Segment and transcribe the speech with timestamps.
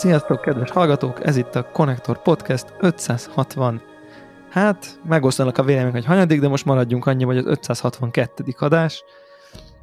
[0.00, 1.26] Sziasztok, kedves hallgatók!
[1.26, 3.82] Ez itt a Connector Podcast 560.
[4.50, 8.44] Hát, megosztanak a vélemények, hogy hanyadik, de most maradjunk annyi, hogy az 562.
[8.58, 9.04] adás,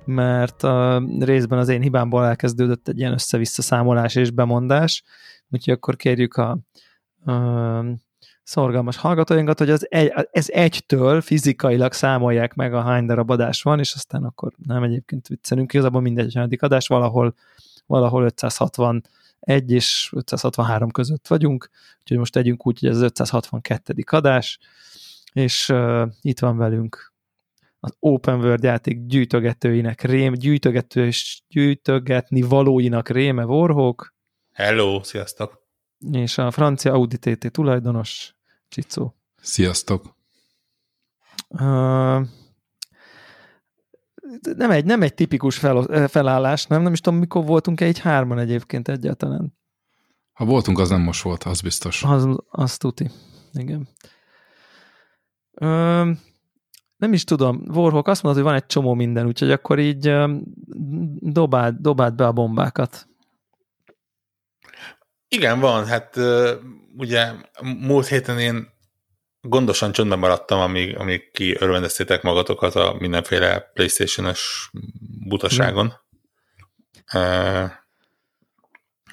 [0.06, 5.04] mert a részben az én hibámból elkezdődött egy ilyen össze-vissza számolás és bemondás,
[5.50, 6.50] úgyhogy akkor kérjük a,
[7.32, 7.84] a
[8.44, 13.80] szorgalmas hallgatóinkat, hogy az egy, ez egytől fizikailag számolják meg a hány darab adás van,
[13.80, 17.34] és aztán akkor nem egyébként viccelünk, igazából mindegy hanyadik adás, valahol,
[17.86, 19.04] valahol 560
[19.40, 21.70] 1 és 563 között vagyunk,
[22.00, 23.94] úgyhogy most tegyünk úgy, hogy ez az 562.
[24.06, 24.60] adás,
[25.34, 27.14] és uh, itt van velünk
[27.80, 34.16] az Open World játék gyűjtögetőinek rém, gyűjtögető és gyűjtögetni valóinak réme Warhawk.
[34.54, 35.66] Hello, sziasztok!
[36.12, 38.36] És a francia Audi TT tulajdonos
[38.68, 39.16] Csicó.
[39.42, 40.16] Sziasztok!
[41.48, 42.22] Uh,
[44.56, 46.82] nem egy, nem egy tipikus fel, felállás, nem?
[46.82, 49.58] Nem is tudom, mikor voltunk egy hárman egyébként egyáltalán.
[50.34, 52.04] Ha voltunk, az nem most volt, az biztos.
[52.04, 53.10] Az, az tuti.
[53.54, 53.88] Igen.
[55.52, 56.12] Ö,
[56.98, 60.14] nem is tudom, Warhawk azt mondod, hogy van egy csomó minden, úgyhogy akkor így
[61.20, 63.08] dobáld, dobáld be a bombákat.
[65.28, 65.86] Igen, van.
[65.86, 66.20] Hát
[66.98, 67.32] ugye
[67.80, 68.68] múlt héten én
[69.48, 74.70] gondosan csöndben maradtam, amíg, amíg ki örvendeztétek magatokat a mindenféle Playstation-es
[75.28, 75.86] butaságon.
[75.86, 77.22] Mm.
[77.22, 77.72] Uh,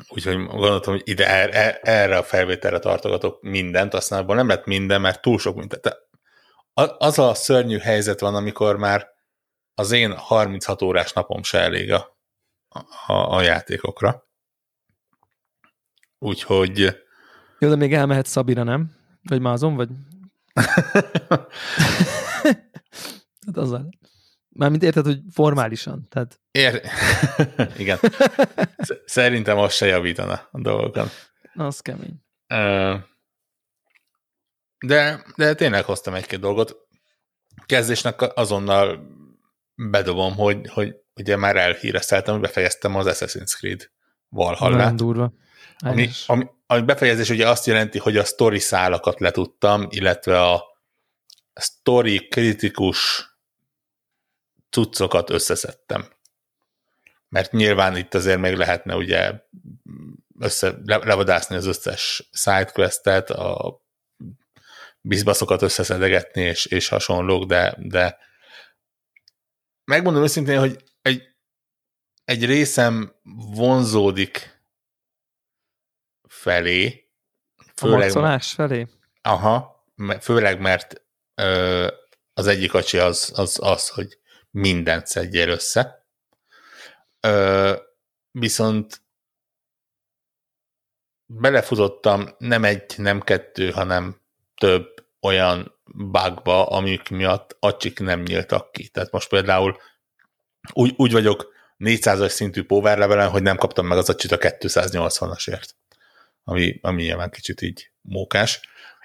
[0.09, 5.01] úgyhogy gondoltam, hogy ide erre, erre a felvételre tartogatok mindent, aztán abban nem lett minden,
[5.01, 6.03] mert túl sok mindent.
[6.99, 9.09] Az a szörnyű helyzet van, amikor már
[9.75, 12.19] az én 36 órás napom se elég a,
[13.07, 14.29] a, a játékokra.
[16.19, 17.03] Úgyhogy...
[17.59, 18.97] Jó, de még elmehet Szabira, nem?
[19.23, 19.89] Vagy Mázon, vagy
[23.47, 23.77] hát az
[24.49, 26.07] Mármint érted, hogy formálisan.
[26.09, 26.41] Tehát...
[26.51, 26.83] Ér...
[27.79, 27.99] Igen.
[29.05, 31.09] Szerintem az se javítana a dolgokon.
[31.55, 32.23] Az kemény.
[34.87, 36.77] De, de tényleg hoztam egy-két dolgot.
[37.67, 39.07] Kezdésnek azonnal
[39.75, 43.91] bedobom, hogy, hogy ugye már elhírezteltem, hogy befejeztem az Assassin's Creed
[44.29, 44.77] Valhalla.
[44.77, 45.33] Nagyon durva.
[45.79, 50.65] Ami, ami, ami befejezés ugye azt jelenti, hogy a story szálakat letudtam, illetve a
[51.61, 53.29] story kritikus
[54.71, 56.13] cuccokat összeszedtem.
[57.29, 59.33] Mert nyilván itt azért még lehetne ugye
[60.39, 63.83] össze, le, levadászni az összes sidequestet, a
[65.01, 68.19] bizbaszokat összeszedegetni és, és hasonlók, de, de
[69.85, 71.23] megmondom őszintén, hogy egy,
[72.25, 73.15] egy részem
[73.55, 74.54] vonzódik
[76.45, 77.09] felé.
[77.77, 78.87] Főleg, a felé?
[79.23, 79.85] Aha,
[80.21, 81.03] főleg mert
[81.35, 81.87] ö,
[82.35, 84.19] az egyik acsi az, az az, hogy
[84.51, 86.07] mindent szedjél össze.
[87.21, 87.77] Ö,
[88.31, 89.03] viszont
[91.27, 94.21] belefutottam nem egy, nem kettő, hanem
[94.55, 98.89] több olyan bugba, amik miatt acsik nem nyíltak ki.
[98.89, 99.77] Tehát most például
[100.73, 105.69] úgy, úgy vagyok 400-as szintű power levelen, hogy nem kaptam meg az acsit a 280-asért
[106.45, 108.61] ami, ami nyilván kicsit így mókás.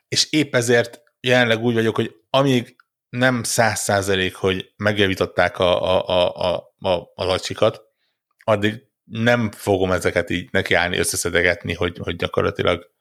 [0.07, 2.75] És épp ezért jelenleg úgy vagyok, hogy amíg
[3.09, 7.81] nem száz százalék, hogy megjavították a, a, a, a, a, a lacsikat,
[8.43, 12.91] addig nem fogom ezeket így nekiállni, összeszedegetni, hogy, hogy gyakorlatilag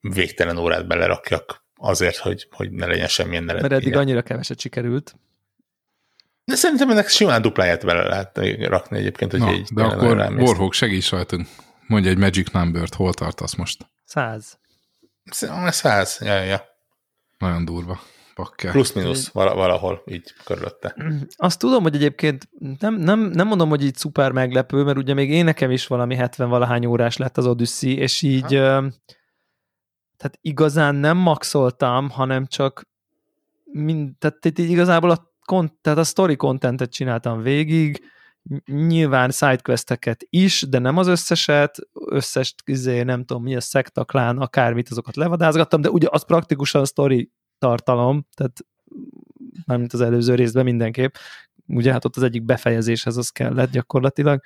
[0.00, 3.74] végtelen órát belerakjak azért, hogy, hogy ne legyen semmilyen eredménye.
[3.74, 5.14] Mert eddig annyira keveset sikerült.
[6.44, 10.72] De szerintem ennek simán dupláját bele lehet rakni egyébként, hogy Na, így de akkor Warhawk
[10.72, 11.46] segíts rajtunk.
[11.88, 13.90] Mondj egy magic number-t, hol tartasz most?
[14.04, 14.58] Száz.
[15.70, 16.62] Száz, ja, ja.
[17.38, 18.00] Nagyon durva.
[18.34, 18.72] Pakkel.
[18.72, 20.96] Plusz-minusz valahol így körülötte.
[21.36, 22.48] Azt tudom, hogy egyébként
[22.78, 26.14] nem, nem, nem mondom, hogy így szuper meglepő, mert ugye még én nekem is valami
[26.14, 28.90] 70 valahány órás lett az Odyssey, és így ha.
[30.16, 32.88] tehát igazán nem maxoltam, hanem csak
[33.64, 35.32] mind, tehát itt igazából a,
[35.80, 38.02] tehát a story contentet csináltam végig,
[38.66, 44.88] nyilván sidequesteket is, de nem az összeset, összes, izé, nem tudom mi a szektaklán, akármit,
[44.88, 48.66] azokat levadázgattam, de ugye az praktikusan story tartalom, tehát
[49.64, 51.14] nem mint az előző részben mindenképp,
[51.66, 54.40] ugye hát ott az egyik befejezéshez az kellett gyakorlatilag.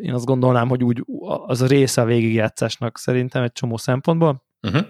[0.00, 1.04] Én azt gondolnám, hogy úgy
[1.46, 4.44] az a része a végigjátszásnak szerintem egy csomó szempontból.
[4.62, 4.86] Uh-huh.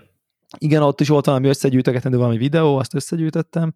[0.58, 3.72] Igen, ott is volt valami összegyűjtögetendő valami videó, azt összegyűjtöttem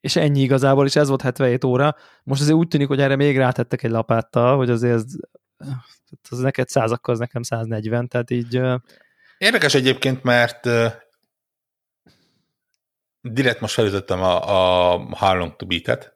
[0.00, 1.96] és ennyi igazából, és ez volt 77 óra.
[2.22, 5.04] Most azért úgy tűnik, hogy erre még rátettek egy lapáttal, hogy azért ez,
[6.30, 8.60] az neked száz, akkor az nekem 140, tehát így...
[9.38, 10.68] Érdekes egyébként, mert
[13.20, 16.14] direkt most felütöttem a, a How Long to Beat-et,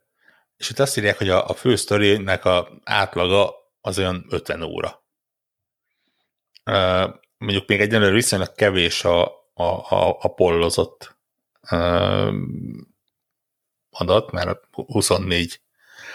[0.56, 5.02] és itt azt írják, hogy a, a fő sztorinek a átlaga az olyan 50 óra.
[7.38, 9.64] Mondjuk még egyenlőre viszonylag kevés a, a,
[9.94, 11.16] a, a pollozott
[13.98, 15.60] adat, mert 24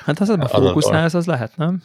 [0.06, 1.84] Hát az a fókuszálsz, az lehet, nem?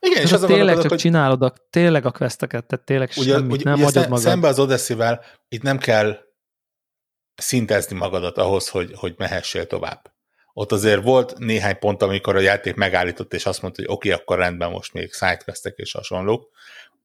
[0.00, 0.98] Igen, és az, az tényleg csak hogy...
[0.98, 4.18] csinálod a, tényleg a questeket, tehát tényleg ugye, semmit ugye, nem ugye magad.
[4.18, 5.18] Szembe az odyssey
[5.48, 6.18] itt nem kell
[7.34, 10.12] szintezni magadat ahhoz, hogy, hogy mehessél tovább.
[10.52, 14.20] Ott azért volt néhány pont, amikor a játék megállított, és azt mondta, hogy oké, okay,
[14.20, 16.50] akkor rendben most még sidequestek és hasonlók.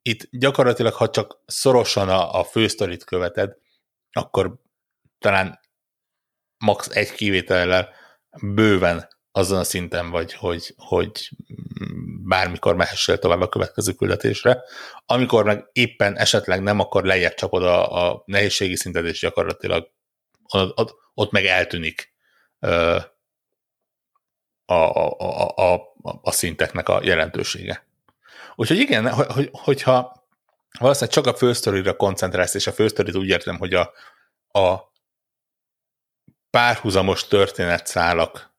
[0.01, 3.55] Itt gyakorlatilag, ha csak szorosan a, a fősztorit követed,
[4.11, 4.55] akkor
[5.19, 5.59] talán
[6.57, 6.87] max.
[6.89, 7.89] egy kivétellel
[8.41, 11.29] bőven azon a szinten vagy, hogy, hogy
[12.23, 14.63] bármikor mehessél tovább a következő küldetésre.
[15.05, 19.91] Amikor meg éppen esetleg nem, akkor lejjebb csapod a, a nehézségi szintet, és gyakorlatilag
[20.49, 22.13] ott, ott meg eltűnik
[24.65, 27.87] a, a, a, a, a szinteknek a jelentősége.
[28.55, 30.25] Úgyhogy igen, hogy, hogyha
[30.79, 33.91] valószínűleg csak a fősztorira koncentrálsz, és a fősztorit úgy értem, hogy a,
[34.47, 34.91] a
[36.53, 38.51] párhuzamos történetszálak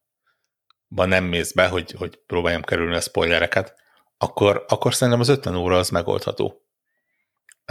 [0.89, 3.75] nem mész be, hogy, hogy próbáljam kerülni a spoilereket,
[4.19, 6.63] akkor, akkor szerintem az 50 óra az megoldható.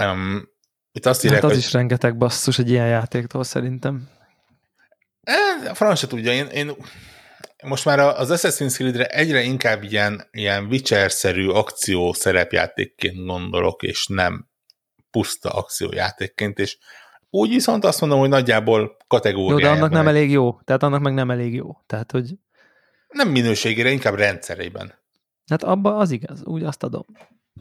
[0.01, 0.49] Um,
[0.91, 1.65] itt azt írják, hát az hogy...
[1.65, 4.09] is rengeteg basszus egy ilyen játéktól szerintem.
[5.21, 6.75] E, a franc se tudja, én, én
[7.63, 14.49] most már az Assassin's Creed-re egyre inkább ilyen, ilyen Witcher-szerű akció szerepjátékként gondolok, és nem
[15.11, 16.77] puszta akciójátékként, és
[17.35, 19.61] úgy viszont azt mondom, hogy nagyjából kategóriájában.
[19.61, 20.59] Jó, de annak nem elég jó.
[20.63, 21.77] Tehát annak meg nem elég jó.
[21.85, 22.37] Tehát, hogy
[23.09, 24.93] nem minőségére, inkább rendszerében.
[25.49, 27.05] Hát abba az igaz, úgy azt adom.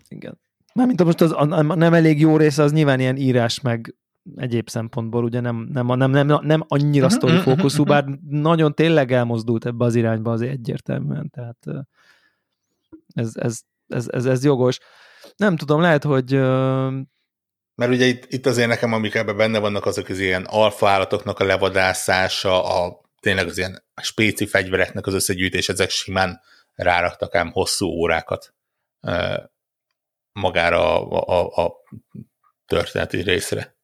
[0.09, 0.41] Igen.
[0.75, 3.95] Mármint most az a nem elég jó része, az nyilván ilyen írás meg
[4.37, 8.05] egyéb szempontból ugye nem, nem, nem, nem, nem annyira mhm, sztori mhm, fókuszú, mhm, bár
[8.29, 11.87] nagyon tényleg elmozdult ebbe az irányba azért egyértelműen, tehát
[13.15, 14.79] ez, ez, ez, ez, ez jogos.
[15.37, 16.41] Nem tudom, lehet, hogy
[17.83, 21.39] mert ugye itt, itt azért nekem, amik ebben benne vannak, azok az ilyen alfa állatoknak
[21.39, 26.41] a levadászása, a tényleg az ilyen spéci fegyvereknek az összegyűjtés, ezek simán
[26.75, 28.55] ráraktak ám hosszú órákat
[30.33, 31.73] magára a, a, a
[32.67, 33.77] történeti részre.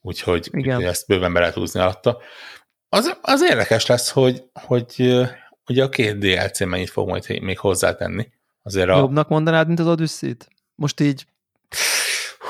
[0.00, 0.82] Úgyhogy Igen.
[0.82, 2.18] ezt bőven be lehet húzni alatta.
[2.88, 5.20] Az, az érdekes lesz, hogy, hogy
[5.68, 8.32] ugye a két DLC mennyit fog majd még hozzátenni.
[8.62, 8.96] Azért a...
[8.96, 10.48] Jobbnak mondanád, mint az Odyssey-t?
[10.74, 11.26] Most így?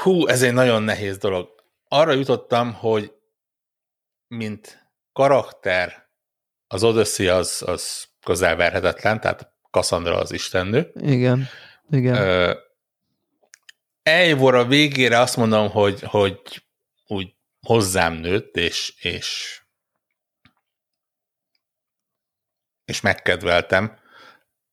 [0.05, 1.49] Hú, ez egy nagyon nehéz dolog.
[1.89, 3.13] Arra jutottam, hogy
[4.29, 6.09] mint karakter
[6.67, 10.93] az Odyssey az, az közelverhetetlen, tehát Cassandra az istennő.
[10.95, 11.49] Igen,
[11.91, 12.49] igen.
[12.49, 12.57] Uh,
[14.03, 16.65] Eivor a végére azt mondom, hogy, hogy
[17.07, 19.61] úgy hozzám nőtt, és, és,
[22.85, 23.99] és megkedveltem,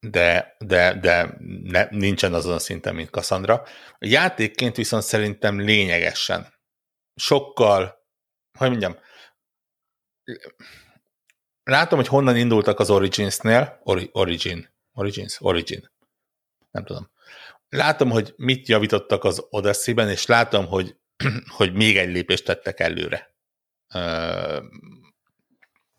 [0.08, 3.54] de, de, de ne, nincsen azon a szinten, mint Cassandra.
[4.00, 6.54] A játékként viszont szerintem lényegesen
[7.16, 8.06] sokkal,
[8.58, 8.98] hogy mondjam,
[11.64, 15.92] látom, hogy honnan indultak az Origins-nél, Ori, Origin, Origins, Origin,
[16.72, 17.12] nem tudom.
[17.70, 20.98] Látom, hogy mit javítottak az Odyssey-ben, és látom, hogy,
[21.58, 23.36] hogy még egy lépést tettek előre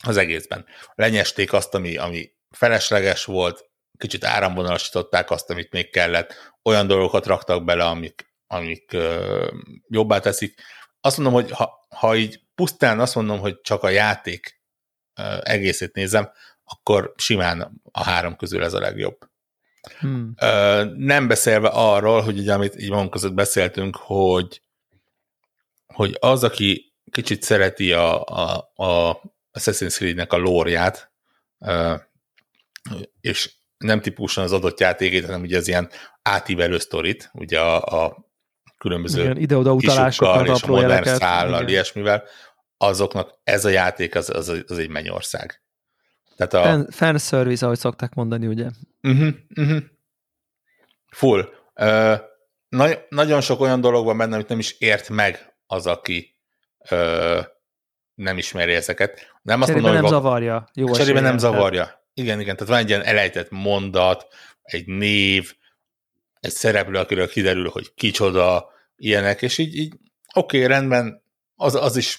[0.04, 0.66] az egészben.
[0.94, 3.71] Lenyesték azt, ami, ami felesleges volt,
[4.02, 8.96] kicsit áramvonalasították azt, amit még kellett, olyan dolgokat raktak bele, amik, amik
[9.88, 10.60] jobbá teszik.
[11.00, 14.60] Azt mondom, hogy ha, ha így pusztán azt mondom, hogy csak a játék
[15.42, 16.30] egészét nézem,
[16.64, 19.18] akkor simán a három közül ez a legjobb.
[19.98, 20.34] Hmm.
[20.96, 24.62] Nem beszélve arról, hogy ugye, amit így magunk között beszéltünk, hogy,
[25.86, 29.20] hogy az, aki kicsit szereti a, a, a
[29.52, 31.12] Assassin's Creed-nek a lórját,
[33.20, 35.90] és nem típusan az adott játékét, hanem ugye az ilyen
[36.22, 38.30] átívelő sztorit, ugye a, a
[38.78, 42.22] különböző Igen, ide-oda utalásokat, és a modern szállal, ilyesmivel,
[42.76, 45.62] azoknak ez a játék az, az, az egy mennyország.
[46.36, 46.62] Tehát a...
[46.62, 48.68] Fan, fan service, ahogy szokták mondani, ugye?
[49.02, 49.82] Uh-huh, uh-huh.
[51.06, 51.48] Full.
[51.74, 52.18] Uh,
[52.68, 56.38] na- nagyon sok olyan dolog van benne, amit nem is ért meg az, aki
[56.90, 57.44] uh,
[58.14, 59.36] nem ismeri ezeket.
[59.42, 60.68] Nem azt mondom, nem hogy zavarja.
[60.74, 62.01] Jó cserében nem zavarja.
[62.14, 64.26] Igen, igen, tehát van egy ilyen elejtett mondat,
[64.62, 65.54] egy név,
[66.40, 69.92] egy szereplő, akiről kiderül, hogy kicsoda, ilyenek, és így, így
[70.34, 72.18] oké, okay, rendben, az, az is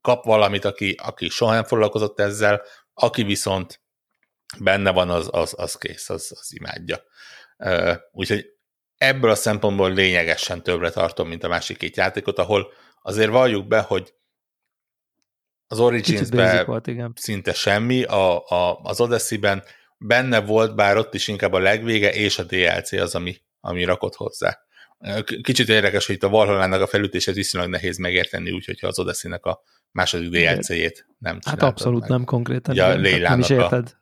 [0.00, 2.62] kap valamit, aki, aki soha nem foglalkozott ezzel,
[2.94, 3.82] aki viszont
[4.58, 7.02] benne van, az, az, az kész, az, az imádja.
[8.12, 8.46] Úgyhogy
[8.96, 13.80] ebből a szempontból lényegesen többre tartom, mint a másik két játékot, ahol azért valljuk be,
[13.80, 14.14] hogy
[15.74, 19.62] az Origins-ben szinte semmi, a, a, az Odyssey-ben
[19.98, 24.14] benne volt, bár ott is inkább a legvége, és a DLC az, ami, ami rakott
[24.14, 24.58] hozzá.
[25.42, 29.62] Kicsit érdekes, hogy itt a Valhallának a felütését viszonylag nehéz megérteni, úgyhogy az odyssey a
[29.90, 32.10] második DLC-jét nem Hát abszolút meg.
[32.10, 32.74] nem konkrétan.
[32.74, 33.96] Ja, nem is érted.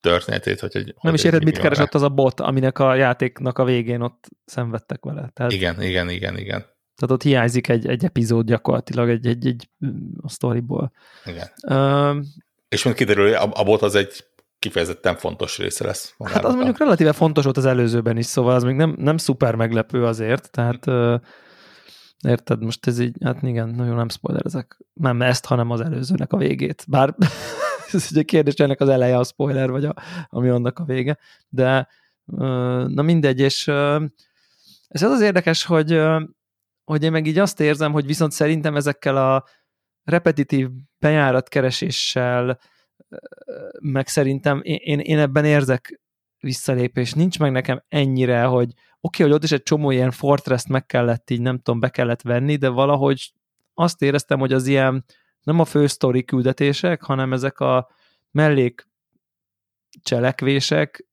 [0.00, 0.60] történetét.
[0.60, 4.00] Hogy, hogy nem is érted, mit keresett az a bot, aminek a játéknak a végén
[4.00, 5.30] ott szenvedtek vele.
[5.32, 6.66] Tehát, igen, igen, igen, igen.
[7.00, 9.68] Tehát ott hiányzik egy, egy epizód gyakorlatilag egy, egy, egy
[10.22, 10.92] a sztoriból.
[11.24, 11.48] Igen.
[11.62, 12.24] Uh,
[12.68, 14.24] és mint kiderül, a, a bot az egy
[14.58, 16.14] kifejezetten fontos része lesz.
[16.24, 19.54] Hát az mondjuk relatíve fontos volt az előzőben is, szóval az még nem, nem szuper
[19.54, 21.20] meglepő azért, tehát uh,
[22.22, 24.78] érted, most ez így, hát igen, nagyon nem spoilerezek.
[24.92, 26.84] Nem ezt, hanem az előzőnek a végét.
[26.88, 27.14] Bár
[27.92, 29.94] ez egy kérdés, ennek az eleje a spoiler, vagy a,
[30.28, 31.88] ami annak a vége, de
[32.24, 34.02] uh, na mindegy, és uh,
[34.88, 36.00] ez az az érdekes, hogy,
[36.90, 39.44] hogy én meg így azt érzem, hogy viszont szerintem ezekkel a
[40.04, 40.68] repetitív
[40.98, 42.58] bejáratkereséssel
[43.80, 46.00] meg szerintem én, én ebben érzek
[46.40, 47.12] visszalépés.
[47.12, 50.86] Nincs meg nekem ennyire, hogy oké, okay, hogy ott is egy csomó ilyen fortress meg
[50.86, 53.32] kellett így, nem tudom, be kellett venni, de valahogy
[53.74, 55.04] azt éreztem, hogy az ilyen
[55.42, 57.88] nem a fő sztori küldetések, hanem ezek a
[58.30, 58.88] mellék
[60.02, 61.06] cselekvések,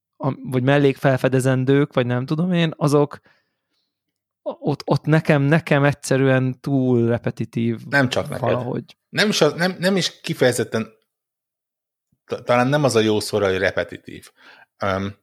[0.43, 3.19] vagy mellék felfedezendők, vagy nem tudom én, azok
[4.59, 7.79] ott, ott nekem, nekem egyszerűen túl repetitív.
[7.89, 8.41] Nem csak neked.
[8.41, 8.97] Valahogy.
[9.09, 10.95] Nem is, az, nem, nem is kifejezetten
[12.43, 14.31] talán nem az a jó szóra, hogy repetitív.
[14.85, 15.15] Um,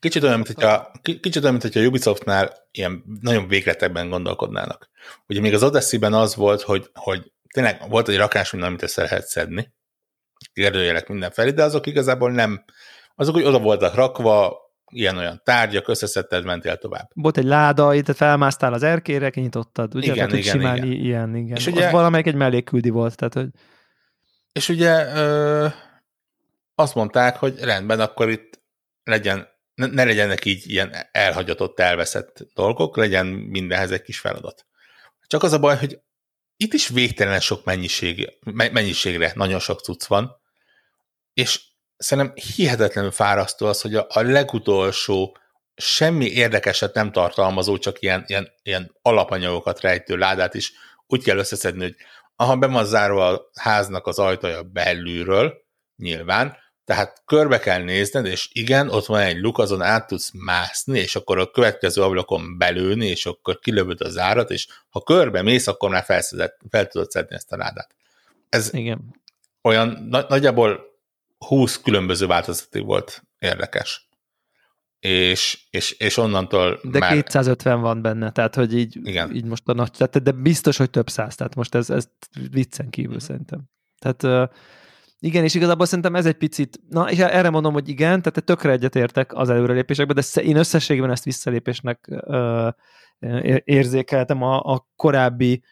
[0.00, 4.90] kicsit olyan, mint hogyha, kicsit olyan, mint hogyha a Ubisoftnál ilyen nagyon végletekben gondolkodnának.
[5.26, 9.02] Ugye még az Odyssey-ben az volt, hogy, hogy tényleg volt egy rakás minden, amit össze
[9.02, 9.72] lehet szedni,
[10.52, 12.64] kérdőjelek mindenfelé, de azok igazából nem,
[13.14, 14.60] azok úgy oda voltak rakva,
[14.92, 17.10] ilyen-olyan tárgyak, összeszedted, mentél tovább.
[17.14, 20.12] Volt egy láda, itt felmásztál az erkére, kinyitottad, ugye?
[20.12, 20.90] Igen, igen, simán, igen.
[20.90, 21.56] Ilyen, igen.
[21.56, 23.48] És ugye, valamelyik egy mellékküldi volt, tehát hogy...
[24.52, 25.66] És ugye ö,
[26.74, 28.60] azt mondták, hogy rendben, akkor itt
[29.04, 34.66] legyen, ne, ne legyenek így ilyen elhagyatott, elveszett dolgok, legyen mindenhez egy kis feladat.
[35.26, 36.00] Csak az a baj, hogy
[36.56, 38.38] itt is végtelen sok mennyiség,
[38.72, 40.40] mennyiségre nagyon sok cucc van,
[41.34, 41.60] és
[42.02, 45.36] szerintem hihetetlenül fárasztó az, hogy a, a legutolsó
[45.74, 50.72] semmi érdekeset nem tartalmazó, csak ilyen, ilyen, ilyen alapanyagokat rejtő ládát is
[51.06, 51.96] úgy kell összeszedni, hogy
[52.36, 55.54] aha, be van zárva a háznak az ajtaja belülről,
[55.96, 60.98] nyilván, tehát körbe kell nézned, és igen, ott van egy luk, azon át tudsz mászni,
[60.98, 65.66] és akkor a következő ablakon belőni, és akkor kilövöd az árat, és ha körbe mész,
[65.66, 67.94] akkor már felszedett, fel tudod szedni ezt a ládát.
[68.48, 69.14] Ez igen.
[69.62, 70.91] olyan na- nagyjából
[71.46, 74.08] 20 különböző változatig volt érdekes.
[74.98, 77.12] És, és, és onnantól De már...
[77.12, 79.34] 250 van benne, tehát hogy így, Igen.
[79.34, 82.08] így most a nagy, tehát, de biztos, hogy több száz, tehát most ez, ez
[82.50, 83.60] viccen kívül szerintem.
[83.98, 84.50] Tehát
[85.18, 88.70] igen, és igazából szerintem ez egy picit, na és erre mondom, hogy igen, tehát tökre
[88.70, 92.68] egyetértek az előrelépésekben, de én összességben ezt visszalépésnek ö,
[93.64, 95.62] érzékeltem a, a korábbi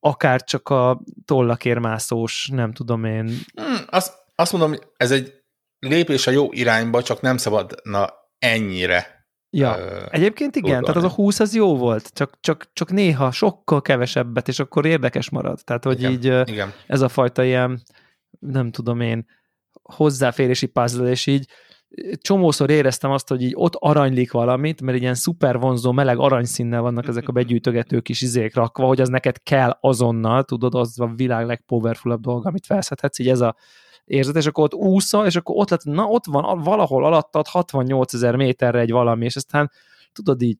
[0.00, 3.24] akár csak a tollakérmászós, nem tudom én.
[3.54, 5.42] Hmm, azt, azt mondom, ez egy
[5.78, 9.12] lépés a jó irányba, csak nem szabadna ennyire
[9.56, 10.86] Ja, ö, egyébként igen, udvarni.
[10.86, 14.86] tehát az a 20 az jó volt, csak, csak, csak néha sokkal kevesebbet, és akkor
[14.86, 15.60] érdekes marad.
[15.64, 16.72] Tehát, hogy igen, így igen.
[16.86, 17.82] ez a fajta ilyen
[18.38, 19.26] nem tudom én,
[19.82, 21.48] hozzáférési puzzle, és így
[22.16, 27.08] csomószor éreztem azt, hogy így ott aranylik valamit, mert ilyen szuper vonzó, meleg aranyszínnel vannak
[27.08, 31.46] ezek a begyűjtögető kis izék rakva, hogy az neked kell azonnal, tudod, az a világ
[31.46, 33.56] legpowerfulabb dolga, amit felszedhetsz, így ez a
[34.04, 38.14] érzet, és akkor ott úszol, és akkor ott lett, na ott van valahol alattad 68
[38.14, 39.70] ezer méterre egy valami, és aztán
[40.12, 40.58] tudod így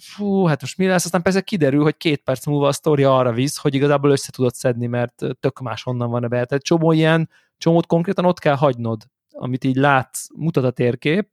[0.00, 3.32] fú, hát most mi lesz, aztán persze kiderül, hogy két perc múlva a sztori arra
[3.32, 6.44] visz, hogy igazából össze tudod szedni, mert tök más honnan van a be.
[6.44, 11.28] Tehát csomó ilyen, csomót konkrétan ott kell hagynod, amit így látsz, mutat a térkép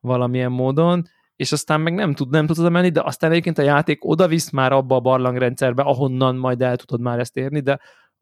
[0.00, 4.04] valamilyen módon, és aztán meg nem tud, nem tudod menni, de aztán egyébként a játék
[4.04, 7.80] oda visz már abba a barlangrendszerbe, ahonnan majd el tudod már ezt érni, de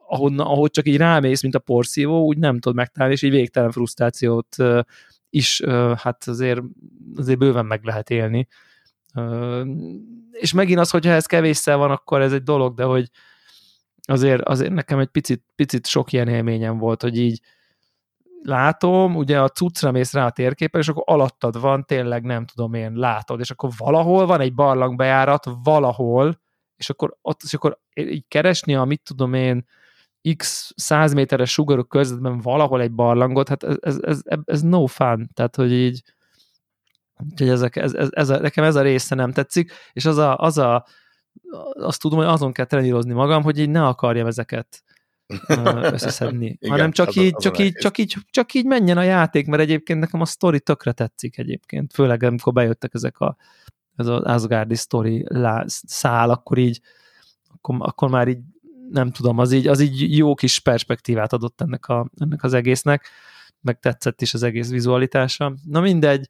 [0.08, 3.70] ahonnan, ahogy csak így rámész, mint a porszívó, úgy nem tudod megtalálni, és így végtelen
[3.70, 4.56] frusztrációt
[5.30, 5.62] is
[5.96, 6.60] hát azért,
[7.16, 8.48] azért bőven meg lehet élni.
[10.30, 13.10] És megint az, hogyha ez kevésszer van, akkor ez egy dolog, de hogy
[14.02, 17.40] azért, azért nekem egy picit, picit sok ilyen élményem volt, hogy így
[18.42, 22.74] látom, ugye a cuccra mész rá a térképen, és akkor alattad van, tényleg nem tudom
[22.74, 26.40] én, látod, és akkor valahol van egy barlangbejárat, valahol,
[26.76, 29.66] és akkor ott, és akkor így keresni a, mit tudom én,
[30.34, 35.30] x 100 méteres sugarok közöttben valahol egy barlangot, hát ez, ez, ez, ez no fun,
[35.34, 36.02] tehát hogy így
[37.30, 40.36] úgyhogy ezek, ez, ez, ez a, nekem ez a része nem tetszik, és az a,
[40.38, 40.86] az a
[41.72, 44.82] azt tudom, hogy azon kell trenírozni magam, hogy így ne akarjam ezeket
[45.94, 49.02] összeszedni, Igen, hanem csak, az így, az csak, így, csak, így, csak így menjen a
[49.02, 53.36] játék, mert egyébként nekem a sztori tökre tetszik egyébként, főleg amikor bejöttek ezek a
[53.96, 55.26] ez az Asgardi sztori
[55.66, 56.80] szál, akkor így
[57.54, 58.40] akkor, akkor már így
[58.90, 63.08] nem tudom, az így, az így jó kis perspektívát adott ennek, a, ennek az egésznek,
[63.60, 65.54] meg tetszett is az egész vizualitása.
[65.64, 66.28] Na mindegy,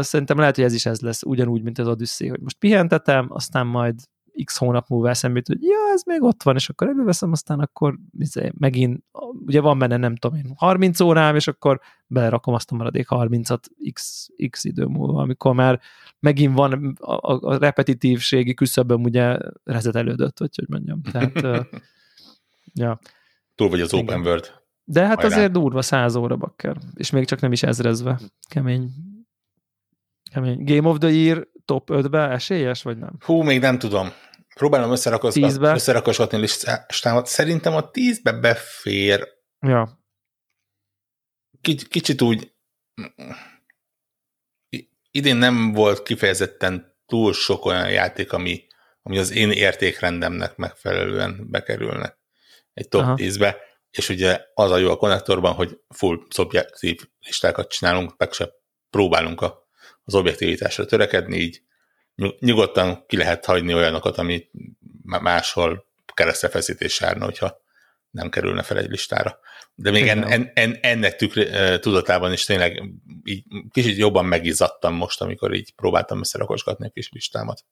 [0.00, 3.66] szerintem lehet, hogy ez is ez lesz, ugyanúgy, mint az Odyssey, hogy most pihentetem, aztán
[3.66, 3.94] majd
[4.44, 7.60] x hónap múlva eszembe jut, hogy ja, ez még ott van, és akkor előveszem, aztán
[7.60, 9.04] akkor izé, megint,
[9.46, 13.62] ugye van benne nem tudom én, 30 órám, és akkor belerakom azt a maradék 30-at
[13.92, 15.80] x, x idő múlva, amikor már
[16.20, 21.02] megint van a, a repetitívségi küszöböm ugye rezetelődött, vagy hogy mondjam.
[21.02, 21.66] Tehát,
[22.74, 22.98] ja.
[23.54, 24.04] Túl vagy az Igen.
[24.04, 24.64] open world.
[24.84, 25.36] De hát Hajrá.
[25.36, 28.20] azért durva száz óra bakker, és még csak nem is ezrezve.
[28.48, 28.90] Kemény.
[30.32, 30.64] Kemény.
[30.64, 33.16] Game of the Year top 5-be esélyes, vagy nem?
[33.24, 34.12] Hú, még nem tudom.
[34.54, 37.26] Próbálom összerakosgatni listámat.
[37.26, 39.28] Szerintem a tízbe befér.
[39.66, 40.04] Ja.
[41.88, 42.54] Kicsit úgy
[45.10, 48.66] idén nem volt kifejezetten túl sok olyan játék, ami,
[49.02, 52.18] ami az én értékrendemnek megfelelően bekerülne
[52.72, 53.14] egy top Aha.
[53.16, 53.56] 10-be,
[53.90, 58.50] és ugye az a jó a konnektorban, hogy full szobjektív listákat csinálunk, meg se
[58.90, 59.65] próbálunk a,
[60.06, 61.62] az objektivitásra törekedni, így
[62.38, 64.48] nyugodtan ki lehet hagyni olyanokat, ami
[65.02, 67.64] máshol keresztefeszítés járna, hogyha
[68.10, 69.38] nem kerülne fel egy listára.
[69.74, 71.48] De még en, en, en, ennek tükri,
[71.80, 72.82] tudatában is tényleg
[73.24, 77.64] így kicsit jobban megizzadtam most, amikor így próbáltam összerakosgatni a kis listámat.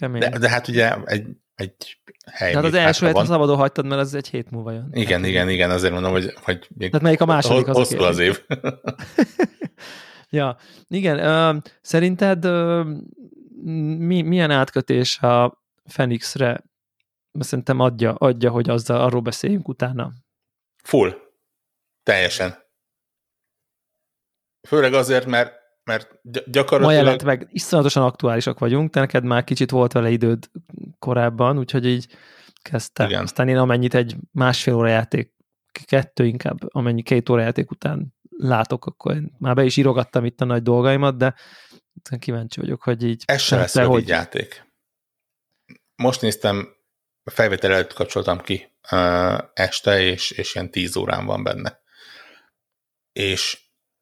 [0.00, 2.00] De, de hát ugye egy, egy
[2.32, 2.50] hely.
[2.50, 4.88] Tehát az első helyet szabadon hagytad, mert az egy hét múlva jön.
[4.92, 7.98] Igen, hát, igen, igen, azért mondom, hogy, hogy még Tehát melyik a második az hosszú
[7.98, 8.40] az év.
[10.30, 10.56] ja,
[10.88, 11.18] igen,
[11.56, 12.86] uh, szerinted uh,
[13.98, 16.64] mi, milyen átkötés a Fenixre
[17.38, 20.12] szerintem adja, adja, hogy azzal, arról beszéljünk utána.
[20.84, 21.14] Full.
[22.02, 22.54] Teljesen.
[24.68, 26.82] Főleg azért, mert, mert gyakorlatilag...
[26.82, 30.50] Ma jelent meg, iszonyatosan aktuálisak vagyunk, te neked már kicsit volt vele időd
[30.98, 32.16] korábban, úgyhogy így
[32.62, 33.04] kezdte.
[33.04, 33.22] Igen.
[33.22, 35.36] Aztán én amennyit egy másfél óra játék,
[35.84, 40.40] kettő inkább, amennyi két óra játék után látok, akkor én már be is írogattam itt
[40.40, 41.34] a nagy dolgaimat, de
[42.18, 43.22] kíváncsi vagyok, hogy így...
[43.26, 44.08] Ez se lesz hogy...
[44.08, 44.66] játék.
[45.94, 46.76] Most néztem,
[47.22, 51.80] a felvétel előtt kapcsoltam ki uh, este, és, és ilyen 10 órán van benne.
[53.12, 53.60] És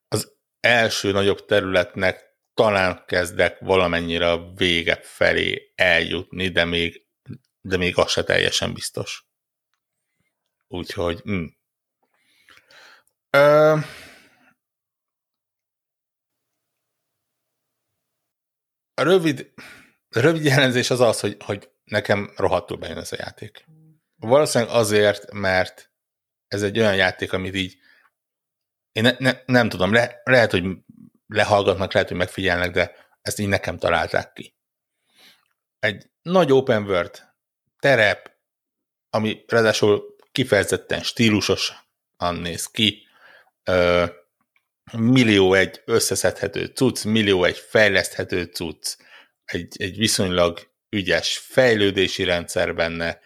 [0.08, 7.06] az első nagyobb területnek talán kezdek valamennyire a vége felé eljutni, de még,
[7.60, 9.26] de még az se teljesen biztos.
[10.68, 11.22] Úgyhogy...
[11.30, 11.44] Mm.
[13.36, 13.84] Uh,
[18.98, 19.52] a rövid,
[20.10, 23.64] a rövid jelenzés az az, hogy, hogy nekem rohadtul bejön ez a játék.
[24.16, 25.90] Valószínűleg azért, mert
[26.48, 27.76] ez egy olyan játék, amit így
[28.92, 30.64] én ne, ne, nem tudom, le, lehet, hogy
[31.26, 34.56] lehallgatnak, lehet, hogy megfigyelnek, de ezt így nekem találták ki.
[35.78, 37.22] Egy nagy open world
[37.78, 38.30] terep,
[39.10, 43.06] ami ráadásul kifejezetten stílusosan néz ki,
[43.64, 44.06] ö,
[44.92, 48.96] millió egy összeszedhető cucc, millió egy fejleszthető cucc,
[49.44, 53.20] egy, egy viszonylag ügyes fejlődési rendszer benne,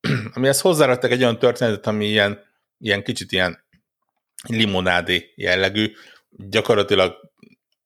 [0.34, 2.40] amihez hozzáraktak egy olyan történetet, ami ilyen,
[2.78, 3.64] ilyen kicsit ilyen
[4.48, 5.92] limonádi jellegű,
[6.30, 7.32] gyakorlatilag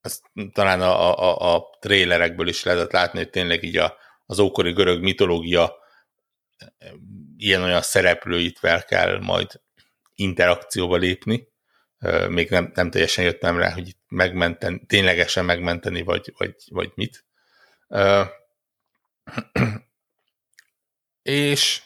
[0.01, 4.73] ezt talán a, a, a trélerekből is lehetett látni, hogy tényleg így a, az ókori
[4.73, 5.77] görög mitológia
[7.37, 9.61] ilyen-olyan szereplőitvel kell majd
[10.15, 11.49] interakcióba lépni.
[12.29, 17.25] Még nem, nem teljesen jöttem rá, hogy itt megmenten, ténylegesen megmenteni, vagy, vagy, vagy mit
[21.23, 21.83] és,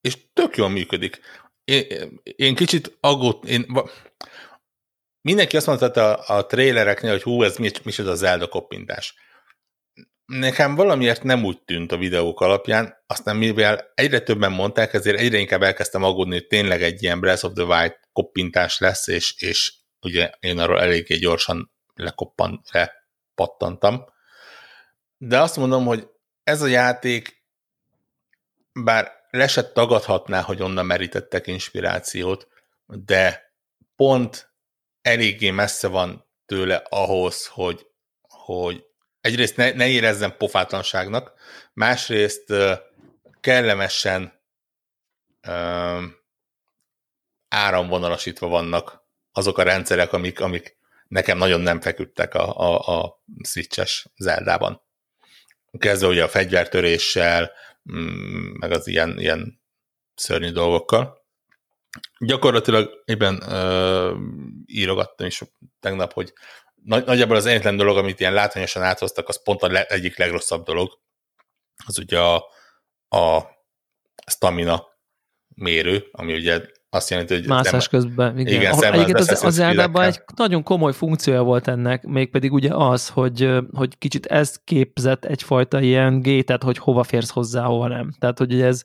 [0.00, 1.20] és tök jól működik.
[1.64, 3.66] Én, én kicsit aggód, én,
[5.20, 9.14] mindenki azt mondta a, a trailereknél, hogy hú, ez mi, mi az a Zelda koppintás.
[10.24, 15.38] Nekem valamiért nem úgy tűnt a videók alapján, aztán mivel egyre többen mondták, ezért egyre
[15.38, 19.72] inkább elkezdtem aggódni, hogy tényleg egy ilyen Breath of the Wild koppintás lesz, és, és
[20.00, 24.04] ugye én arról eléggé gyorsan lekoppan, lepattantam.
[25.18, 26.08] De azt mondom, hogy
[26.44, 27.44] ez a játék,
[28.72, 32.48] bár le se tagadhatná, hogy onnan merítettek inspirációt,
[32.86, 33.52] de
[33.96, 34.50] pont
[35.02, 37.86] eléggé messze van tőle ahhoz, hogy,
[38.22, 38.84] hogy
[39.20, 41.32] egyrészt ne, ne érezzem pofátlanságnak,
[41.72, 42.52] másrészt
[43.40, 44.40] kellemesen
[47.48, 50.76] áramvonalasítva vannak azok a rendszerek, amik, amik
[51.08, 54.84] nekem nagyon nem feküdtek a, a, a switches Zeldában
[55.78, 57.52] kezdve ugye a fegyvertöréssel,
[57.92, 59.60] mm, meg az ilyen, ilyen
[60.14, 61.24] szörnyű dolgokkal.
[62.18, 64.14] Gyakorlatilag éppen ö,
[64.66, 65.42] írogattam is
[65.80, 66.32] tegnap, hogy
[66.74, 70.64] nagy, nagyjából az egyetlen dolog, amit ilyen látványosan áthoztak, az pont a le, egyik legrosszabb
[70.64, 71.00] dolog.
[71.86, 72.34] Az ugye a,
[73.08, 73.42] a
[74.26, 74.86] stamina
[75.48, 76.60] mérő, ami ugye
[76.96, 77.46] azt jelenti, hogy...
[77.46, 78.54] Mászás nem, közben, igen.
[78.54, 83.08] igen Ahol, egyébként az, az Eldában egy nagyon komoly funkciója volt ennek, mégpedig ugye az,
[83.08, 88.12] hogy, hogy kicsit ez képzett egyfajta ilyen gétet, hogy hova férsz hozzá, hova nem.
[88.18, 88.82] Tehát, hogy ez,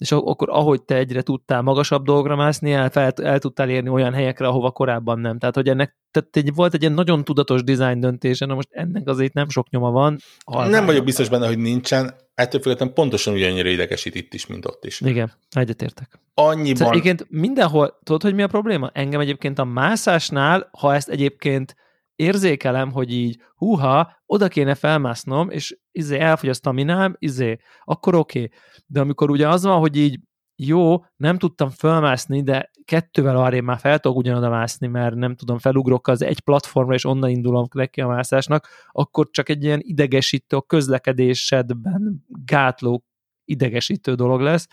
[0.00, 4.12] és akkor ahogy te egyre tudtál magasabb dolgra mászni, el, el, el tudtál érni olyan
[4.12, 5.38] helyekre, ahova korábban nem.
[5.38, 9.08] Tehát, hogy ennek tehát egy, volt egy ilyen nagyon tudatos design döntése, na most ennek
[9.08, 10.18] azért nem sok nyoma van.
[10.46, 14.84] Nem vagyok biztos benne, hogy nincsen, ettől függetlenül pontosan ugyannyira idegesít itt is, mint ott
[14.84, 15.00] is.
[15.00, 16.20] Igen, egyetértek.
[16.34, 16.76] Annyiban...
[16.76, 18.90] Szóval egyébként mindenhol, tudod, hogy mi a probléma?
[18.94, 21.74] Engem egyébként a mászásnál, ha ezt egyébként
[22.14, 28.42] érzékelem, hogy így, húha, oda kéne felmásznom, és izé elfogy a staminám, izé, akkor oké.
[28.42, 28.58] Okay.
[28.86, 30.20] De amikor ugye az van, hogy így
[30.62, 35.58] jó, nem tudtam felmászni, de kettővel arrébb már fel tudok ugyanoda mászni, mert nem tudom,
[35.58, 40.56] felugrok az egy platformra, és onnan indulom neki a mászásnak, akkor csak egy ilyen idegesítő,
[40.56, 43.04] a közlekedésedben gátló
[43.44, 44.66] idegesítő dolog lesz,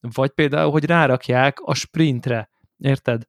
[0.00, 3.22] vagy például, hogy rárakják a sprintre, érted?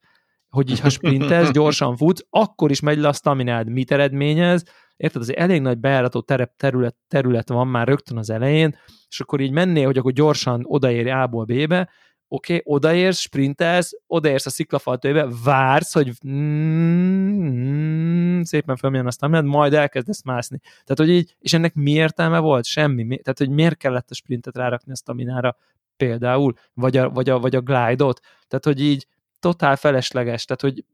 [0.50, 3.70] Hogy így, ha sprintez, gyorsan futsz, akkor is megy le a staminád.
[3.70, 4.64] Mit eredményez?
[4.98, 8.78] Érted, az elég nagy bejárató terep, terület, terület van már rögtön az elején,
[9.10, 11.90] és akkor így mennél, hogy akkor gyorsan odaérj A-ból B-be,
[12.28, 19.74] oké, okay, odaérsz, sprintelsz, odaérsz a sziklafaltőbe, vársz, hogy mm, szépen fölmjön azt nem majd
[19.74, 20.60] elkezdesz mászni.
[20.60, 22.66] Tehát, hogy így, és ennek mi értelme volt?
[22.66, 23.06] Semmi.
[23.06, 25.58] Tehát, hogy miért kellett a sprintet rárakni a staminára
[25.98, 28.20] például, vagy a, vagy a, vagy a glide-ot.
[28.48, 29.08] Tehát, hogy így
[29.40, 30.86] totál felesleges, tehát hogy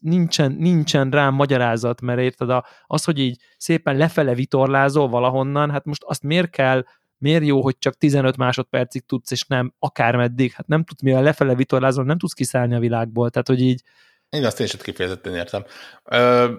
[0.00, 5.84] nincsen, nincsen rám magyarázat, mert érted, a, az, hogy így szépen lefele vitorlázol valahonnan, hát
[5.84, 6.84] most azt miért kell,
[7.18, 11.54] miért jó, hogy csak 15 másodpercig tudsz, és nem akármeddig, hát nem tudsz, mivel lefele
[11.54, 13.82] vitorlázol, nem tudsz kiszállni a világból, tehát hogy így...
[14.28, 15.64] Én azt én is kifejezetten értem.
[16.04, 16.52] Ö,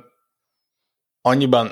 [1.21, 1.71] annyiban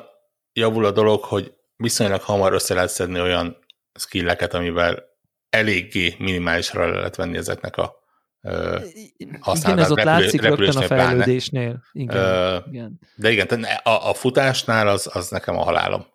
[0.54, 3.58] javul a dolog, hogy viszonylag hamar össze lehet szedni olyan
[3.94, 5.04] skilleket, amivel
[5.50, 7.96] eléggé minimálisra le lehet venni ezeknek a
[8.42, 11.84] igen, ez ott látszik rögtön a fejlődésnél.
[11.92, 13.00] Igen, uh, igen.
[13.16, 16.06] De igen, a, a futásnál az, az nekem a halálom.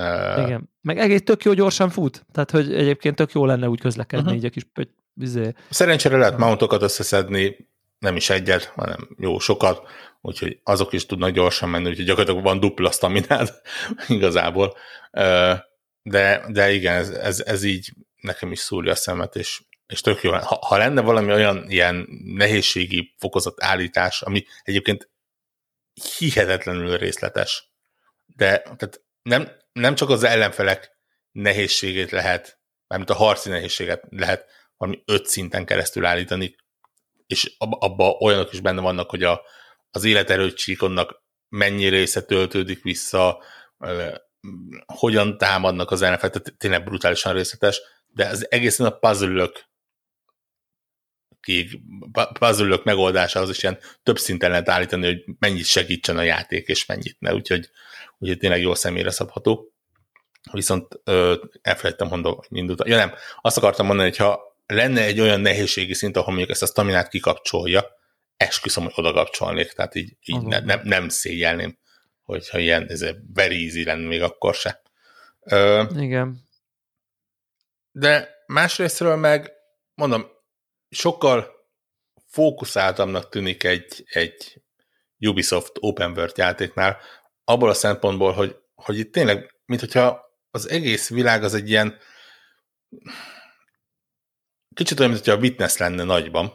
[0.00, 3.80] Uh, igen, meg egész tök jó gyorsan fut, tehát hogy egyébként tök jó lenne úgy
[3.80, 4.38] közlekedni, uh-huh.
[4.38, 4.66] így a kis
[5.12, 5.52] vizé.
[5.70, 7.56] Szerencsére lehet mountokat összeszedni,
[7.98, 9.82] nem is egyet, hanem jó sokat,
[10.20, 13.48] úgyhogy azok is tudnak gyorsan menni, úgyhogy gyakorlatilag van dupla staminád
[14.08, 14.76] igazából.
[16.02, 20.22] De, de igen, ez, ez, ez így nekem is szúrja a szemet, és és tök
[20.22, 20.32] jó.
[20.32, 25.10] Ha, ha lenne valami olyan ilyen nehézségi fokozat állítás, ami egyébként
[26.18, 27.72] hihetetlenül részletes,
[28.26, 30.98] de tehát nem, nem csak az ellenfelek
[31.32, 36.56] nehézségét lehet, mármint a harci nehézséget lehet valami öt szinten keresztül állítani,
[37.26, 39.42] és abba olyanok is benne vannak, hogy a,
[39.90, 43.42] az életerőcsíkonnak mennyi része töltődik vissza,
[44.86, 49.50] hogyan támadnak az ellenfelek, tehát tényleg brutálisan részletes, de az egészen a puzzle
[52.38, 56.86] puzzle megoldása az is ilyen több szinten lehet állítani, hogy mennyit segítsen a játék, és
[56.86, 57.70] mennyit ne, úgyhogy,
[58.18, 59.72] úgyhogy tényleg jó személyre szabható.
[60.52, 62.88] Viszont ö, elfelejtettem mondani, hogy indult.
[62.88, 66.62] Ja nem, azt akartam mondani, hogy ha lenne egy olyan nehézségi szint, ahol mondjuk ezt
[66.62, 67.84] a staminát kikapcsolja,
[68.36, 71.78] esküszöm, hogy oda kapcsolnék, tehát így, így ne, nem, nem szégyelném,
[72.22, 73.04] hogyha ilyen ez
[73.34, 74.82] very easy lenne még akkor se.
[75.40, 76.42] Ö, Igen.
[77.92, 79.52] De másrésztről meg,
[79.94, 80.33] mondom,
[80.94, 81.50] sokkal
[82.26, 84.62] fókuszáltamnak tűnik egy, egy
[85.18, 86.98] Ubisoft Open World játéknál,
[87.44, 91.98] abból a szempontból, hogy, hogy itt tényleg, mint hogyha az egész világ az egy ilyen
[94.74, 96.52] kicsit olyan, mint hogyha a Witness lenne nagyban.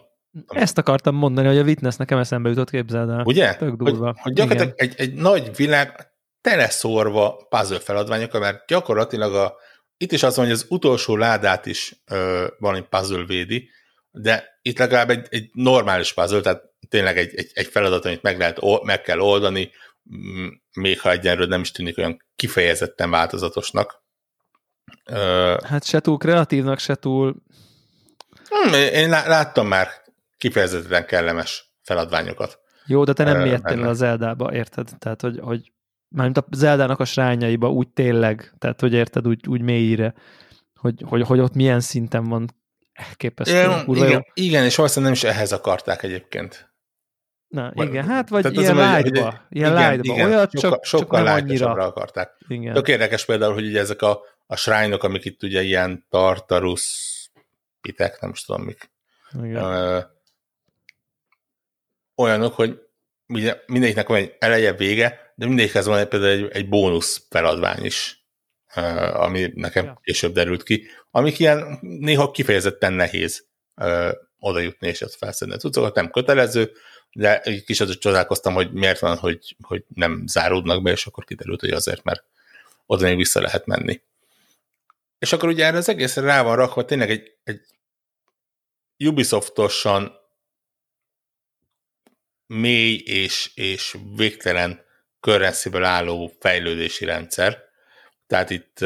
[0.47, 3.23] Ezt akartam mondani, hogy a Witness nekem eszembe jutott, képzeld el.
[3.25, 3.56] Ugye?
[3.56, 4.06] Tök durva.
[4.06, 9.56] Hogy, hogy gyakorlatilag egy, egy nagy világ teleszórva puzzle feladványokkal, mert gyakorlatilag a,
[9.97, 13.69] itt is az van, hogy az utolsó ládát is ö, valami puzzle védi,
[14.11, 18.37] de itt legalább egy, egy normális puzzle, tehát tényleg egy, egy, egy feladat, amit meg,
[18.37, 19.71] lehet, meg kell oldani,
[20.73, 24.03] még ha egyenről nem is tűnik olyan kifejezetten változatosnak.
[25.63, 27.35] Hát se túl kreatívnak, se túl...
[28.49, 29.87] Hmm, én láttam már
[30.37, 32.59] kifejezetten kellemes feladványokat.
[32.85, 34.89] Jó, de te nem mélyedtél az Zeldába, érted?
[34.97, 35.71] Tehát, hogy, hogy
[36.07, 40.13] mármint a Zeldának a srányaiba úgy tényleg, tehát, hogy érted, úgy, úgy mélyire,
[40.75, 42.49] hogy, hogy, hogy ott milyen szinten van
[43.07, 43.53] elképesztő.
[43.53, 46.69] Igen, igen, igen, és valószínűleg nem is ehhez akarták egyébként.
[47.47, 51.71] Na, vagy, igen, hát vagy ilyen light-ba, ilyen igen, olyat sokkal, csak, sokkal csak annyira.
[51.71, 52.31] akarták.
[52.47, 52.73] Igen.
[52.73, 57.07] Tök érdekes például, hogy ugye ezek a, a shrine amik itt ugye ilyen tartarus
[57.81, 58.91] pitek, nem is tudom mik,
[59.43, 59.63] Igen.
[59.63, 59.99] Ö,
[62.15, 62.79] olyanok, hogy
[63.27, 67.85] ugye mindegyiknek van egy eleje, vége, de mindegyikhez van egy, például egy, egy bónusz feladvány
[67.85, 68.18] is,
[69.13, 69.99] ami nekem Ja.
[70.03, 73.47] később derült ki, amik ilyen néha kifejezetten nehéz
[74.39, 76.71] oda jutni és ezt felszedni a cuccokat, nem kötelező,
[77.12, 81.23] de egy kis azért csodálkoztam, hogy miért van, hogy, hogy nem záródnak be, és akkor
[81.23, 82.23] kiderült, hogy azért, mert
[82.86, 84.01] oda még vissza lehet menni.
[85.19, 87.62] És akkor ugye erre az egészre rá van rakva tényleg egy, egy
[88.97, 90.17] Ubisoftosan
[92.45, 94.86] mély és, és végtelen
[95.19, 97.68] körrensziből álló fejlődési rendszer.
[98.29, 98.85] Tehát itt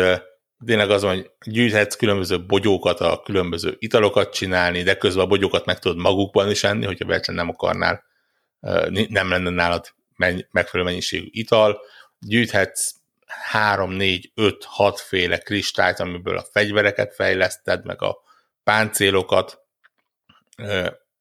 [0.65, 5.65] tényleg az van, hogy gyűjthetsz különböző bogyókat, a különböző italokat csinálni, de közben a bogyókat
[5.65, 8.03] meg tudod magukban is enni, hogyha véletlenül nem akarnál,
[9.07, 9.93] nem lenne nálad
[10.51, 11.81] megfelelő mennyiségű ital.
[12.19, 12.93] Gyűjthetsz
[13.25, 18.17] 3, 4, 5, 6 féle kristályt, amiből a fegyvereket fejleszted, meg a
[18.63, 19.61] páncélokat,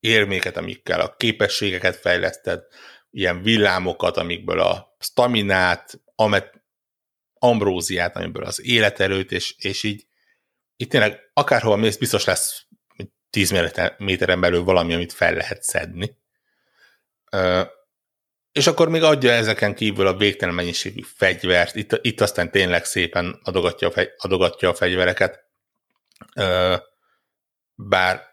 [0.00, 2.62] érméket, amikkel a képességeket fejleszted,
[3.10, 6.61] ilyen villámokat, amikből a staminát, amet,
[7.42, 10.06] ambróziát, amiből az életerőt, és, és így
[10.76, 12.66] itt tényleg akárhol mész, biztos lesz
[13.30, 16.16] 10 méter- méteren belül valami, amit fel lehet szedni.
[18.52, 23.40] És akkor még adja ezeken kívül a végtelen mennyiségű fegyvert, itt, itt aztán tényleg szépen
[23.42, 25.44] adogatja a, fegy, adogatja a fegyvereket,
[27.74, 28.31] bár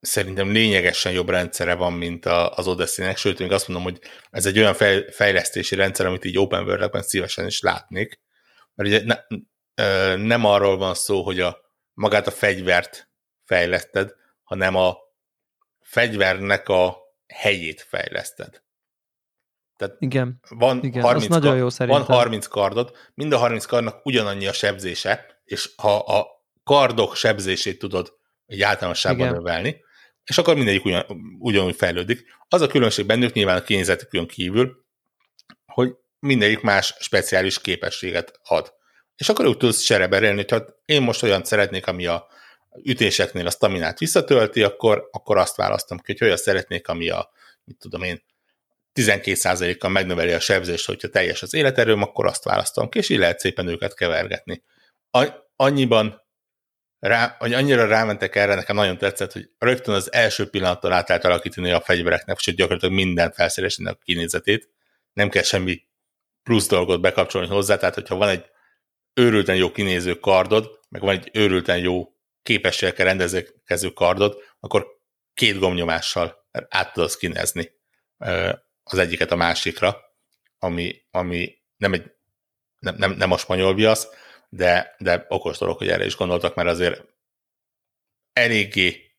[0.00, 4.46] szerintem lényegesen jobb rendszere van, mint a, az Odyssey-nek, sőt, még azt mondom, hogy ez
[4.46, 8.20] egy olyan fej, fejlesztési rendszer, amit így open world szívesen is látnék,
[8.74, 9.16] mert ugye ne,
[9.74, 11.58] ö, nem arról van szó, hogy a
[11.94, 13.10] magát a fegyvert
[13.44, 14.96] fejleszted, hanem a
[15.80, 18.62] fegyvernek a helyét fejleszted.
[19.76, 22.04] Tehát Igen, van, igen, 30 az nagyon jó van szerintem.
[22.04, 26.26] 30 kardod, mind a 30 kardnak ugyanannyi a sebzése, és ha a
[26.64, 29.84] kardok sebzését tudod egy általánosságban növelni,
[30.30, 31.04] és akkor mindegyik ugyan,
[31.38, 32.24] ugyanúgy fejlődik.
[32.48, 34.84] Az a különbség bennük nyilván a kinézetükön kívül,
[35.66, 38.74] hogy mindegyik más speciális képességet ad.
[39.16, 42.26] És akkor úgy tudsz csereberélni, hogy ha én most olyan szeretnék, ami a
[42.82, 47.30] ütéseknél a staminát visszatölti, akkor, akkor azt választom ki, hogy olyan szeretnék, ami a,
[47.64, 48.22] mit tudom én,
[48.94, 53.38] 12%-kal megnöveli a sebzést, hogyha teljes az életerőm, akkor azt választom ki, és így lehet
[53.38, 54.62] szépen őket kevergetni.
[55.56, 56.22] Annyiban
[57.00, 61.70] rá, annyira rámentek erre, nekem nagyon tetszett, hogy rögtön az első pillanattól át lehet alakítani
[61.70, 64.68] a fegyvereknek, sőt gyakorlatilag minden felszerelésnek a kinézetét,
[65.12, 65.82] nem kell semmi
[66.42, 68.44] plusz dolgot bekapcsolni hozzá, tehát hogyha van egy
[69.14, 72.08] őrülten jó kinéző kardod, meg van egy őrülten jó
[72.42, 74.86] képességekkel rendelkező kardod, akkor
[75.34, 77.70] két gomnyomással át tudod szkinezni
[78.18, 79.96] ö, az egyiket a másikra,
[80.58, 82.10] ami, ami nem, egy,
[82.78, 84.08] nem, nem, nem a spanyol viasz,
[84.50, 87.04] de, de okos dolog, hogy erre is gondoltak, mert azért
[88.32, 89.16] eléggé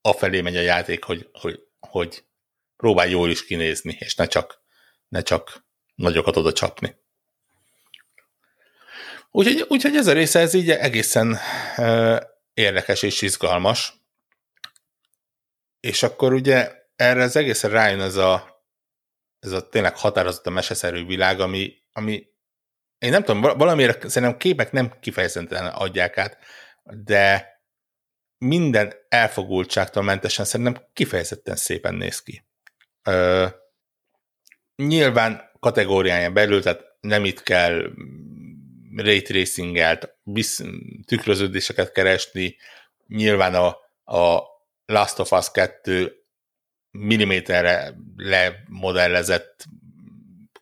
[0.00, 2.24] afelé megy a játék, hogy, hogy, hogy
[2.76, 4.62] próbálj jól is kinézni, és ne csak,
[5.08, 6.96] ne csak nagyokat oda csapni.
[9.30, 11.38] Úgyhogy, úgyhogy ez a része ez így egészen
[11.76, 12.20] uh,
[12.54, 13.92] érdekes és izgalmas.
[15.80, 18.64] És akkor ugye erre az egészen rájön ez a,
[19.38, 22.26] ez a tényleg a meseszerű világ, ami, ami
[23.00, 26.38] én nem tudom, valamiért szerintem képek nem kifejezetten adják át,
[26.82, 27.48] de
[28.38, 32.44] minden elfogultságtól mentesen szerintem kifejezetten szépen néz ki.
[33.02, 33.46] Ö,
[34.76, 37.92] nyilván kategóriáján belül, tehát nem itt kell
[38.96, 40.16] ray tracing-elt,
[41.06, 42.56] tükröződéseket keresni,
[43.06, 43.66] nyilván a,
[44.16, 44.42] a
[44.86, 46.24] Last of Us 2
[46.90, 49.64] milliméterre lemodellezett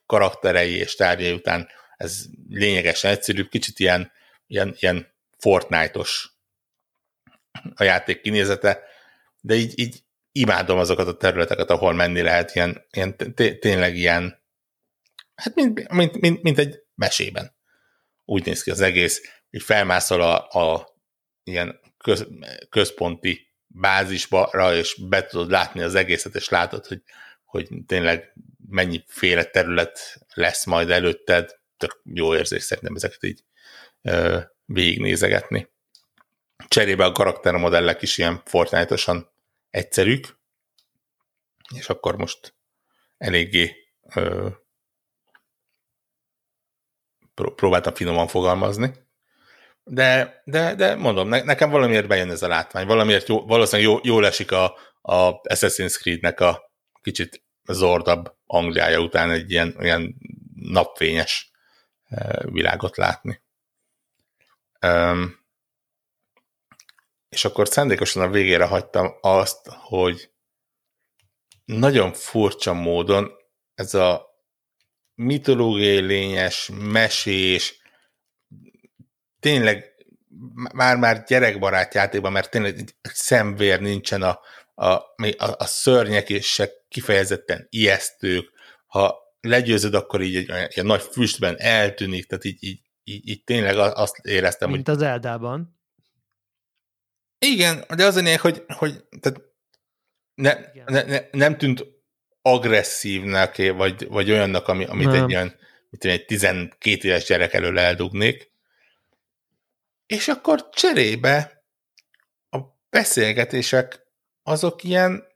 [0.07, 4.13] karakterei és tárgyai után ez lényegesen egyszerűbb, kicsit ilyen,
[4.47, 6.31] ilyen, ilyen Fortnite-os
[7.75, 8.83] a játék kinézete,
[9.41, 13.17] de így, így imádom azokat a területeket, ahol menni lehet, ilyen, ilyen
[13.61, 14.43] tényleg ilyen,
[15.35, 17.57] hát mint, mint, mint, mint egy mesében.
[18.25, 20.89] Úgy néz ki az egész, így felmászol a, a
[21.45, 22.27] ilyen köz,
[22.69, 27.03] központi bázisba, és be tudod látni az egészet, és látod, hogy,
[27.45, 28.33] hogy tényleg
[28.69, 33.45] mennyiféle terület lesz majd előtted, tök jó érzés szerintem ezeket így
[34.03, 35.69] ö, végignézegetni.
[36.69, 39.31] Cserébe a karaktermodellek is ilyen Fortnite-osan
[39.71, 40.39] egyszerűk,
[41.75, 42.55] és akkor most
[43.19, 43.77] eléggé
[44.15, 44.49] ö,
[47.35, 48.93] próbáltam finoman fogalmazni,
[49.91, 53.99] de, de, de mondom, ne, nekem valamiért bejön ez a látvány, valamiért jó, valószínűleg jó,
[54.03, 54.65] jól esik a,
[55.03, 60.15] a Assassin's Creed-nek a kicsit zordabb Angliája után egy ilyen, ilyen
[60.55, 61.48] napfényes
[62.43, 63.41] világot látni.
[64.87, 65.47] Um,
[67.29, 70.31] és akkor szándékosan a végére hagytam azt, hogy
[71.65, 73.31] nagyon furcsa módon
[73.75, 74.27] ez a
[75.15, 77.83] mitológiai lényes, mesés,
[79.41, 79.95] tényleg
[80.73, 84.41] már-már gyerekbarát játékban, mert tényleg egy szemvér nincsen a,
[84.75, 85.05] a, a,
[85.39, 88.51] a szörnyek és se kifejezetten ijesztők,
[88.87, 93.77] ha legyőzöd, akkor így egy, egy nagy füstben eltűnik, tehát így, így, így, így tényleg
[93.79, 94.97] azt éreztem, Mint hogy...
[94.97, 95.77] az Eldában.
[97.39, 99.41] Igen, de az a lényeg, hogy, hogy tehát
[100.35, 100.55] ne,
[100.87, 101.85] ne, ne, nem tűnt
[102.43, 105.15] agresszívnek, vagy, vagy olyannak, ami, amit nem.
[105.15, 105.55] egy olyan,
[105.91, 108.51] mint egy 12 éves gyerek elől eldugnék.
[110.07, 111.65] És akkor cserébe
[112.51, 112.59] a
[112.91, 114.07] beszélgetések
[114.43, 115.27] azok ilyen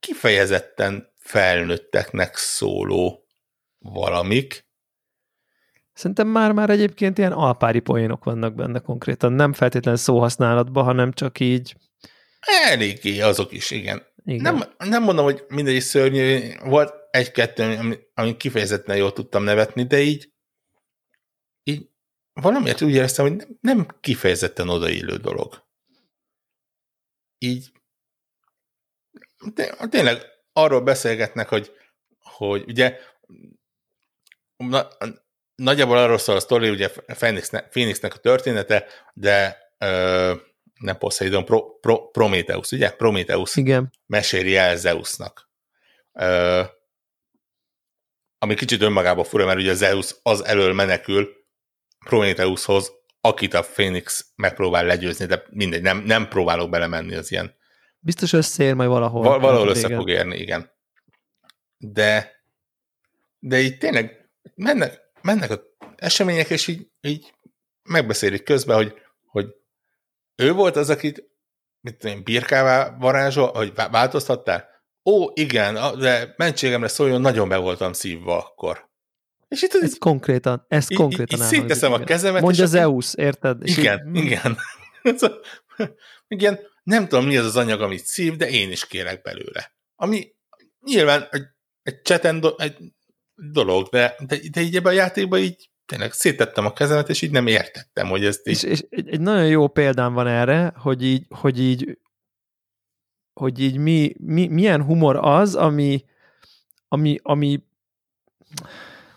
[0.00, 3.27] kifejezetten felnőtteknek szóló
[3.92, 4.66] valamik.
[5.92, 11.76] Szerintem már-már egyébként ilyen alpári poénok vannak benne konkrétan, nem feltétlenül szóhasználatban, hanem csak így...
[12.40, 14.06] Eléggé azok is, igen.
[14.24, 14.54] igen.
[14.54, 20.00] Nem, nem mondom, hogy mindegy szörnyű, volt egy-kettő, ami, ami kifejezetten jól tudtam nevetni, de
[20.00, 20.32] így,
[21.62, 21.90] így
[22.32, 25.66] valamiért úgy éreztem, hogy nem kifejezetten odaillő dolog.
[27.38, 27.70] Így
[29.54, 30.22] de, tényleg
[30.52, 31.72] arról beszélgetnek, hogy,
[32.18, 32.98] hogy ugye
[34.58, 34.88] na,
[35.54, 40.34] nagyjából arról szól a sztori, ugye Phoenixnek, Phoenixnek a története, de ö,
[40.80, 42.90] nem Poseidon, Pro, Pro, Prometheus, ugye?
[42.90, 43.92] Prometheus Igen.
[44.06, 45.50] meséli el Zeusnak.
[46.12, 46.62] Ö,
[48.38, 51.28] ami kicsit önmagában fura, mert ugye Zeus az elől menekül
[52.04, 57.56] Prometheushoz, akit a Phoenix megpróbál legyőzni, de mindegy, nem, nem próbálok belemenni az ilyen.
[57.98, 59.22] Biztos összeér majd valahol.
[59.22, 60.70] Val- valahol össze fog érni, igen.
[61.76, 62.42] De,
[63.38, 64.17] de így tényleg
[64.58, 65.60] mennek, mennek az
[65.96, 67.34] események, és így, így
[67.82, 68.94] megbeszélik közben, hogy,
[69.26, 69.46] hogy
[70.36, 71.24] ő volt az, akit
[71.80, 74.68] mit tudom, birkává varázsol, hogy változtattál?
[75.04, 78.88] Ó, igen, de mentségemre szóljon, nagyon be voltam szívva akkor.
[79.48, 82.42] És itt ez konkrétan, ez így, konkrétan így, így szétteszem a kezemet.
[82.42, 83.62] Mondja Zeus, érted?
[83.62, 84.58] És igen, így, igen.
[86.28, 89.72] igen, nem tudom, mi az az anyag, amit szív, de én is kérek belőle.
[89.96, 90.34] Ami
[90.80, 91.46] nyilván egy,
[91.82, 92.76] egy cseten egy
[93.38, 97.30] dolog, de, de, de így ebben a játékban így tényleg szétettem a kezemet, és így
[97.30, 98.54] nem értettem, hogy ezt így...
[98.54, 101.98] És, és egy, egy nagyon jó példám van erre, hogy így, hogy így,
[103.32, 106.04] hogy így mi, mi, milyen humor az, ami,
[106.88, 107.62] ami, ami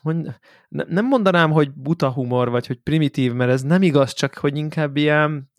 [0.02, 4.58] mond, nem mondanám, hogy buta humor, vagy hogy primitív, mert ez nem igaz, csak hogy
[4.58, 5.52] inkább ilyen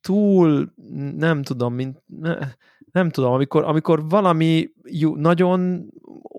[0.00, 0.72] túl,
[1.16, 2.02] nem tudom, mint,
[2.92, 5.90] nem tudom, amikor, amikor valami jó, nagyon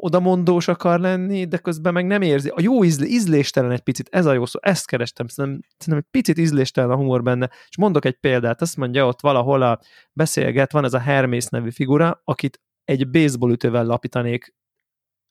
[0.03, 2.49] odamondós akar lenni, de közben meg nem érzi.
[2.49, 6.11] A jó ízl, ízléstelen egy picit, ez a jó szó, ezt kerestem, szerintem, szerintem egy
[6.11, 7.49] picit ízléstelen a humor benne.
[7.69, 9.79] És mondok egy példát, azt mondja ott valahol a
[10.13, 14.55] beszélget, van ez a Hermész nevű figura, akit egy baseball ütővel lapítanék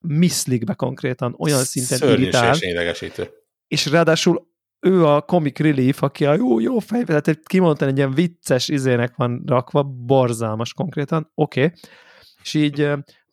[0.06, 2.54] miszlikbe konkrétan, olyan szinten irritál.
[3.68, 4.48] És ráadásul
[4.80, 9.16] ő a comic relief, aki a jó, jó fejbe, tehát kimondtan egy ilyen vicces izének
[9.16, 11.64] van rakva, borzalmas konkrétan, oké.
[11.64, 11.78] Okay.
[12.42, 12.90] És így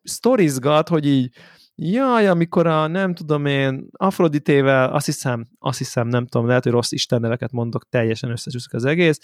[0.08, 1.32] sztorizgat, hogy így
[1.80, 6.72] jaj, amikor a, nem tudom én, Afroditével, azt hiszem, azt hiszem, nem tudom, lehet, hogy
[6.72, 9.20] rossz istenneveket mondok, teljesen összecsúszik az egész.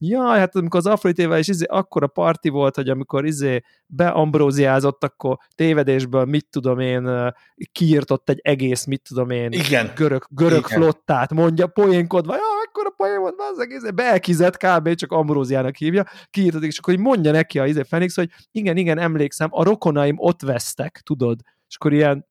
[0.00, 5.04] Jaj, hát amikor az Afroditével is izé, akkor a parti volt, hogy amikor izé beambróziázott,
[5.04, 7.32] akkor tévedésből, mit tudom én,
[7.72, 9.92] kiírtott egy egész, mit tudom én, Igen.
[9.94, 10.80] görög, görög Igen.
[10.80, 14.94] flottát, mondja poénkodva, ja, akkor a poén volt, az egész, beelkizett kb.
[14.94, 19.48] csak ambróziának hívja, kiírtott, és akkor mondja neki a izé Fenix, hogy igen, igen, emlékszem,
[19.50, 22.26] a rokonaim ott vesztek, tudod, és akkor ilyen,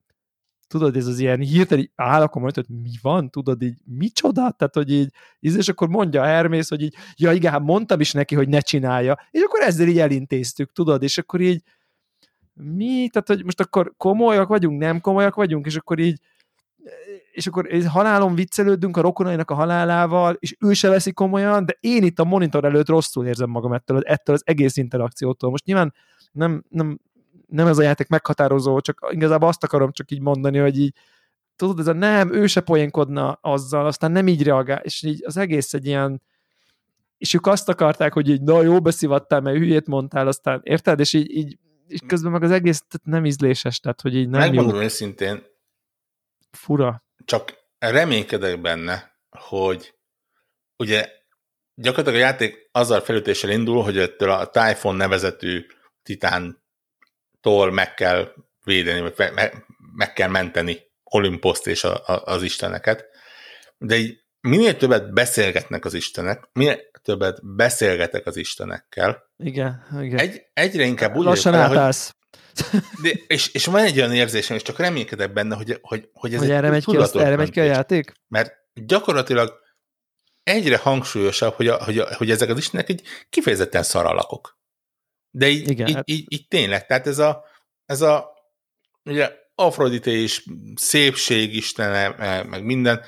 [0.66, 4.50] tudod, ez az ilyen hirtelen így áll, akkor mondja, hogy mi van, tudod, így micsoda?
[4.50, 8.34] Tehát, hogy így, és akkor mondja Hermész, hogy így, ja igen, hát mondtam is neki,
[8.34, 11.62] hogy ne csinálja, és akkor ezzel így elintéztük, tudod, és akkor így,
[12.54, 13.08] mi?
[13.08, 16.20] Tehát, hogy most akkor komolyak vagyunk, nem komolyak vagyunk, és akkor így,
[17.32, 22.02] és akkor halálon viccelődünk a rokonainak a halálával, és ő se veszi komolyan, de én
[22.02, 25.50] itt a monitor előtt rosszul érzem magam ettől, ettől az egész interakciótól.
[25.50, 25.94] Most nyilván
[26.32, 26.98] nem, nem
[27.48, 30.94] nem ez a játék meghatározó, csak igazából azt akarom csak így mondani, hogy így
[31.56, 35.36] tudod, ez a nem, ő se poénkodna azzal, aztán nem így reagál, és így az
[35.36, 36.22] egész egy ilyen,
[37.18, 41.00] és ők azt akarták, hogy így, na jó, beszivattál, mert hülyét mondtál, aztán érted?
[41.00, 44.40] És így, így és közben meg az egész tehát nem ízléses, tehát hogy így nem
[44.40, 44.82] Megmondom jó.
[44.82, 45.42] őszintén,
[46.50, 47.04] Fura.
[47.24, 49.94] csak reménykedek benne, hogy
[50.76, 51.08] ugye
[51.74, 55.66] gyakorlatilag a játék azzal felütéssel indul, hogy ettől a Typhon nevezetű
[56.02, 56.62] titán
[57.40, 58.32] tól meg kell
[58.64, 59.32] védeni, vagy
[59.94, 63.06] meg, kell menteni Olimposzt és a, a, az isteneket.
[63.78, 70.18] De így minél többet beszélgetnek az istenek, minél többet beszélgetek az istenekkel, Igen, igen.
[70.18, 72.14] egy, egyre inkább úgy Lassan vele, átállsz.
[73.02, 76.38] de, és, és van egy olyan érzésem, és csak reménykedek benne, hogy, hogy, hogy ez
[76.38, 78.12] Hogy egy erre megy, ki, azt, erre megy ki a játék?
[78.28, 79.52] Mert gyakorlatilag
[80.42, 84.57] egyre hangsúlyosabb, hogy, a, hogy, a, hogy ezek az istenek egy kifejezetten szaralakok.
[85.30, 87.44] De így, Igen, így, hát- így, így tényleg, tehát ez a,
[87.84, 88.36] ez a
[89.04, 93.04] ugye Afrodite is szépség istene, meg meg minden,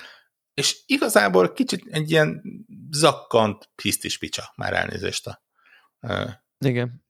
[0.54, 2.42] és igazából kicsit egy ilyen
[2.90, 5.42] zakkant hisztis picsa, már elnézést a
[6.00, 6.24] ö,
[6.58, 7.04] Igen.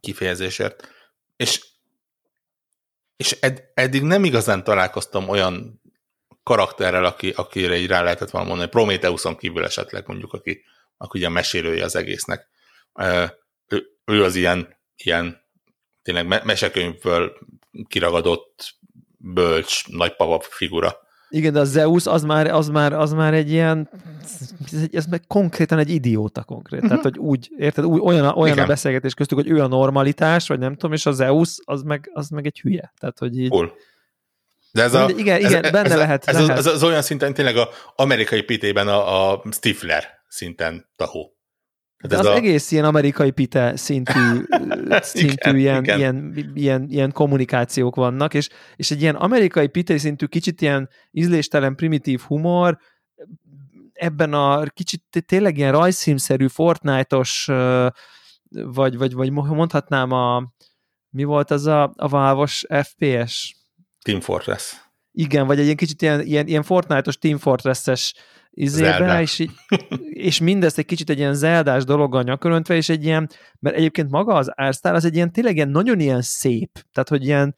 [0.00, 0.88] kifejezésért.
[1.36, 1.66] És,
[3.16, 5.80] és ed, eddig nem igazán találkoztam olyan
[6.42, 10.64] karakterrel, aki, akire így rá lehetett volna mondani, Prométeuszon kívül esetleg mondjuk, aki,
[10.96, 12.48] aki ugye a mesélője az egésznek.
[14.06, 15.40] Ő, az ilyen, ilyen
[16.02, 17.32] tényleg me- mesekönyvből
[17.88, 18.74] kiragadott
[19.18, 20.96] bölcs, nagypapa figura.
[21.28, 23.90] Igen, de a Zeus az már, az már, az már egy ilyen,
[24.72, 26.80] ez, egy, ez meg konkrétan egy idióta konkrét.
[26.80, 28.66] Tehát, hogy úgy, érted, úgy, olyan, a- olyan a Igen.
[28.66, 32.28] beszélgetés köztük, hogy ő a normalitás, vagy nem tudom, és a Zeus az meg, az
[32.28, 32.92] meg egy hülye.
[32.98, 33.48] Tehát, hogy így...
[33.48, 33.72] Cool.
[34.72, 36.58] De ez a, igen, ez, igen, ez, benne ez, lehet, Ez, lehet.
[36.58, 41.35] Az, az, az, olyan szinten tényleg a amerikai pitében a, a Stifler szinten tahó.
[42.00, 44.20] De Tehát az ez a, egész ilyen amerikai pite szintű,
[45.00, 45.98] szintű Igen, ilyen, igen.
[45.98, 51.74] Ilyen, ilyen, ilyen kommunikációk vannak, és, és egy ilyen amerikai pite szintű, kicsit ilyen ízléstelen,
[51.74, 52.78] primitív humor,
[53.92, 57.44] ebben a kicsit tényleg ilyen rajzszímszerű, Fortnite-os,
[58.48, 60.52] vagy, vagy, vagy mondhatnám a,
[61.10, 63.56] mi volt az a, a válvos FPS?
[64.02, 64.74] Team Fortress.
[65.12, 68.14] Igen, vagy egy ilyen kicsit ilyen, ilyen, ilyen Fortnite-os Team Fortress-es
[68.56, 69.50] izébe, és, így,
[70.10, 73.30] és mindezt egy kicsit egy ilyen zeldás dologgal nyaköröntve, és egy ilyen,
[73.60, 77.24] mert egyébként maga az Ársztár az egy ilyen tényleg ilyen nagyon ilyen szép, tehát hogy
[77.24, 77.56] ilyen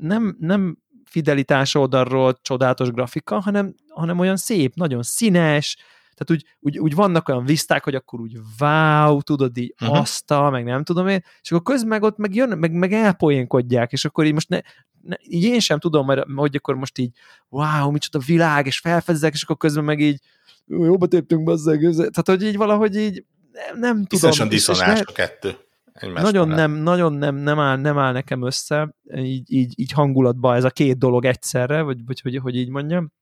[0.00, 5.76] nem, nem fidelitás oldalról csodálatos grafika, hanem, hanem olyan szép, nagyon színes,
[6.20, 9.84] tehát úgy, úgy, úgy vannak olyan viszták, hogy akkor úgy wow, tudod így Mhm.
[9.90, 10.02] uh-huh.
[10.02, 13.92] asztal, meg nem tudom én, és akkor közben meg ott meg jön, meg, meg elpoénkodják,
[13.92, 14.60] és akkor így most ne,
[15.02, 17.10] ne, így én sem tudom, mert, hogy akkor most így
[17.48, 20.20] wow, micsoda világ, és felfedezek, és akkor közben meg így
[20.66, 24.30] "Jó, jobba téptünk bazzeg, tehát hogy így valahogy így nem, nem tudom.
[24.30, 25.54] És diszonás a kettő.
[25.92, 26.68] egymás nagyon mellett.
[26.68, 30.70] nem, nagyon nem, nem áll, nem áll nekem össze így, így, így hangulatba ez a
[30.70, 33.12] két dolog egyszerre, vagy, vagy hogy, hogy így mondjam.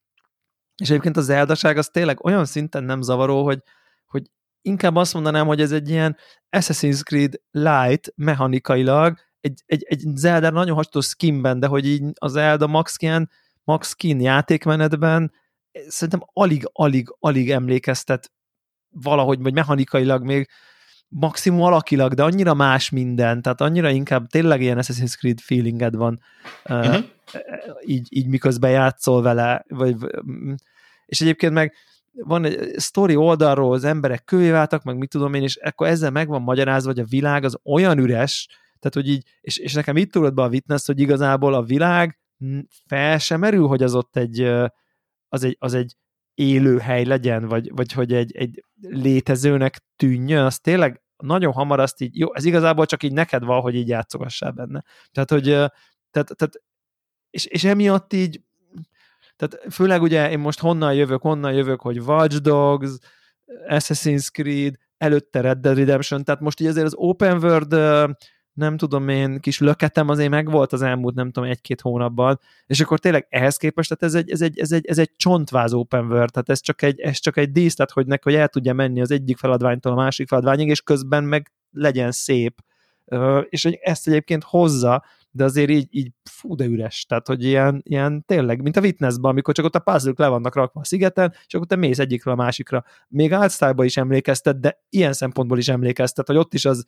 [0.82, 3.62] És egyébként az eldaság az tényleg olyan szinten nem zavaró, hogy,
[4.06, 4.30] hogy
[4.62, 6.16] inkább azt mondanám, hogy ez egy ilyen
[6.56, 12.32] Assassin's Creed light mechanikailag, egy, egy, egy Zelda nagyon hasonló skinben, de hogy így az
[12.32, 13.30] Zelda Max Skin,
[13.64, 15.32] Max Skin játékmenetben
[15.88, 18.32] szerintem alig, alig, alig emlékeztet
[18.88, 20.48] valahogy, vagy mechanikailag még
[21.08, 26.20] maximum alakilag, de annyira más minden, tehát annyira inkább tényleg ilyen Assassin's Creed feelinged van,
[26.68, 27.02] uh, Mhm.
[27.84, 29.96] így, így miközben játszol vele, vagy,
[31.06, 31.74] és egyébként meg
[32.12, 36.10] van egy sztori oldalról, az emberek kövé váltak, meg mit tudom én, és akkor ezzel
[36.10, 38.46] meg van magyarázva, hogy a világ az olyan üres,
[38.78, 42.18] tehát hogy így, és, és nekem itt tudod be a witness, hogy igazából a világ
[42.86, 44.40] fel sem merül, hogy az ott egy,
[45.28, 45.96] az egy, az egy
[46.38, 52.00] élő hely legyen, vagy, vagy hogy egy, egy létezőnek tűnjön, az tényleg nagyon hamar azt
[52.00, 54.84] így, jó, ez igazából csak így neked van, hogy így játszogassál benne.
[55.12, 55.42] Tehát, hogy
[56.10, 56.62] tehát, tehát
[57.30, 58.40] és, és emiatt így
[59.36, 62.90] tehát főleg ugye én most honnan jövök, honnan jövök, hogy Watch Dogs,
[63.68, 67.74] Assassin's Creed, előtte Red Dead Redemption, tehát most így azért az Open World
[68.58, 72.98] nem tudom én, kis löketem azért megvolt az elmúlt, nem tudom, egy-két hónapban, és akkor
[72.98, 76.30] tényleg ehhez képest, tehát ez egy, ez egy, ez egy, ez egy csontváz open world,
[76.30, 79.10] tehát ez csak egy, ez csak egy díszlet, hogy neki, hogy el tudja menni az
[79.10, 82.60] egyik feladványtól a másik feladványig, és közben meg legyen szép.
[83.48, 85.04] És ezt egyébként hozza,
[85.38, 87.04] de azért így, így fú, de üres.
[87.08, 90.54] Tehát, hogy ilyen, ilyen tényleg, mint a Witnessban, amikor csak ott a puzzle le vannak
[90.54, 92.84] rakva a szigeten, és akkor te mész egyikről a másikra.
[93.08, 96.84] Még Altstyle-ba is emlékeztet, de ilyen szempontból is emlékeztet, hogy ott is az,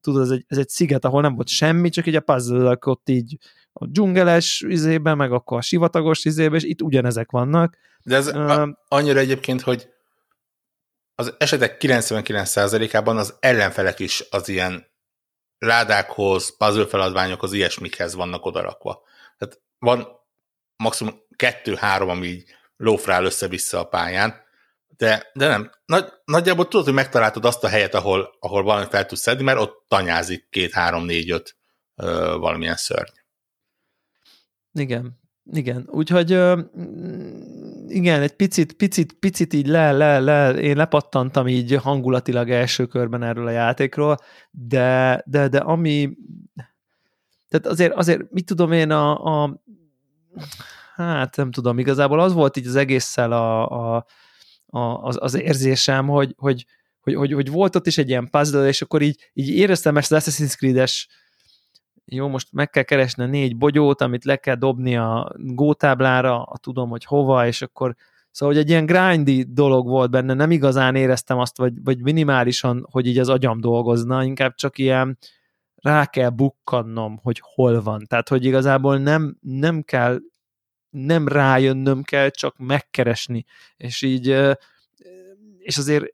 [0.00, 3.08] tudod, ez egy, ez egy sziget, ahol nem volt semmi, csak így a puzzle ott
[3.08, 3.36] így
[3.72, 7.76] a dzsungeles izében, meg akkor a sivatagos izében, és itt ugyanezek vannak.
[8.04, 9.88] De ez a, annyira egyébként, hogy
[11.14, 14.90] az esetek 99%-ában az ellenfelek is az ilyen
[15.66, 19.02] ládákhoz, puzzle feladványokhoz, ilyesmikhez vannak odarakva.
[19.38, 20.06] Tehát van
[20.76, 22.44] maximum kettő-három, ami így
[22.76, 24.44] lófrál össze-vissza a pályán,
[24.96, 25.70] de, de nem.
[25.84, 29.58] Nagy, nagyjából tudod, hogy megtaláltad azt a helyet, ahol, ahol valamit fel tudsz szedni, mert
[29.58, 31.56] ott tanyázik két, három, négy, öt
[31.96, 33.12] ö, valamilyen szörny.
[34.72, 35.88] Igen, igen.
[35.90, 42.50] Úgyhogy mm, igen, egy picit, picit, picit így le, le, le, én lepattantam így hangulatilag
[42.50, 44.16] első körben erről a játékról,
[44.50, 46.16] de, de, de ami
[47.48, 49.62] tehát azért, azért mit tudom én a, a
[50.94, 54.06] hát nem tudom, igazából az volt így az egésszel a, a,
[54.66, 56.66] a, az, az érzésem, hogy, hogy,
[57.00, 60.12] hogy, hogy, hogy volt ott is egy ilyen puzzle, és akkor így, így éreztem ezt
[60.12, 61.08] az Assassin's Creed-es
[62.04, 66.56] jó, most meg kell keresni a négy bogyót, amit le kell dobni a gótáblára, a
[66.58, 67.94] tudom, hogy hova, és akkor
[68.32, 72.86] Szóval, hogy egy ilyen grindy dolog volt benne, nem igazán éreztem azt, vagy, vagy minimálisan,
[72.90, 75.18] hogy így az agyam dolgozna, inkább csak ilyen
[75.74, 78.04] rá kell bukkannom, hogy hol van.
[78.06, 80.18] Tehát, hogy igazából nem, nem kell,
[80.90, 83.44] nem rájönnöm kell, csak megkeresni.
[83.76, 84.36] És így,
[85.58, 86.04] és azért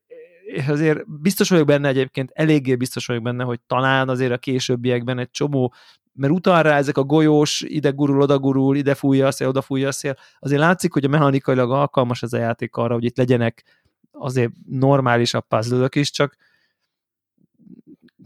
[0.49, 5.19] és azért biztos vagyok benne egyébként, eléggé biztos vagyok benne, hogy talán azért a későbbiekben
[5.19, 5.75] egy csomó
[6.13, 9.63] mert utal rá ezek a golyós, ide gurul, oda gurul, ide fújja a szél, oda
[9.63, 10.17] fújja a szél.
[10.39, 13.65] Azért látszik, hogy a mechanikailag alkalmas ez a játék arra, hogy itt legyenek
[14.11, 16.37] azért normálisabb puzzle is, csak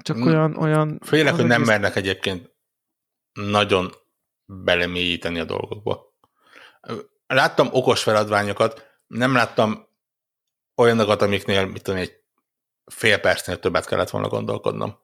[0.02, 0.56] csak olyan...
[0.56, 2.50] olyan Félek, hogy nem mernek egyébként
[3.32, 3.90] nagyon
[4.44, 6.14] belemélyíteni a dolgokba.
[7.26, 9.86] Láttam okos feladványokat, nem láttam
[10.76, 12.12] olyanokat, amiknél, mit tudom, egy
[12.86, 14.98] fél percnél többet kellett volna gondolkodnom.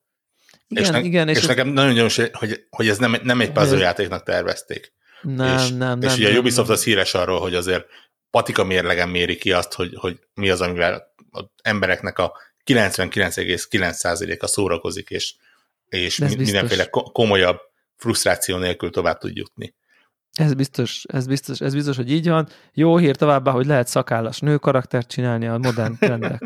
[0.69, 3.53] Igen, és, ne, igen, és, és nekem nagyon gyanús, hogy, hogy ez nem, nem egy
[3.53, 4.93] puzzle játéknak tervezték.
[5.23, 6.19] Nem, és, nem, és nem.
[6.19, 6.77] ugye a Ubisoft nem.
[6.77, 7.87] az híres arról, hogy azért
[8.31, 12.33] patika mérlegen méri ki azt, hogy, hogy mi az, amivel az embereknek a
[12.65, 15.35] 99,9%-a szórakozik, és,
[15.89, 17.59] és mindenféle komolyabb
[17.97, 19.75] frusztráció nélkül tovább tud jutni.
[20.39, 22.49] Ez biztos, ez biztos, ez biztos, hogy így van.
[22.75, 26.43] Jó hír továbbá, hogy lehet szakállas nő karaktert csinálni a modern trendek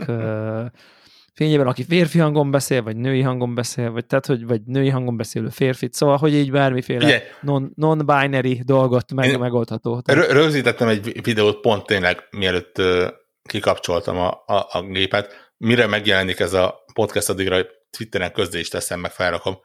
[1.35, 5.17] fényében, aki férfi hangon beszél, vagy női hangon beszél, vagy tehát, hogy vagy női hangon
[5.17, 10.01] beszélő férfit, szóval, hogy így bármiféle Ugye, non, non-binary dolgot meg, megoldható.
[10.01, 10.31] Tehát...
[10.31, 13.07] Rögzítettem egy videót pont tényleg, mielőtt uh,
[13.43, 17.67] kikapcsoltam a, a, a gépet, mire megjelenik ez a podcast, addigra
[17.97, 19.59] Twitteren közzé is teszem, meg felrakom.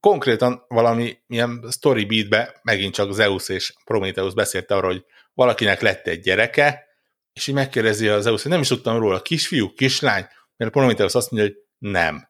[0.00, 6.06] Konkrétan valami ilyen story beatbe megint csak Zeus és Prometheus beszélt arról, hogy valakinek lett
[6.06, 6.86] egy gyereke,
[7.32, 10.26] és így megkérdezi az Zeus, hogy nem is tudtam róla, kisfiú, kislány,
[10.56, 12.28] mert a Prometheus azt mondja, hogy nem.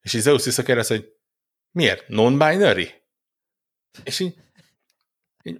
[0.00, 1.12] És így Zeus visszakérdez, hogy
[1.70, 2.08] miért?
[2.08, 3.02] Non-binary?
[4.04, 4.34] És így,
[5.42, 5.58] így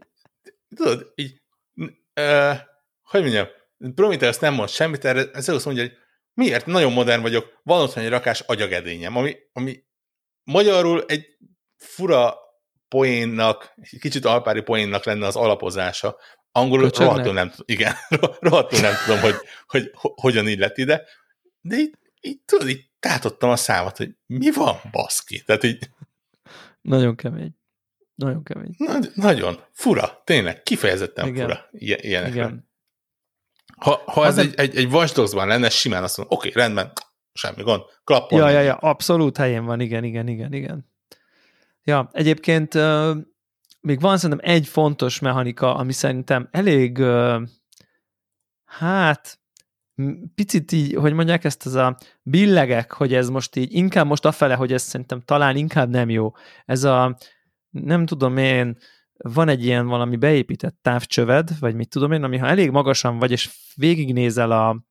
[0.77, 1.41] tudod, így,
[2.15, 2.57] uh,
[3.03, 3.47] hogy mondjam,
[3.95, 5.97] Prometheus nem mond semmit, erre Zeus mondja, hogy
[6.35, 6.67] miért?
[6.67, 9.85] Nagyon modern vagyok, van otthon egy rakás agyagedényem, ami, ami
[10.45, 11.27] magyarul egy
[11.77, 12.35] fura
[12.89, 16.17] poénnak, egy kicsit alpári poénnak lenne az alapozása.
[16.53, 17.95] Angolul rohadtul nem, igen,
[18.41, 19.35] rohadtul nem tudom, hogy,
[19.67, 21.05] hogy, hogy hogyan így lett ide,
[21.61, 25.43] de így, így tudod, így tátottam a számat, hogy mi van, baszki?
[25.43, 25.91] Tehát így...
[26.81, 27.57] Nagyon kemény.
[28.15, 28.75] Nagyon kemény.
[28.77, 29.61] Nagy, nagyon.
[29.73, 30.23] Fura.
[30.25, 30.63] Tényleg.
[30.63, 31.49] Kifejezetten Igen.
[31.49, 31.69] fura.
[31.73, 32.29] Ilyenekre.
[32.29, 32.69] Igen.
[33.77, 36.93] Ha, ha ez egy, egy, egy Watch lenne, simán azt mondom, oké, okay, rendben,
[37.35, 38.39] semmi gond, klappol.
[38.39, 40.93] Ja, ja, ja, abszolút helyén van, igen, igen, igen, igen.
[41.83, 43.17] Ja, egyébként uh,
[43.81, 47.43] még van szerintem egy fontos mechanika, ami szerintem elég, uh,
[48.65, 49.39] hát
[50.35, 54.55] picit így, hogy mondják ezt az a billegek, hogy ez most így, inkább most afele,
[54.55, 56.33] hogy ez szerintem talán inkább nem jó.
[56.65, 57.17] Ez a,
[57.71, 58.79] nem tudom én,
[59.17, 63.31] van egy ilyen valami beépített távcsöved, vagy mit tudom én, ami ha elég magasan vagy,
[63.31, 64.85] és végignézel a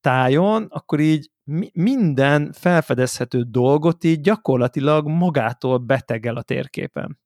[0.00, 1.30] tájon, akkor így
[1.72, 7.18] minden felfedezhető dolgot így gyakorlatilag magától betegel a térképen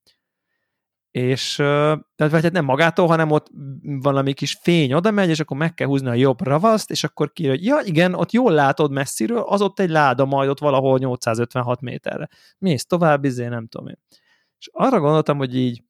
[1.10, 3.46] és tehát vagy hát nem magától, hanem ott
[3.82, 7.32] valami kis fény oda megy, és akkor meg kell húzni a jobb ravaszt, és akkor
[7.32, 10.98] ki, hogy ja igen, ott jól látod messziről, az ott egy láda majd ott valahol
[10.98, 12.28] 856 méterre.
[12.58, 13.98] Mész tovább, izé, nem tudom én.
[14.58, 15.82] És arra gondoltam, hogy így,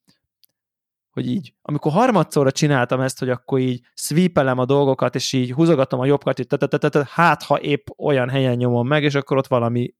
[1.18, 6.00] hogy így, amikor harmadszorra csináltam ezt, hogy akkor így sweepelem a dolgokat, és így húzogatom
[6.00, 9.94] a jobb kartit, hát ha épp olyan helyen nyomom meg, és akkor ott valami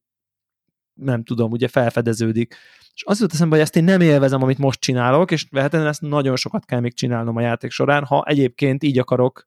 [0.94, 2.56] nem tudom, ugye felfedeződik.
[2.94, 6.00] És az jutott eszembe, hogy ezt én nem élvezem, amit most csinálok, és vehetően ezt
[6.00, 9.46] nagyon sokat kell még csinálnom a játék során, ha egyébként így akarok,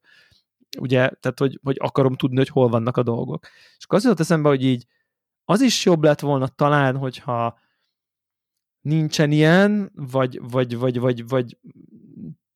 [0.78, 3.46] ugye, tehát hogy, hogy akarom tudni, hogy hol vannak a dolgok.
[3.78, 4.86] És akkor az jutott eszembe, hogy így
[5.44, 7.58] az is jobb lett volna talán, hogyha
[8.82, 11.56] nincsen ilyen, vagy, vagy, vagy, vagy, vagy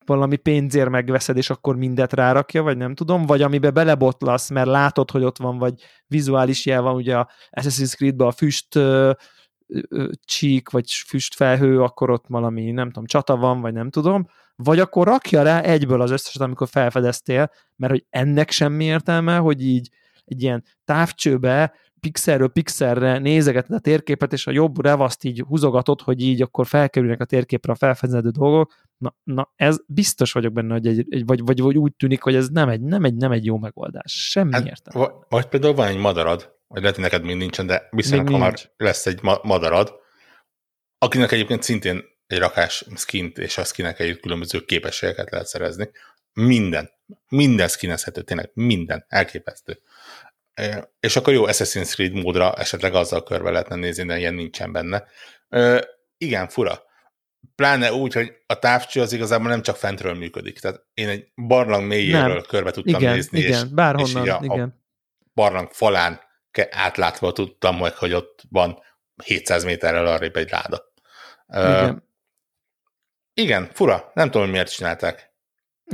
[0.06, 5.10] valami pénzért megveszed, és akkor mindet rárakja, vagy nem tudom, vagy amibe belebotlasz, mert látod,
[5.10, 5.74] hogy ott van, vagy
[6.06, 8.78] vizuális jel van, ugye a Assassin's Creed-ben a füst
[10.24, 15.06] csík, vagy füstfelhő, akkor ott valami, nem tudom, csata van, vagy nem tudom, vagy akkor
[15.06, 19.90] rakja rá egyből az összeset, amikor felfedeztél, mert hogy ennek semmi értelme, hogy így
[20.24, 21.74] egy ilyen távcsőbe
[22.06, 27.20] pixelről pixelre nézegeted a térképet, és a jobb revaszt így húzogatod, hogy így akkor felkerülnek
[27.20, 28.74] a térképre a felfedezendő dolgok.
[28.96, 32.34] Na, na, ez biztos vagyok benne, hogy egy, egy vagy, vagy, vagy, úgy tűnik, hogy
[32.34, 34.28] ez nem egy, nem egy, nem egy jó megoldás.
[34.30, 35.12] Semmi hát, értelme.
[35.28, 39.06] Vagy például van egy madarad, vagy lehet, hogy neked még nincsen, de viszonylag hamar lesz
[39.06, 39.94] egy ma- madarad,
[40.98, 45.90] akinek egyébként szintén egy rakás skint és a skinek egy különböző képességeket lehet szerezni.
[46.32, 46.90] Minden.
[47.28, 49.04] Minden skinezhető, tényleg minden.
[49.08, 49.80] Elképesztő.
[51.00, 55.04] És akkor jó Assassin's Creed módra esetleg azzal körbe lehetne nézni, de ilyen nincsen benne.
[56.18, 56.84] Igen, fura.
[57.54, 60.58] Pláne úgy, hogy a távcső az igazából nem csak fentről működik.
[60.58, 62.42] Tehát én egy barlang mélyéről nem.
[62.48, 63.38] körbe tudtam igen, nézni.
[63.38, 64.60] Igen, és, bárhonnan, és a, igen.
[64.60, 64.74] A
[65.34, 66.20] barlang falán
[66.70, 68.82] átlátva tudtam meg, hogy ott van
[69.24, 70.92] 700 méterrel arrébb egy láda.
[71.48, 71.90] Igen.
[71.90, 71.96] Uh,
[73.34, 74.10] igen, fura.
[74.14, 75.34] Nem tudom, miért csinálták.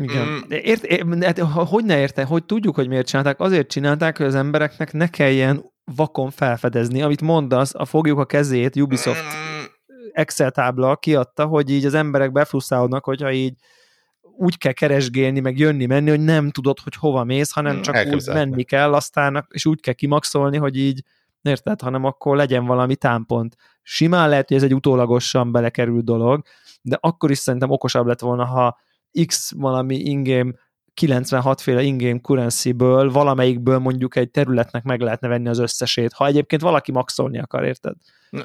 [0.01, 0.26] Igen.
[0.26, 0.38] Mm.
[0.49, 3.40] De ért, ért, hogy ne érte, hogy tudjuk, hogy miért csinálták?
[3.40, 7.03] Azért csinálták, hogy az embereknek ne kelljen vakon felfedezni.
[7.03, 9.62] Amit mondasz, a fogjuk a kezét, Ubisoft mm.
[10.12, 13.55] Excel tábla kiadta, hogy így az emberek befruszálódnak, hogyha így
[14.36, 18.07] úgy kell keresgélni, meg jönni, menni, hogy nem tudod, hogy hova mész, hanem mm, csak
[18.12, 21.03] úgy menni kell, aztán, és úgy kell kimaxolni, hogy így,
[21.43, 23.57] érted, hanem akkor legyen valami támpont.
[23.82, 26.43] Simán lehet, hogy ez egy utólagosan belekerült dolog,
[26.82, 28.78] de akkor is szerintem okosabb lett volna, ha
[29.27, 30.53] X valami ingame
[30.95, 36.63] 96 féle ingame currency-ből valamelyikből mondjuk egy területnek meg lehetne venni az összesét, ha egyébként
[36.63, 37.95] valaki maxolni akar, érted?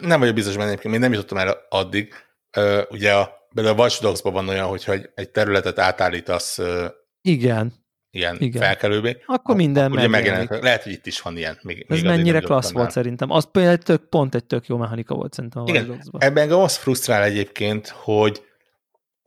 [0.01, 2.13] Nem vagyok biztos benne egyébként, még nem jutottam el addig.
[2.57, 3.21] Uh, ugye a,
[3.55, 6.85] a Watch Dogs-ban van olyan, hogyha egy területet átállítasz uh,
[7.21, 7.73] igen.
[8.11, 8.61] ilyen Igen.
[8.61, 9.17] felkelőbe.
[9.25, 10.49] Akkor minden ugye megjelenik.
[10.49, 11.59] Lehet, hogy itt is van ilyen.
[11.61, 13.31] Még, Ez még mennyire klassz volt szerintem.
[13.31, 16.01] Az például tök, pont egy tök jó mechanika volt szerintem a Igen.
[16.17, 18.46] Ebben az frusztrál egyébként, hogy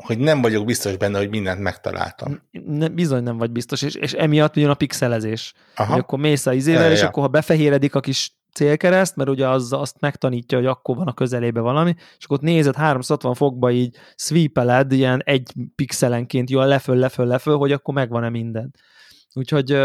[0.05, 2.42] hogy nem vagyok biztos benne, hogy mindent megtaláltam.
[2.66, 5.53] Ne, bizony nem vagy biztos, és, és emiatt jön a pixelezés.
[5.74, 5.92] Aha.
[5.92, 7.07] Hogy akkor mész a izével, ja, és ja.
[7.07, 11.12] akkor ha befehéredik a kis célkereszt, mert ugye az, azt megtanítja, hogy akkor van a
[11.12, 16.96] közelébe valami, és akkor ott nézed 360 fokba így sweepeled, ilyen egy pixelenként jól leföl,
[16.96, 18.74] leföl, leföl, hogy akkor megvan-e minden.
[19.34, 19.78] Úgyhogy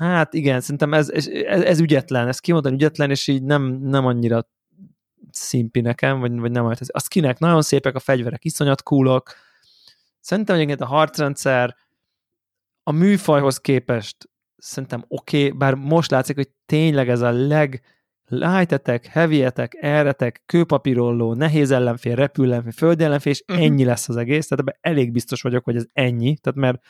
[0.00, 4.48] hát igen, szerintem ez, ez, ez ügyetlen, ez kimondani ügyetlen, és így nem, nem annyira
[5.30, 6.76] szimpi nekem, vagy, vagy nem olyan.
[6.86, 9.34] A skinek nagyon szépek, a fegyverek iszonyat coolok.
[10.20, 11.76] Szerintem egyébként a harcrendszer
[12.82, 17.82] a műfajhoz képest szerintem oké, okay, bár most látszik, hogy tényleg ez a leg
[18.28, 23.64] light heavy erretek, kőpapírolló, nehéz ellenfél, repül ellenfél, föld ellenfél, és uh-huh.
[23.64, 26.84] ennyi lesz az egész, tehát ebben elég biztos vagyok, hogy ez ennyi, tehát mert,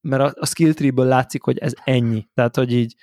[0.00, 2.94] mert a, a skill tree-ből látszik, hogy ez ennyi, tehát hogy így,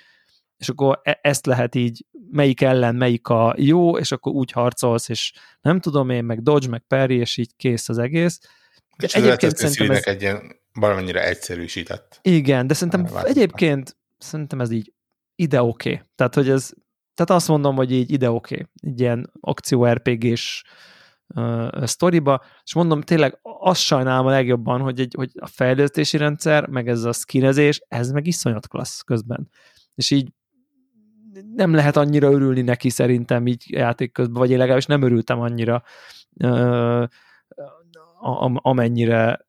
[0.58, 5.08] és akkor e- ezt lehet így, melyik ellen melyik a jó, és akkor úgy harcolsz,
[5.08, 8.40] és nem tudom én, meg dodge, meg parry, és így kész az egész.
[8.96, 10.04] De és egyébként szerintem ez...
[10.04, 12.18] egy ilyen valamennyire egyszerűsített.
[12.22, 13.28] Igen, de szerintem változat.
[13.28, 14.92] egyébként szerintem ez így
[15.34, 15.92] ide oké.
[15.92, 16.04] Okay.
[16.14, 16.70] Tehát, hogy ez,
[17.14, 18.54] tehát azt mondom, hogy így ide oké.
[18.54, 18.66] Okay.
[18.92, 20.64] Egy ilyen akció RPG-s
[21.26, 26.66] uh, sztoriba, és mondom, tényleg azt sajnálom a legjobban, hogy, egy, hogy a fejlesztési rendszer,
[26.66, 29.50] meg ez a skinezés, ez meg iszonyat klassz közben.
[29.94, 30.32] És így
[31.54, 35.82] nem lehet annyira örülni neki szerintem így játék közben, vagy én legalábbis nem örültem annyira,
[38.52, 39.46] amennyire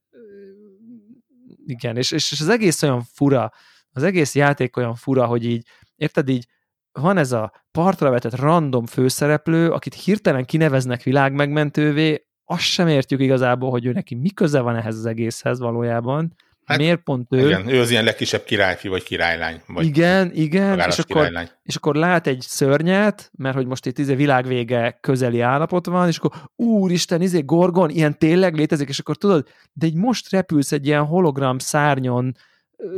[1.65, 3.51] igen, és, és az egész olyan fura,
[3.91, 6.47] az egész játék olyan fura, hogy így, érted így,
[6.91, 13.69] van ez a partra vetett random főszereplő, akit hirtelen kineveznek világmegmentővé, azt sem értjük igazából,
[13.69, 16.35] hogy ő neki mi köze van ehhez az egészhez valójában,
[16.69, 17.45] Hát, Miért pont ő?
[17.45, 19.61] Igen, ő az ilyen legkisebb királyfi, vagy királylány.
[19.67, 21.49] Vagy igen, igen, és akkor, királylány.
[21.63, 26.17] és akkor lát egy szörnyet, mert hogy most itt izé világvége közeli állapot van, és
[26.17, 30.85] akkor úristen, izé Gorgon, ilyen tényleg létezik, és akkor tudod, de egy most repülsz egy
[30.85, 32.35] ilyen hologram szárnyon,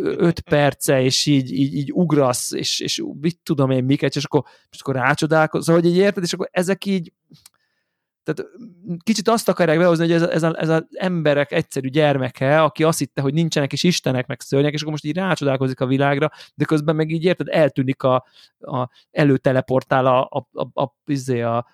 [0.01, 4.43] öt perce, és így, így, így ugrasz, és, és mit tudom én miket, és akkor,
[4.71, 7.13] és akkor rácsodálkozol, szóval, hogy így érted, és akkor ezek így,
[8.23, 8.51] tehát
[9.03, 12.99] kicsit azt akarják behozni, hogy ez, ez, a, ez az emberek egyszerű gyermeke, aki azt
[12.99, 16.65] hitte, hogy nincsenek is istenek, meg szörnyek, és akkor most így rácsodálkozik a világra, de
[16.65, 18.25] közben meg így érted, eltűnik a,
[18.59, 21.65] a előteleportál a, a, a, a, izé, a,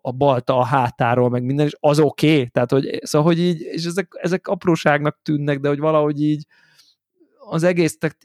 [0.00, 2.48] a balta a hátáról, meg minden, és az oké, okay.
[2.48, 6.46] tehát hogy, szóval, hogy így, és ezek, ezek apróságnak tűnnek, de hogy valahogy így
[7.38, 8.16] az egész, tehát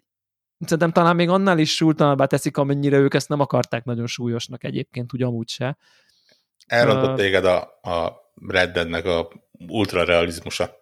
[0.60, 5.14] szerintem talán még annál is súlytalanabbá teszik, amennyire ők ezt nem akarták nagyon súlyosnak egyébként,
[5.14, 5.78] úgy amúgy se.
[6.68, 9.28] Elrontott uh, téged a, a Red Deadnek a
[9.68, 10.82] ultrarealizmusa.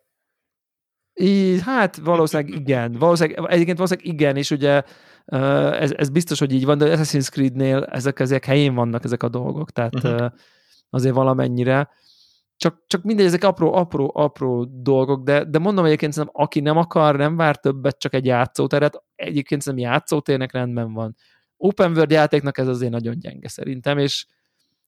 [1.13, 2.91] Így, hát valószínűleg igen.
[2.91, 4.84] Valószínűleg, egyébként valószínűleg igen, és ugye
[5.72, 9.30] ez, ez biztos, hogy így van, de Assassin's Creed-nél ezek, ezek helyén vannak ezek a
[9.30, 10.32] dolgok, tehát uh-huh.
[10.89, 11.89] azért valamennyire.
[12.57, 16.78] Csak, csak mindegy, ezek apró, apró, apró dolgok, de, de mondom egyébként, szerintem, aki nem
[16.78, 21.15] akar, nem vár többet, csak egy játszóteret, egyébként szerintem játszótérnek rendben van.
[21.57, 24.26] Open World játéknak ez azért nagyon gyenge szerintem, és,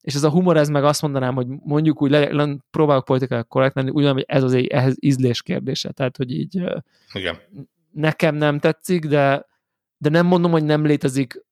[0.03, 3.41] és ez a humor, ez meg azt mondanám, hogy mondjuk úgy le, le, próbálok politikai
[3.47, 6.63] korrekt lenni, úgy hogy ez az ehhez ízlés kérdése, tehát hogy így
[7.13, 7.39] Igen.
[7.91, 9.45] nekem nem tetszik, de,
[9.97, 11.45] de nem mondom, hogy nem létezik,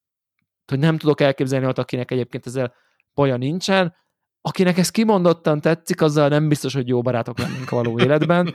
[0.67, 2.73] hogy nem tudok elképzelni hogy akinek egyébként ezzel
[3.13, 3.95] baja nincsen,
[4.41, 8.53] akinek ez kimondottan tetszik, azzal nem biztos, hogy jó barátok lennénk a való életben,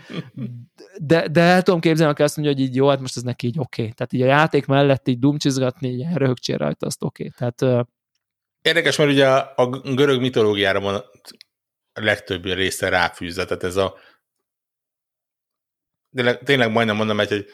[1.01, 3.47] de, de el tudom képzelni, aki azt mondja, hogy így jó, hát most ez neki
[3.47, 3.83] így oké.
[3.83, 3.93] Okay.
[3.93, 7.31] Tehát így a játék mellett így dumcsizgatni, így röhögcsél rajta, azt oké.
[7.35, 7.51] Okay.
[7.59, 7.87] Tehát
[8.67, 11.05] Érdekes, mert ugye a görög mitológiára van a
[12.01, 13.99] legtöbb része ráfűzve, tehát ez a
[16.15, 17.47] tényleg, tényleg majdnem mondom, hogy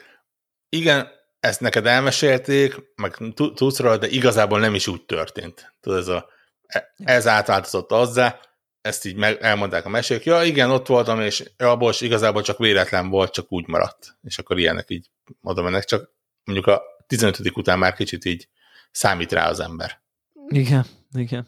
[0.68, 1.08] igen,
[1.40, 5.74] ezt neked elmesélték, meg tudsz róla, de igazából nem is úgy történt.
[5.80, 6.28] Tudod, ez, a,
[6.66, 8.40] e, ez átváltozott azzá,
[8.80, 12.58] ezt így meg, elmondták a mesék, ja igen, ott voltam, és abból is igazából csak
[12.58, 14.16] véletlen volt, csak úgy maradt.
[14.22, 15.10] És akkor ilyenek így
[15.40, 16.12] mondom ennek, csak
[16.44, 17.38] mondjuk a 15.
[17.54, 18.48] után már kicsit így
[18.90, 20.02] számít rá az ember.
[20.48, 21.46] Igen, igen.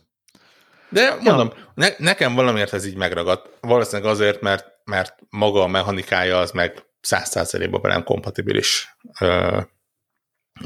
[0.88, 1.72] De mondom, ja.
[1.74, 3.48] ne, nekem valamiért ez így megragadt.
[3.60, 8.96] Valószínűleg azért, mert, mert maga a mechanikája az meg száz százalékban velem kompatibilis.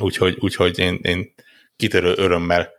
[0.00, 1.34] Úgyhogy, úgyhogy én, én
[1.76, 2.70] kitörő örömmel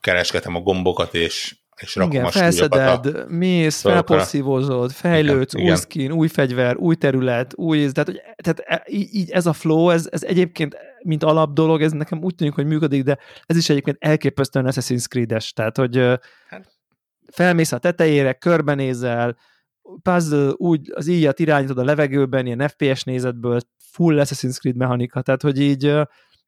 [0.00, 5.76] keresgetem a gombokat, és, és rakom igen, a felszeded, a mész, felpasszívozod, fejlődsz, igen, új
[5.76, 10.08] skin, új fegyver, új terület, új, tehát, hogy, tehát e, így ez a flow, ez,
[10.10, 13.96] ez egyébként, mint alap dolog, ez nekem úgy tűnik, hogy működik, de ez is egyébként
[14.00, 15.96] elképesztően Assassin's Creed-es, tehát, hogy
[16.48, 16.78] hát.
[17.32, 19.36] felmész a tetejére, körbenézel,
[20.02, 25.42] puzzle úgy az íjat irányítod a levegőben, ilyen FPS nézetből, full Assassin's Creed mechanika, tehát
[25.42, 25.80] hogy így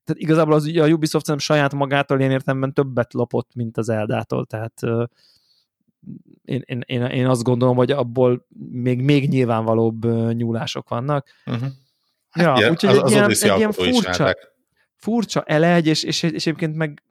[0.04, 4.46] tehát igazából az, a Ubisoft nem saját magától ilyen értelemben többet lopott, mint az Eldától,
[4.46, 4.80] tehát
[6.44, 11.28] én, én, én, én azt gondolom, hogy abból még, még nyilvánvalóbb nyúlások vannak.
[11.46, 11.68] Uh-huh.
[12.34, 14.34] Hát ja, ilyen, úgyhogy az, egy, az ilyen, egy ilyen furcsa,
[14.96, 17.02] furcsa elegy, és, és, és egyébként meg,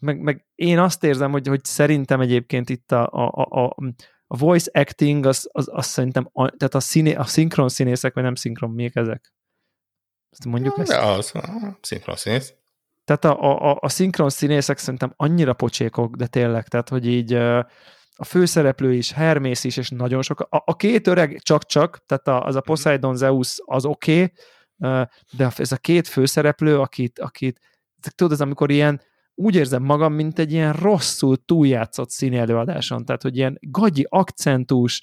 [0.00, 3.76] meg, meg én azt érzem, hogy, hogy szerintem egyébként itt a, a, a,
[4.26, 8.22] a voice acting, az, az, az szerintem, a, tehát a, színé, a szinkron színészek, vagy
[8.22, 9.32] nem szinkron, miek ezek?
[10.30, 10.92] Ezt mondjuk ja, ezt?
[10.92, 12.54] az, a szinkron színész.
[13.04, 17.38] Tehát a, a, a szinkron színészek szerintem annyira pocsékok, de tényleg, tehát hogy így
[18.20, 20.40] a főszereplő is, Hermész is, és nagyon sok.
[20.40, 24.22] A, a két öreg csak-csak, tehát a, az a Poseidon Zeus az oké,
[24.78, 27.60] okay, de ez a két főszereplő, akit, akit
[28.14, 29.00] tudod, ez amikor ilyen
[29.34, 35.02] úgy érzem magam, mint egy ilyen rosszul túljátszott színi előadáson, tehát hogy ilyen gagyi akcentus,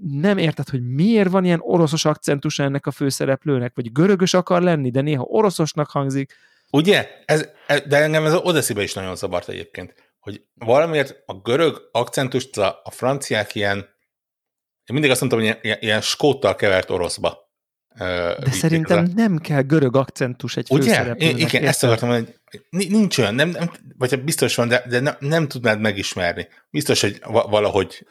[0.00, 4.90] nem érted, hogy miért van ilyen oroszos akcentus ennek a főszereplőnek, vagy görögös akar lenni,
[4.90, 6.34] de néha oroszosnak hangzik.
[6.70, 7.08] Ugye?
[7.24, 12.58] Ez, de engem ez az Odesszibe is nagyon szabart egyébként, hogy valamiért a görög akcentust
[12.58, 17.50] a, a franciák ilyen, én mindig azt mondtam, hogy ilyen, ilyen skóttal kevert oroszba.
[17.94, 19.10] De szerintem le.
[19.14, 21.14] nem kell görög akcentus egy Ugye?
[21.16, 21.64] Igen, érted?
[21.64, 25.48] ezt akartam hogy nincs olyan, nem, nem, vagy hát biztos van, de, de nem, nem
[25.48, 26.48] tudnád megismerni.
[26.70, 28.06] Biztos, hogy valahogy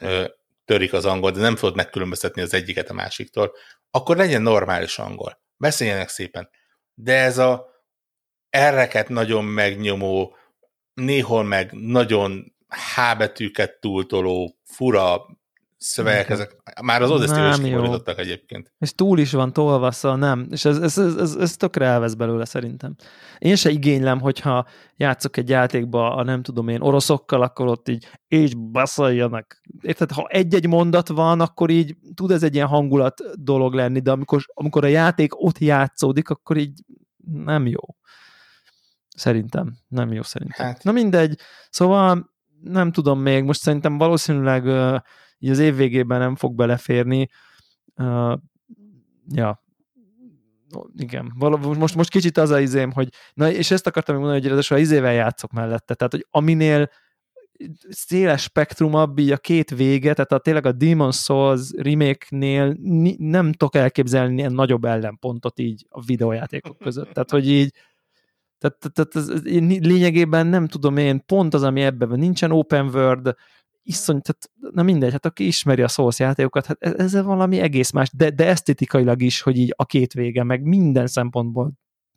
[0.64, 3.52] törik az angol, de nem tudod megkülönböztetni az egyiket a másiktól,
[3.90, 5.40] akkor legyen normális angol.
[5.56, 6.48] Beszéljenek szépen.
[6.94, 7.66] De ez a
[8.50, 10.36] erreket nagyon megnyomó,
[10.94, 15.26] néhol meg nagyon hábetűket túltoló, fura
[15.82, 18.72] szövegek, ezek már az odyssey is kifordítottak egyébként.
[18.78, 20.46] És túl is van tolva, szóval nem.
[20.50, 22.94] És ez, ez, ez, ez, ez tökre elvesz belőle szerintem.
[23.38, 24.66] Én se igénylem, hogyha
[24.96, 29.62] játszok egy játékba a nem tudom én oroszokkal, akkor ott így így beszéljenek.
[29.80, 34.10] Érted, ha egy-egy mondat van, akkor így tud ez egy ilyen hangulat dolog lenni, de
[34.10, 36.80] amikor, amikor a játék ott játszódik, akkor így
[37.44, 37.80] nem jó.
[39.16, 39.76] Szerintem.
[39.88, 40.66] Nem jó szerintem.
[40.66, 40.84] Hát.
[40.84, 41.38] Na mindegy.
[41.70, 42.30] Szóval
[42.62, 44.66] nem tudom még, most szerintem valószínűleg
[45.38, 47.28] így az év végében nem fog beleférni.
[47.96, 48.38] Uh,
[49.28, 49.62] ja,
[50.96, 54.48] igen, Val- most, most kicsit az a izém, hogy, na és ezt akartam mondani, hogy
[54.48, 56.90] ráadásul a izével játszok mellette, tehát hogy aminél
[57.88, 62.76] széles spektrumabb így a két vége, tehát a, tényleg a Demon Souls remake-nél
[63.18, 67.12] nem tudok elképzelni ilyen nagyobb ellenpontot így a videójátékok között.
[67.12, 67.74] Tehát, hogy így
[68.62, 69.40] tehát, tehát, tehát
[69.84, 73.34] lényegében nem tudom én, pont az, ami ebben van, nincsen open world,
[73.82, 77.90] iszony, tehát na mindegy, hát aki ismeri a Souls játékokat, hát ez, ez valami egész
[77.90, 81.72] más, de, de esztetikailag is, hogy így a két vége, meg minden szempontból,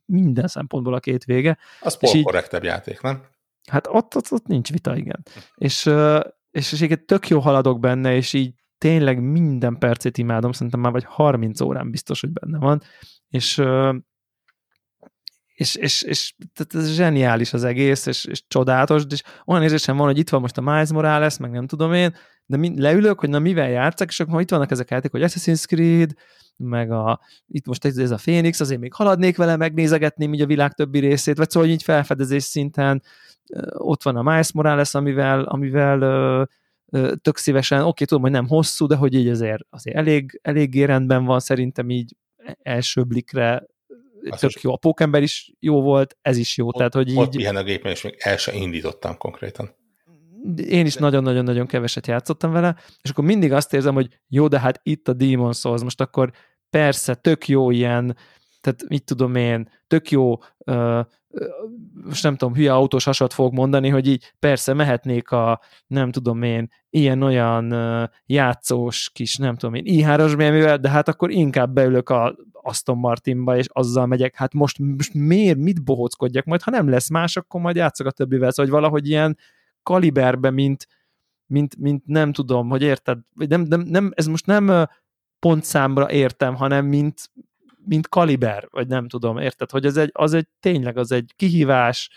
[0.06, 1.58] minden szempontból a két vége.
[1.82, 3.24] Az pont korrektebb játék, nem?
[3.70, 5.24] Hát ott, ott, ott nincs vita, igen.
[5.56, 5.86] és,
[6.52, 10.92] és, és és tök jó haladok benne, és így tényleg minden percét imádom, szerintem már
[10.92, 12.82] vagy 30 órán biztos, hogy benne van,
[13.30, 13.64] és
[15.56, 20.06] és, és, és tehát ez zseniális az egész, és, és csodálatos, és olyan érzésem van,
[20.06, 23.30] hogy itt van most a Miles Morales, meg nem tudom én, de mi, leülök, hogy
[23.30, 26.12] na mivel játszak, és akkor itt vannak ezek a játékok, hogy Assassin's Creed,
[26.58, 30.74] meg a, itt most ez a Phoenix, azért még haladnék vele, megnézegetném így a világ
[30.74, 33.02] többi részét, vagy szóval így felfedezés szinten
[33.72, 36.44] ott van a Miles Morales, amivel, amivel ö,
[36.90, 40.84] ö, tök szívesen, oké, tudom, hogy nem hosszú, de hogy így azért, azért elég, eléggé
[40.84, 42.16] rendben van szerintem így
[42.62, 43.66] első blikre
[44.30, 44.72] azt tök jó.
[44.72, 46.68] A pókember is jó volt, ez is jó.
[46.68, 47.18] Ott, tehát, hogy így...
[47.18, 49.76] Ott pihen a gépen, és még el sem indítottam konkrétan.
[50.68, 54.80] én is nagyon-nagyon-nagyon keveset játszottam vele, és akkor mindig azt érzem, hogy jó, de hát
[54.84, 56.32] itt a Demon Souls, most akkor
[56.70, 58.18] persze, tök jó ilyen,
[58.66, 61.06] tehát mit tudom én, tök jó, uh,
[62.06, 66.42] most nem tudom, hülye autós hasat fogok mondani, hogy így persze mehetnék a, nem tudom
[66.42, 72.10] én, ilyen-olyan uh, játszós kis, nem tudom én, i3-as bmw de hát akkor inkább beülök
[72.10, 76.46] a Aston Martinba, és azzal megyek, hát most, most miért, mit bohóckodjak?
[76.46, 79.38] Majd, ha nem lesz más, akkor majd játszok a többivel, szóval hogy valahogy ilyen
[79.84, 80.88] kaliberbe, mint,
[81.46, 84.88] mint, mint nem tudom, hogy érted, nem, nem, nem, ez most nem
[85.40, 87.32] pontszámra értem, hanem mint,
[87.86, 92.10] mint kaliber, vagy nem tudom, érted, hogy az egy, az egy tényleg az egy kihívás,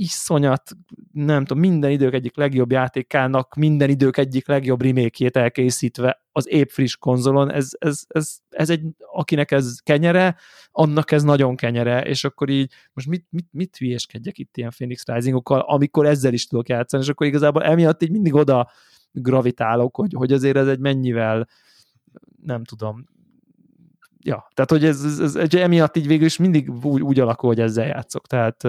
[0.00, 0.70] iszonyat,
[1.12, 6.68] nem tudom, minden idők egyik legjobb játékának minden idők egyik legjobb remake elkészítve az épp
[6.68, 10.36] friss konzolon, ez, ez, ez, ez egy, akinek ez kenyere,
[10.70, 15.06] annak ez nagyon kenyere, és akkor így, most mit, mit, mit hülyeskedjek itt ilyen Phoenix
[15.06, 18.70] Risingokkal, amikor ezzel is tudok játszani, és akkor igazából emiatt így mindig oda
[19.12, 21.48] gravitálok, hogy, hogy azért ez egy mennyivel
[22.42, 23.04] nem tudom,
[24.24, 27.48] ja, tehát hogy ez, ez, ez, ez emiatt így végül is mindig úgy, úgy alakul,
[27.48, 28.64] hogy ezzel játszok, tehát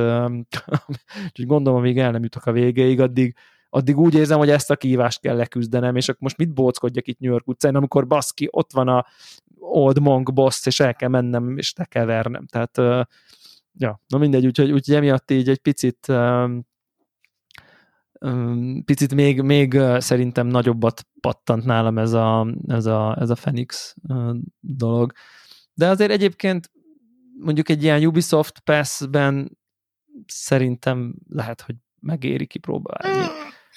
[1.26, 3.36] úgyhogy gondolom, amíg el nem jutok a végéig, addig,
[3.70, 7.20] addig úgy érzem, hogy ezt a kívást kell leküzdenem, és akkor most mit bóckodjak itt
[7.20, 9.06] New York utcán, amikor baszki, ott van a
[9.60, 12.78] Old Monk boss, és el kell mennem, és te kell tehát
[13.74, 16.08] ja, na mindegy, úgyhogy, úgyhogy emiatt így egy picit
[18.86, 23.96] picit még, még szerintem nagyobbat pattant nálam ez a, ez a, ez a Phoenix
[24.60, 25.12] dolog.
[25.82, 26.72] De azért egyébként
[27.40, 29.58] mondjuk egy ilyen Ubisoft Pass-ben
[30.28, 33.18] szerintem lehet, hogy megéri kipróbálni.
[33.18, 33.26] Mm,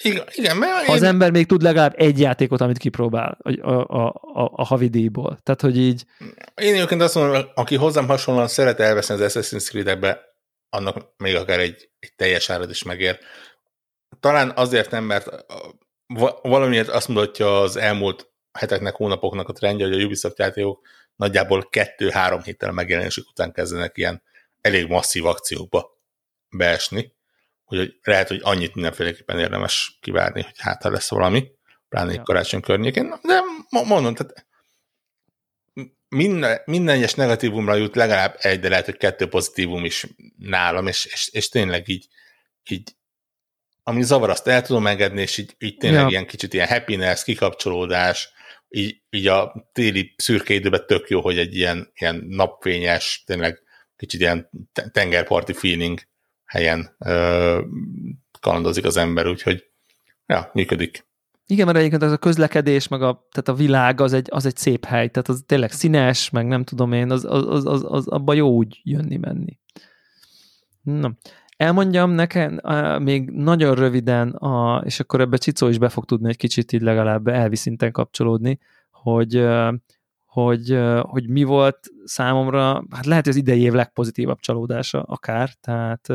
[0.03, 0.97] igen, igen mert ha én...
[0.97, 5.39] az ember még tud legalább egy játékot, amit kipróbál a, a, a, a havidíjból.
[5.43, 6.05] Tehát, hogy így...
[6.55, 10.21] Én egyébként azt mondom, aki hozzám hasonlóan szeret elveszni az Assassin's Creed-ekbe,
[10.69, 13.19] annak még akár egy, egy teljes árad is megér.
[14.21, 15.45] Talán azért nem, mert
[16.43, 20.87] valamiért azt mutatja az elmúlt heteknek, hónapoknak a trendje, hogy a Ubisoft játékok
[21.17, 24.23] nagyjából kettő-három héttel megjelenésük után kezdenek ilyen
[24.61, 26.03] elég masszív akciókba
[26.49, 27.13] beesni,
[27.65, 31.51] hogy lehet, hogy annyit mindenféleképpen érdemes kivárni, hogy hát ha lesz valami,
[31.89, 32.23] pláne ja.
[32.23, 33.15] karácsony környékén.
[33.23, 34.47] De mondom, tehát
[36.09, 40.07] minden, minden egyes negatívumra jut legalább egy, de lehet, hogy kettő pozitívum is
[40.39, 42.07] nálam, és, és, és tényleg így,
[42.69, 42.97] így
[43.83, 46.09] ami zavar, azt el tudom engedni, és így, így tényleg ja.
[46.09, 48.33] ilyen kicsit ilyen happiness, kikapcsolódás,
[48.75, 53.63] így, így a téli szürke időben tök jó, hogy egy ilyen, ilyen napfényes, tényleg
[53.97, 54.51] kicsit ilyen
[54.93, 55.99] tengerparti feeling
[56.45, 57.61] helyen ö,
[58.41, 59.65] kalandozik az ember, úgyhogy
[60.27, 61.07] ja, működik.
[61.47, 64.57] Igen, mert egyébként ez a közlekedés, meg a, tehát a világ az egy, az egy
[64.57, 68.09] szép hely, tehát az tényleg színes, meg nem tudom én, az, az, az, az, az
[68.09, 69.59] abba jó úgy jönni-menni.
[70.83, 71.17] Na,
[71.57, 72.61] Elmondjam neked
[73.03, 76.83] még nagyon röviden, a, és akkor ebbe Csicó is be fog tudni egy kicsit így
[76.83, 78.59] legalább elvi szinten kapcsolódni,
[78.91, 79.47] hogy,
[80.25, 86.09] hogy, hogy mi volt számomra, hát lehet, hogy az idei év legpozitívabb csalódása akár, tehát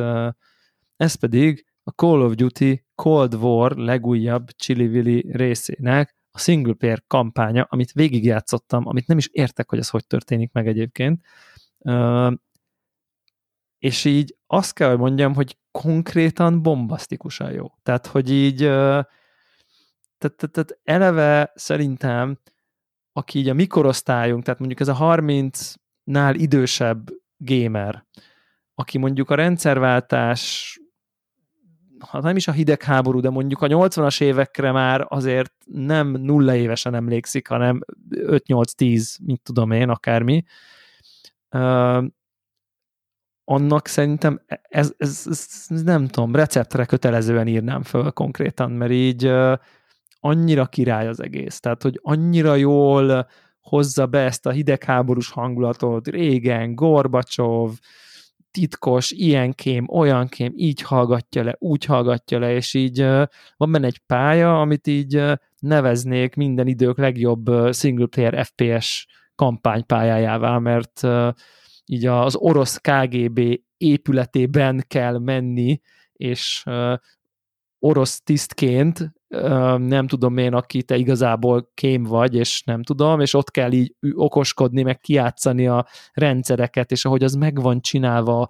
[0.96, 7.68] ez pedig a Call of Duty Cold War legújabb Chili részének a single player kampánya,
[7.70, 11.22] amit végigjátszottam, amit nem is értek, hogy ez hogy történik meg egyébként,
[13.80, 17.66] és így azt kell, hogy mondjam, hogy konkrétan bombasztikusan jó.
[17.84, 18.58] Tehát, hogy így
[20.18, 22.40] tehát, tehát, tehát eleve szerintem,
[23.14, 28.06] aki így a mikorosztályunk, tehát mondjuk ez a 30-nál idősebb gamer,
[28.76, 30.74] aki mondjuk a rendszerváltás
[32.00, 36.96] ha nem is a hidegháború, de mondjuk a 80-as évekre már azért nem nulla évesen
[36.96, 40.44] emlékszik, hanem 5-8-10, mit tudom én, akármi
[43.50, 49.32] annak szerintem ez, ez, ez, ez nem tudom, receptre kötelezően írnám föl konkrétan, mert így
[50.20, 53.28] annyira király az egész, tehát hogy annyira jól
[53.62, 57.72] hozza be ezt a hidegháborús hangulatot, régen, Gorbacsov,
[58.52, 63.02] titkos, ilyen kém, olyan kém, így hallgatja le, úgy hallgatja le, és így
[63.58, 65.24] van benne egy pálya, amit így
[65.60, 71.08] neveznék minden idők legjobb single player FPS kampánypályájává, mert
[71.92, 75.82] így az orosz KGB épületében kell menni,
[76.14, 76.64] és
[77.80, 79.12] orosz tisztként,
[79.78, 83.96] nem tudom én, aki te igazából kém vagy, és nem tudom, és ott kell így
[84.14, 88.50] okoskodni, meg kiátszani a rendszereket, és ahogy az meg van csinálva,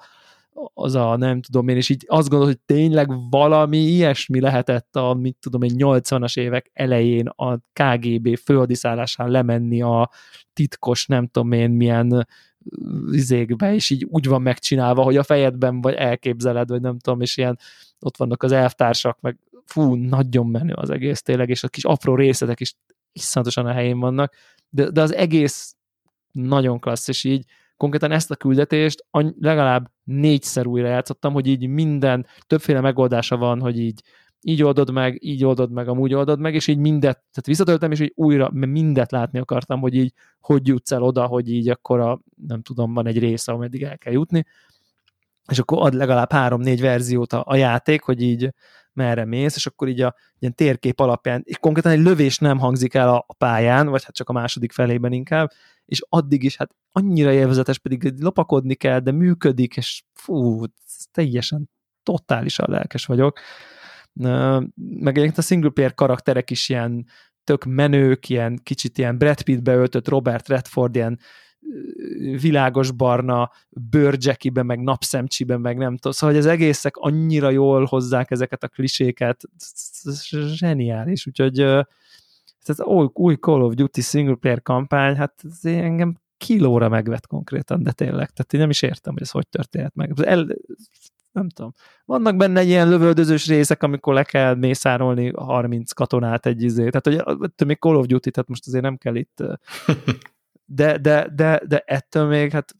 [0.73, 5.13] az a nem tudom én, és így azt gondolod, hogy tényleg valami ilyesmi lehetett a,
[5.13, 10.09] mit tudom én, 80-as évek elején a KGB főhadiszállásán lemenni a
[10.53, 12.27] titkos, nem tudom én, milyen
[13.11, 17.37] izékbe, és így úgy van megcsinálva, hogy a fejedben vagy elképzeled, vagy nem tudom, és
[17.37, 17.59] ilyen
[17.99, 22.15] ott vannak az elvtársak, meg fú, nagyon menő az egész tényleg, és a kis apró
[22.15, 22.73] részletek is
[23.11, 24.33] iszonyatosan a helyén vannak,
[24.69, 25.75] de, de az egész
[26.31, 27.45] nagyon klassz, és így
[27.77, 29.05] konkrétan ezt a küldetést
[29.39, 34.01] legalább négyszer újra játszottam, hogy így minden, többféle megoldása van, hogy így
[34.41, 37.99] így oldod meg, így oldod meg, amúgy oldod meg, és így mindet, tehát visszatöltem, és
[37.99, 42.21] így újra mindet látni akartam, hogy így hogy jutsz el oda, hogy így akkor a,
[42.47, 44.45] nem tudom, van egy része, ameddig el kell jutni,
[45.51, 48.53] és akkor ad legalább három-négy verziót a, a játék, hogy így
[48.93, 52.93] merre mész, és akkor így a ilyen térkép alapján, és konkrétan egy lövés nem hangzik
[52.93, 55.51] el a, a pályán, vagy hát csak a második felében inkább,
[55.85, 60.63] és addig is hát annyira élvezetes, pedig lopakodni kell, de működik, és fú,
[61.11, 61.69] teljesen
[62.03, 63.39] totálisan lelkes vagyok.
[64.13, 67.05] Meg egyébként a single player karakterek is ilyen
[67.43, 71.19] tök menők, ilyen kicsit ilyen Brad Pitt beöltött Robert Redford, ilyen
[72.41, 76.11] világos barna bőrcsekiben, meg napszemcsiben, meg nem tudom.
[76.11, 79.41] Szóval, hogy az egészek annyira jól hozzák ezeket a kliséket,
[80.55, 81.53] zseniális, úgyhogy
[82.63, 87.83] tehát új, új Call of Duty single player kampány, hát ez engem kilóra megvet konkrétan,
[87.83, 90.13] de tényleg, tehát én nem is értem, hogy ez hogy történt meg.
[90.21, 90.47] El,
[91.31, 91.73] nem tudom.
[92.05, 96.89] Vannak benne ilyen lövöldözős részek, amikor le kell mészárolni 30 katonát egy izé.
[96.89, 99.43] Tehát, hogy ettől még Call of Duty, tehát most azért nem kell itt
[100.65, 102.75] de, de, de, de ettől még, hát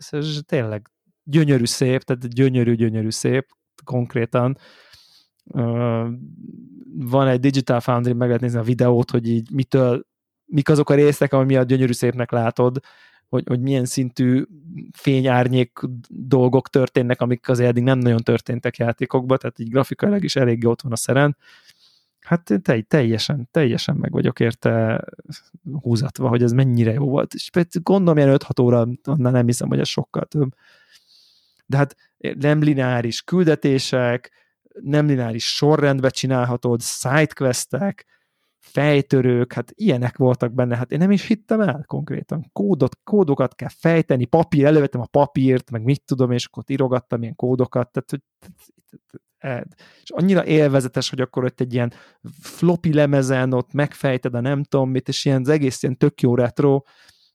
[0.00, 0.90] ez tényleg
[1.24, 3.46] gyönyörű szép, tehát gyönyörű, gyönyörű szép
[3.84, 4.56] konkrétan.
[6.94, 10.06] Van egy Digital Foundry, meg lehet nézni a videót, hogy így mitől,
[10.44, 12.80] mik azok a részek, ami miatt gyönyörű szépnek látod,
[13.32, 14.44] hogy, hogy milyen szintű
[14.92, 15.78] fényárnyék
[16.08, 20.82] dolgok történnek, amik azért eddig nem nagyon történtek játékokban, tehát így grafikailag is eléggé ott
[20.82, 21.36] van a szeren.
[22.20, 25.04] Hát te, teljesen, teljesen meg vagyok érte
[25.80, 27.34] húzatva, hogy ez mennyire jó volt.
[27.34, 27.50] És
[27.82, 30.54] gondolom, ilyen 5-6 óra, annál nem hiszem, hogy ez sokkal több.
[31.66, 31.96] De hát
[32.38, 34.30] nem lineáris küldetések,
[34.80, 38.06] nem lineáris sorrendbe csinálhatod, sidequestek,
[38.62, 42.50] fejtörők, hát ilyenek voltak benne, hát én nem is hittem el konkrétan.
[42.52, 47.36] Kódot, kódokat kell fejteni, papír, elővettem a papírt, meg mit tudom, és akkor írogattam ilyen
[47.36, 48.22] kódokat, tehát hogy
[50.02, 51.92] és annyira élvezetes, hogy akkor ott egy ilyen
[52.40, 56.34] floppy lemezen ott megfejted a nem tudom mit, és ilyen az egész ilyen tök jó
[56.34, 56.82] retro,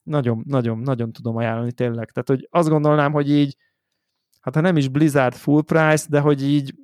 [0.03, 2.11] nagyon, nagyon, nagyon tudom ajánlani tényleg.
[2.11, 3.57] Tehát, hogy azt gondolnám, hogy így,
[4.39, 6.75] hát ha nem is Blizzard full price, de hogy így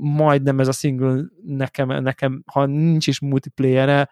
[0.00, 4.10] majdnem ez a single nekem, nekem ha nincs is multiplayere,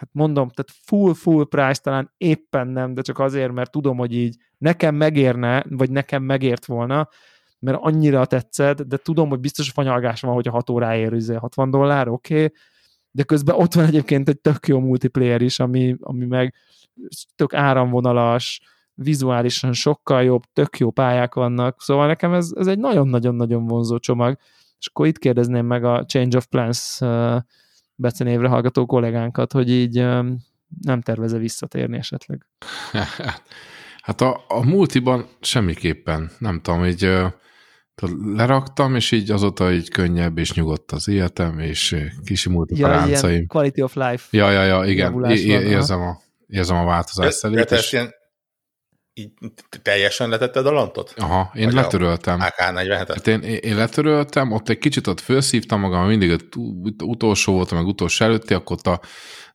[0.00, 4.14] hát mondom, tehát full, full price talán éppen nem, de csak azért, mert tudom, hogy
[4.14, 7.08] így nekem megérne, vagy nekem megért volna,
[7.58, 12.08] mert annyira tetszett, de tudom, hogy biztos fanyalgás van, hogy a 6 óráért 60 dollár,
[12.08, 12.56] oké, okay,
[13.10, 16.54] de közben ott van egyébként egy tök jó multiplayer is, ami, ami meg
[17.36, 18.60] tök áramvonalas,
[19.02, 24.36] vizuálisan sokkal jobb, tök jó pályák vannak, szóval nekem ez, ez egy nagyon-nagyon-nagyon vonzó csomag,
[24.78, 27.36] és akkor itt kérdezném meg a Change of Plans uh,
[27.94, 30.36] becenévre hallgató kollégánkat, hogy így um,
[30.82, 32.46] nem terveze visszatérni esetleg.
[34.00, 37.10] Hát a, a multiban semmiképpen, nem tudom, így
[38.34, 43.80] leraktam, és így azóta így könnyebb és nyugodt az életem, és kisimult a ja, quality
[43.80, 44.26] of life.
[44.30, 47.70] Ja, ja, ja, igen, é- érzem a, érzem a változást szerint.
[47.70, 47.92] És...
[47.92, 48.10] Ilyen,
[49.12, 49.32] így
[49.82, 51.14] teljesen letetted a lantot?
[51.16, 52.40] Aha, én Vagy letöröltem.
[52.40, 53.10] AK-47-et?
[53.14, 56.46] Hát én, én letöröltem, ott egy kicsit ott felszívtam magam, mindig
[57.04, 59.00] utolsó voltam, meg utolsó előtti, akkor ott a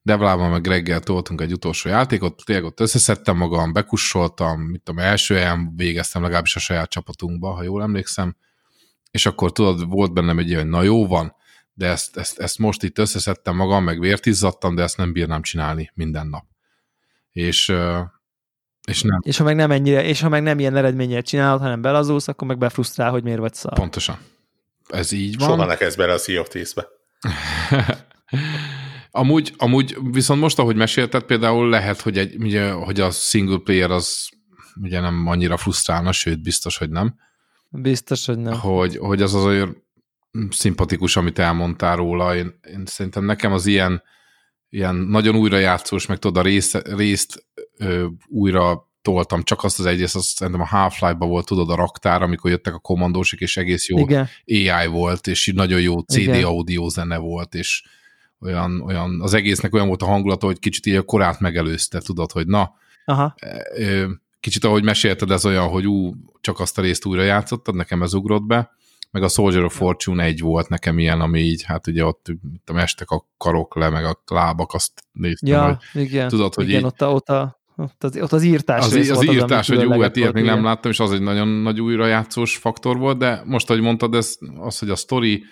[0.01, 5.36] Devlában meg reggel toltunk egy utolsó játékot, tényleg ott összeszedtem magam, bekussoltam, mit tudom, első
[5.36, 8.36] helyen végeztem legalábbis a saját csapatunkba, ha jól emlékszem,
[9.12, 11.36] és akkor tudod, volt bennem egy ilyen, na jó van,
[11.74, 15.41] de ezt, ezt, ezt most itt összeszedtem magam, meg vért izzadtam, de ezt nem bírnám
[15.41, 16.45] csinálni minden nap.
[17.32, 17.74] És,
[18.86, 19.20] és nem.
[19.22, 22.48] És ha meg nem ennyire, és ha meg nem ilyen eredményet csinálod, hanem belazulsz, akkor
[22.48, 23.74] meg befrusztrál, hogy miért vagy szar.
[23.74, 24.18] Pontosan.
[24.88, 25.48] Ez így van.
[25.48, 26.88] Soha ne kezd bele a Sea of Thieves-be.
[29.12, 33.92] Amúgy, amúgy viszont most, ahogy mesélted, például lehet, hogy, egy, ugye, hogy a single player
[33.92, 34.30] az
[34.82, 37.16] ugye nem annyira frusztrálna, sőt, biztos, hogy nem.
[37.70, 38.60] Biztos, hogy nem.
[38.60, 39.84] Hogy, hogy az az olyan
[40.50, 42.36] szimpatikus, amit elmondtál róla.
[42.36, 44.04] Én, én szerintem nekem az ilyen,
[44.70, 47.45] ilyen nagyon újrajátszós, meg tudod, a részt, részt
[47.78, 52.22] ö, újra toltam, csak azt az egyrészt, azt szerintem a Half-Life-ban volt, tudod, a raktár,
[52.22, 54.28] amikor jöttek a kommandósok, és egész jó Igen.
[54.45, 56.43] AI volt, és nagyon jó CD Igen.
[56.43, 57.84] audio zene volt, és
[58.39, 62.32] olyan, olyan, az egésznek olyan volt a hangulata, hogy kicsit így a korát megelőzte, tudod,
[62.32, 62.74] hogy na,
[63.05, 63.36] Aha.
[64.39, 68.13] kicsit ahogy mesélted, ez olyan, hogy ú, csak azt a részt újra játszottad, nekem ez
[68.13, 68.76] ugrott be,
[69.16, 72.32] meg a Soldier of Fortune egy volt nekem ilyen, ami így, hát ugye ott
[72.66, 76.68] tudom, estek a karok le, meg a lábak, azt néztem, ja, hogy igen, tudod, hogy
[76.68, 79.68] igen, így, ott, a, ott, a, ott, az, ott az írtás az, az, az írtás,
[79.68, 83.18] hogy jó, hát ilyet még nem láttam, és az egy nagyon nagy újrajátszós faktor volt,
[83.18, 85.43] de most, ahogy mondtad, ez, az, hogy a story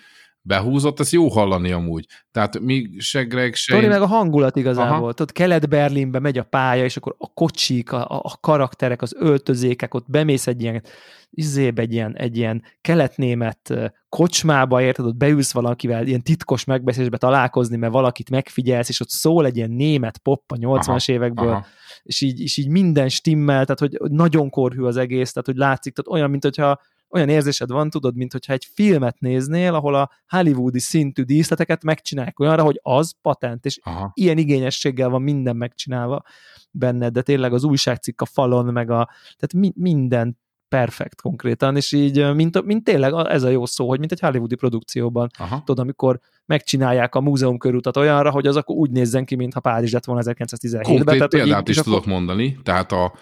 [0.46, 2.06] behúzott, ez jó hallani amúgy.
[2.30, 3.90] Tehát mi se Greg, se Tori én...
[3.90, 5.08] meg a hangulat igazából.
[5.08, 10.10] Ott Kelet-Berlinbe megy a pálya, és akkor a kocsik, a, a karakterek, az öltözékek, ott
[10.10, 10.82] bemész egy ilyen
[11.30, 13.74] izébe, egy ilyen, egy ilyen keletnémet
[14.08, 19.46] kocsmába, érted, ott beülsz valakivel, ilyen titkos megbeszélésbe találkozni, mert valakit megfigyelsz, és ott szól
[19.46, 21.66] egy ilyen német pop a 80-as évekből, aha.
[22.02, 25.94] És, így, és így minden stimmel, tehát hogy nagyon korhű az egész, tehát hogy látszik,
[25.94, 26.80] tehát olyan, mint hogyha
[27.14, 32.40] olyan érzésed van, tudod, mint hogyha egy filmet néznél, ahol a hollywoodi szintű díszleteket megcsinálják
[32.40, 34.10] olyanra, hogy az patent, és Aha.
[34.14, 36.22] ilyen igényességgel van minden megcsinálva
[36.70, 41.92] benned, de tényleg az újságcikk a falon, meg a, tehát mi, minden perfekt konkrétan, és
[41.92, 45.62] így, mint, mint tényleg ez a jó szó, hogy mint egy hollywoodi produkcióban, Aha.
[45.64, 49.92] tudod, amikor megcsinálják a múzeum körutat olyanra, hogy az akkor úgy nézzen ki, mintha Párizs
[49.92, 50.82] lett volna 1917-ben.
[50.82, 52.12] Konkrét tehát, példát is tudok akkor...
[52.12, 53.12] mondani, tehát a,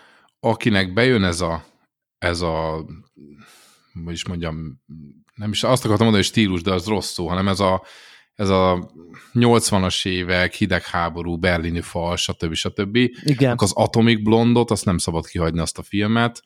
[0.41, 1.65] akinek bejön ez a,
[2.19, 2.85] ez a
[4.05, 4.81] hogy is mondjam,
[5.35, 7.83] nem is azt akartam mondani, hogy stílus, de az rossz szó, hanem ez a,
[8.35, 8.93] ez a
[9.35, 12.55] 80-as évek, hidegháború, berlini fal, stb.
[12.55, 12.97] stb.
[13.23, 13.57] Igen.
[13.59, 16.43] Az Atomic Blondot, azt nem szabad kihagyni azt a filmet.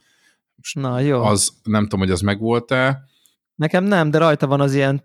[0.73, 1.23] Na, jó.
[1.23, 3.05] Az, nem tudom, hogy az megvolt-e.
[3.55, 5.05] Nekem nem, de rajta van az ilyen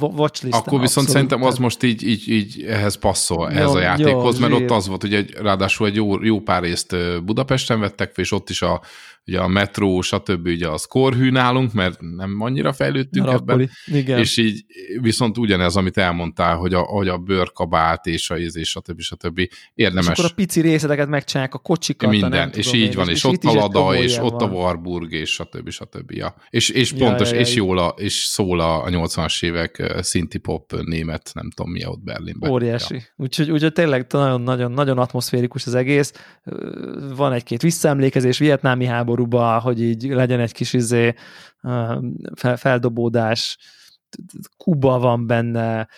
[0.00, 0.56] watchlist.
[0.56, 1.08] Akkor viszont abszolút.
[1.08, 4.62] szerintem az most így, így, így ehhez passzol, jó, ehhez a játékhoz, jó, mert zsír.
[4.62, 8.62] ott az volt, hogy ráadásul egy jó, jó pár részt Budapesten vettek, és ott is
[8.62, 8.82] a
[9.26, 10.46] ugye a metró, stb.
[10.46, 13.62] ugye az korhű nálunk, mert nem annyira fejlődtünk Rakkoli.
[13.62, 14.18] ebben, Igen.
[14.18, 14.64] és így
[15.00, 19.00] viszont ugyanez, amit elmondtál, hogy a, hogy a bőrkabát és a íz, stb.
[19.00, 19.40] stb.
[19.74, 20.06] Érdemes.
[20.06, 23.24] És akkor a pici részleteket megcsinálják, a kocsikat, Minden, nem és így van, és, és
[23.24, 25.70] ott a Lada, és ott a Warburg, és stb.
[25.70, 26.10] stb.
[26.10, 26.34] Ja.
[26.50, 30.72] És, és pontos, ja, ja, és jól a, és szól a 80-as évek szinti pop
[30.84, 32.50] német, nem tudom mi ott Berlinben.
[32.50, 32.94] Óriási.
[32.94, 33.00] Ja.
[33.16, 36.12] Úgyhogy, úgyhogy tényleg nagyon-nagyon nagyon atmoszférikus az egész.
[37.16, 41.14] Van egy-két visszaemlékezés, vietnámi háború, háborúba, hogy így legyen egy kis izé,
[42.56, 43.58] feldobódás,
[44.56, 45.88] Kuba van benne,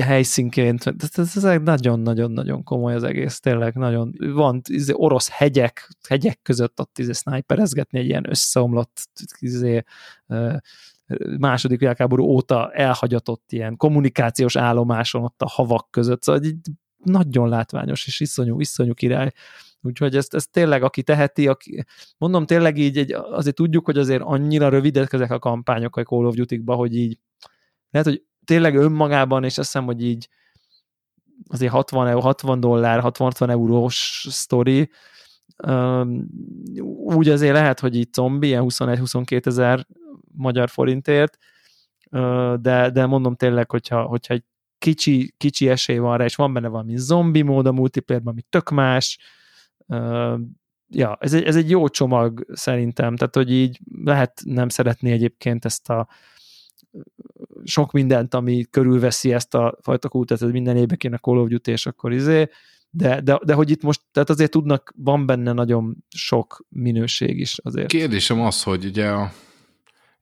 [0.00, 6.98] helyszínként, ez nagyon-nagyon-nagyon komoly az egész, tényleg nagyon, van izé, orosz hegyek, hegyek között ott
[6.98, 9.08] izé sniperezgetni egy ilyen összeomlott
[9.38, 9.82] izé,
[11.38, 16.56] második világháború óta elhagyatott ilyen kommunikációs állomáson ott a havak között, szóval így
[17.04, 19.32] nagyon látványos és iszonyú, iszonyú király.
[19.82, 21.84] Úgyhogy ezt, ezt tényleg, aki teheti, aki,
[22.18, 26.24] mondom tényleg így, egy, azért tudjuk, hogy azért annyira rövidek ezek a kampányok a Call
[26.24, 27.18] of Duty-ba, hogy így
[27.90, 30.28] lehet, hogy tényleg önmagában, és azt hiszem, hogy így
[31.48, 34.90] azért 60, 60 dollár, 60 eurós sztori,
[37.04, 39.86] úgy azért lehet, hogy így zombi, ilyen 21-22 ezer
[40.34, 41.38] magyar forintért,
[42.60, 44.44] de, de mondom tényleg, hogyha, hogyha egy
[44.78, 48.70] kicsi, kicsi esély van rá, és van benne valami zombi mód a multiplayerben, ami tök
[48.70, 49.18] más,
[50.88, 55.64] ja, ez egy, ez egy jó csomag szerintem, tehát hogy így lehet nem szeretni egyébként
[55.64, 56.08] ezt a
[57.64, 61.70] sok mindent, ami körülveszi ezt a fajta kultát, ez minden évben kéne Call of Duty,
[61.70, 62.48] és akkor izé,
[62.90, 67.58] de, de, de hogy itt most, tehát azért tudnak, van benne nagyon sok minőség is
[67.62, 67.86] azért.
[67.86, 69.32] Kérdésem az, hogy ugye a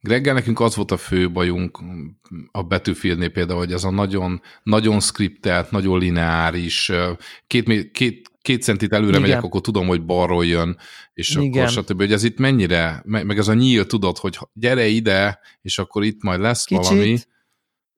[0.01, 1.79] Greggel nekünk az volt a fő bajunk
[2.53, 6.93] a Betűfieldnél például, hogy ez a nagyon, nagyon skriptelt, nagyon lineáris,
[7.47, 9.21] két, két, két centit előre Igen.
[9.21, 10.79] megyek, akkor tudom, hogy balról jön,
[11.13, 11.51] és Igen.
[11.51, 11.97] akkor stb.
[11.97, 16.23] Hogy ez itt mennyire, meg ez a nyíl tudod, hogy gyere ide, és akkor itt
[16.23, 17.19] majd lesz kicsit, valami.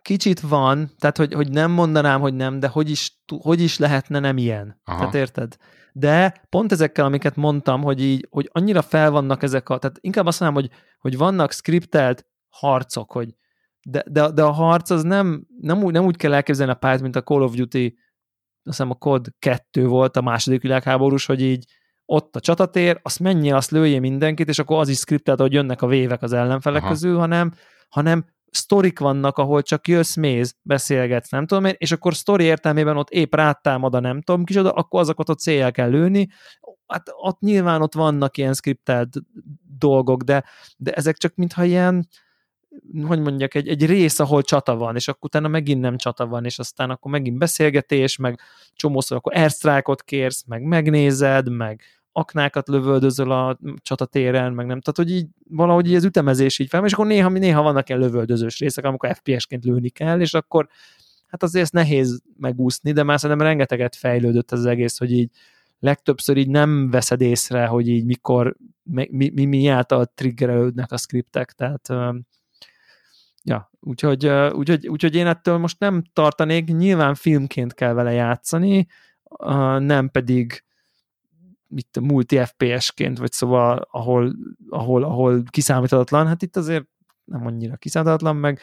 [0.02, 4.18] Kicsit van, tehát hogy, hogy nem mondanám, hogy nem, de hogy is, hogy is lehetne
[4.18, 4.80] nem ilyen.
[4.84, 4.98] Aha.
[4.98, 5.56] Tehát érted?
[5.92, 10.26] De pont ezekkel, amiket mondtam, hogy így, hogy annyira fel vannak ezek a, tehát inkább
[10.26, 13.34] azt mondom, hogy, hogy vannak skriptelt harcok, hogy
[13.82, 17.02] de, de, de a harc az nem, nem, úgy, nem úgy kell elképzelni a pályát,
[17.02, 17.98] mint a Call of Duty
[18.68, 21.64] hiszem a kod 2 volt a második világháborús, hogy így
[22.04, 25.82] ott a csatatér, azt menjél, azt lője mindenkit, és akkor az is skriptelt, hogy jönnek
[25.82, 26.90] a vévek az ellenfelek Aha.
[26.90, 27.52] közül, hanem,
[27.88, 32.96] hanem sztorik vannak, ahol csak jössz, mész, beszélgetsz, nem tudom én, és akkor sztori értelmében
[32.96, 36.28] ott épp rátámad a nem tudom kicsoda, akkor azokat ott céljel kell lőni.
[36.86, 39.08] Hát ott nyilván ott vannak ilyen skriptelt
[39.78, 40.44] dolgok, de,
[40.76, 42.08] de ezek csak mintha ilyen,
[43.06, 46.44] hogy mondjak, egy, egy rész, ahol csata van, és akkor utána megint nem csata van,
[46.44, 48.40] és aztán akkor megint beszélgetés, meg
[48.72, 51.82] csomószor akkor airstrike kérsz, meg megnézed, meg
[52.12, 56.84] aknákat lövöldözöl a csatatéren, meg nem, tehát hogy így valahogy így az ütemezés így fel,
[56.84, 60.68] és akkor néha, néha vannak ilyen lövöldözős részek, amikor FPS-ként lőni kell, és akkor
[61.26, 65.30] hát azért ezt nehéz megúszni, de már szerintem rengeteget fejlődött ez az egész, hogy így
[65.78, 71.52] legtöbbször így nem veszed észre, hogy így mikor, mi, mi, mi által triggerelődnek a skriptek,
[71.52, 71.88] tehát
[73.44, 78.86] Ja, úgyhogy, úgyhogy, úgyhogy én ettől most nem tartanék, nyilván filmként kell vele játszani,
[79.78, 80.64] nem pedig
[81.66, 84.34] mit multi FPS-ként, vagy szóval ahol,
[84.68, 86.86] ahol, ahol kiszámíthatatlan, hát itt azért
[87.24, 88.60] nem annyira kiszámítatlan, meg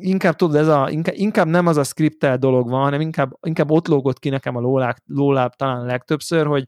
[0.00, 3.70] inkább tudod, ez a, inkább, inkább nem az a skriptel dolog van, hanem inkább, inkább
[3.70, 6.64] ott lógott ki nekem a lóláb, lóláb talán legtöbbször, hogy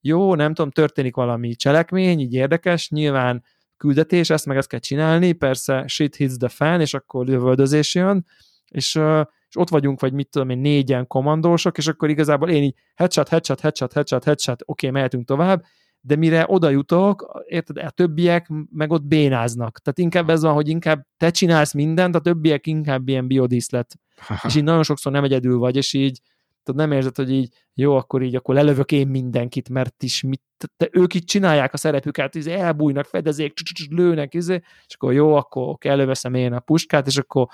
[0.00, 3.44] jó, nem tudom, történik valami cselekmény, így érdekes, nyilván
[3.82, 8.26] küldetés, ezt meg ezt kell csinálni, persze shit hits the fan, és akkor jövöldözés jön,
[8.68, 8.94] és,
[9.48, 13.28] és ott vagyunk, vagy mit tudom én, négyen kommandósok, és akkor igazából én így headshot,
[13.28, 15.64] headshot, headshot, headshot, headshot, oké, okay, mehetünk tovább,
[16.00, 19.78] de mire oda jutok, érted, a többiek meg ott bénáznak.
[19.78, 23.94] Tehát inkább ez van, hogy inkább te csinálsz mindent, a többiek inkább ilyen biodíszlet.
[24.46, 26.20] és így nagyon sokszor nem egyedül vagy, és így
[26.62, 30.42] tudod, nem érzed, hogy így jó, akkor így akkor lelövök én mindenkit, mert is mit,
[30.76, 33.52] te, ők itt csinálják a szerepüket, izé, elbújnak, fedezék,
[33.90, 37.46] lőnek, izé, és akkor jó, akkor előveszem én a puskát, és akkor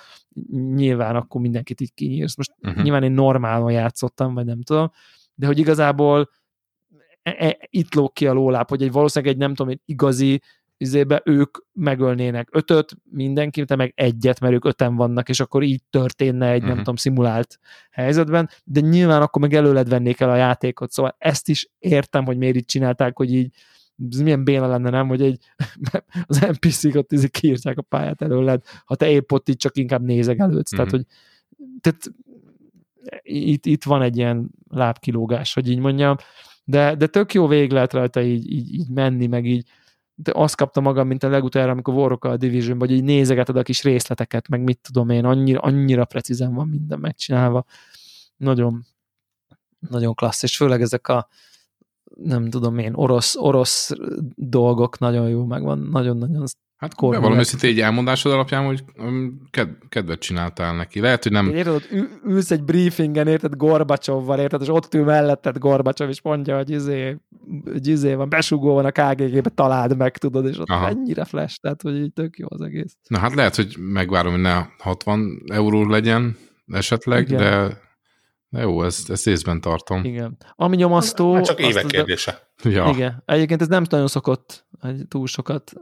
[0.50, 2.36] nyilván akkor mindenkit így kinyírsz.
[2.36, 2.82] Most uh-huh.
[2.82, 4.90] nyilván én normálon játszottam, vagy nem tudom,
[5.34, 6.30] de hogy igazából
[7.22, 10.40] e, e, itt lóg ki a lóláp, hogy egy valószínűleg egy nem tudom, egy igazi
[10.78, 15.82] izébe ők megölnének ötöt, mindenki, te meg egyet, mert ők öten vannak, és akkor így
[15.90, 16.66] történne egy, uh-huh.
[16.66, 16.78] nem mhm.
[16.78, 17.58] tudom, szimulált
[17.90, 22.36] helyzetben, de nyilván akkor meg előled vennék el a játékot, szóval ezt is értem, hogy
[22.36, 23.54] miért így csinálták, hogy így
[24.10, 25.38] ez milyen béna lenne, nem, hogy egy,
[26.26, 30.02] az NPC-k ott izé kiírták a pályát előled, ha te épp ott így csak inkább
[30.02, 30.88] nézegelődsz, uh-huh.
[30.88, 31.04] tehát, hogy
[31.80, 32.00] tehát
[33.22, 36.16] itt, itt van egy ilyen lábkilógás, hogy így mondjam,
[36.64, 39.68] de, de tök jó végig lehet rajta így, így, így menni, meg így
[40.20, 43.62] de azt kapta magam, mint a legutára, amikor Warrock a Division, vagy így nézegeted a
[43.62, 47.64] kis részleteket, meg mit tudom én, annyira, annyira precízen van minden megcsinálva.
[48.36, 48.86] Nagyon,
[49.78, 51.28] nagyon klassz, és főleg ezek a
[52.14, 53.90] nem tudom én, orosz, orosz
[54.34, 56.44] dolgok nagyon jó megvan, nagyon-nagyon
[56.78, 61.00] Hát valami őszintén egy elmondásod alapján, hogy um, ked, kedvet csináltál neki.
[61.00, 61.48] Lehet, hogy nem...
[61.48, 61.88] Érted, ott
[62.24, 67.16] ülsz egy briefingen, érted, Gorbacsovval, érted, és ott ül melletted Gorbacsov, és mondja, hogy izé,
[67.64, 70.88] hogy izé van, besugó van a KGG-be, találd meg, tudod, és ott Aha.
[70.88, 72.96] ennyire flash, tehát, hogy így tök jó az egész.
[73.08, 76.36] Na hát lehet, hogy megvárom, hogy ne 60 euró legyen
[76.66, 77.38] esetleg, Igen.
[77.38, 77.80] de
[78.50, 80.04] de jó, ezt, ezt észben tartom.
[80.04, 80.36] Igen.
[80.54, 81.32] Ami nyomasztó...
[81.32, 82.48] Már csak évek kérdése.
[82.62, 82.90] Ja.
[82.94, 83.22] Igen.
[83.26, 84.66] Egyébként ez nem nagyon szokott
[85.08, 85.72] túl sokat,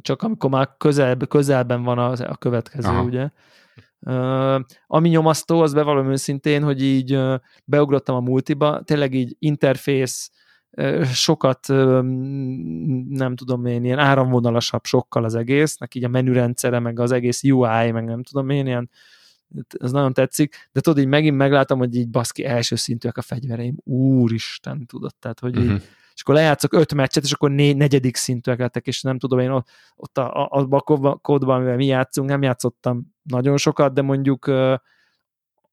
[0.00, 3.02] csak amikor már közel, közelben van a, a következő, Aha.
[3.02, 3.28] ugye.
[4.00, 7.34] Uh, ami nyomasztó, az bevallom őszintén, hogy így uh,
[7.64, 10.30] beugrottam a multiba, tényleg így interfész,
[10.70, 11.66] uh, sokat
[13.08, 17.90] nem tudom én, ilyen áramvonalasabb sokkal az egésznek, így a menürendszere, meg az egész UI,
[17.90, 18.90] meg nem tudom én, ilyen
[19.78, 23.76] ez nagyon tetszik, de tudod, így megint meglátom, hogy így baszki első szintűek a fegyvereim,
[23.84, 25.72] úristen, tudod, tehát, hogy uh-huh.
[25.72, 25.82] így,
[26.14, 29.50] és akkor lejátszok öt meccset, és akkor né, negyedik szintűek lettek, és nem tudom, én
[29.50, 34.50] ott, ott a, a, a kódban, amivel mi játszunk, nem játszottam nagyon sokat, de mondjuk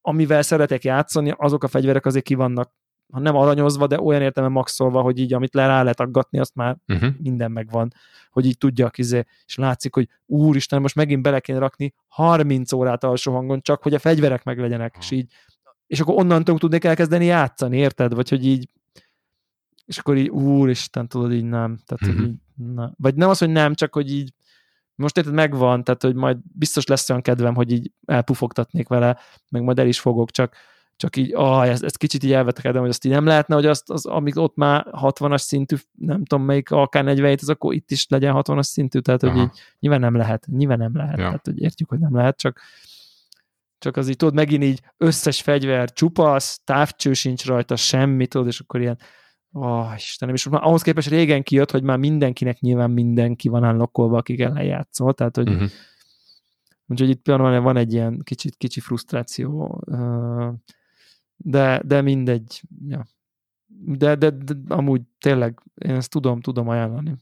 [0.00, 2.72] amivel szeretek játszani, azok a fegyverek azért ki vannak
[3.12, 6.54] ha nem aranyozva, de olyan értelme maxolva, hogy így amit le rá lehet aggatni, azt
[6.54, 7.10] már uh-huh.
[7.18, 7.92] minden megvan,
[8.30, 13.04] hogy így tudja izé, és látszik, hogy úristen, most megint bele kéne rakni 30 órát
[13.04, 15.32] alsó hangon, csak hogy a fegyverek meg legyenek, és így,
[15.86, 18.14] és akkor onnantól tudnék elkezdeni játszani, érted?
[18.14, 18.68] Vagy hogy így,
[19.84, 21.78] és akkor így, úristen, tudod, így nem.
[21.86, 22.20] Tehát, uh-huh.
[22.20, 22.92] hogy így, na.
[22.96, 24.32] Vagy nem az, hogy nem, csak hogy így,
[24.94, 29.18] most érted, megvan, tehát, hogy majd biztos lesz olyan kedvem, hogy így elpufogtatnék vele,
[29.50, 30.56] meg majd el is fogok, csak
[30.96, 33.90] csak így, ah, ezt, ezt kicsit így elvetekedem, hogy azt így nem lehetne, hogy azt,
[33.90, 38.06] az, amíg ott már 60-as szintű, nem tudom melyik akár 47, az akkor itt is
[38.08, 39.32] legyen 60-as szintű, tehát Aha.
[39.32, 41.24] hogy így nyilván nem lehet, nyilván nem lehet, ja.
[41.24, 42.60] tehát hogy értjük, hogy nem lehet, csak
[43.78, 48.60] csak az így tudod, megint így összes fegyver csupasz, távcső sincs rajta, semmi, tudod, és
[48.60, 48.98] akkor ilyen,
[49.52, 54.16] oh, Istenem, és már ahhoz képest régen kijött, hogy már mindenkinek nyilván mindenki van állokkolva,
[54.16, 55.70] akik ellen játszol, tehát hogy uh-huh.
[56.86, 59.80] úgyhogy itt például van egy ilyen kicsit kicsi frusztráció,
[61.36, 62.62] de, de mindegy.
[62.88, 63.06] Ja.
[63.66, 67.14] De, de, de amúgy tényleg én ezt tudom, tudom ajánlani.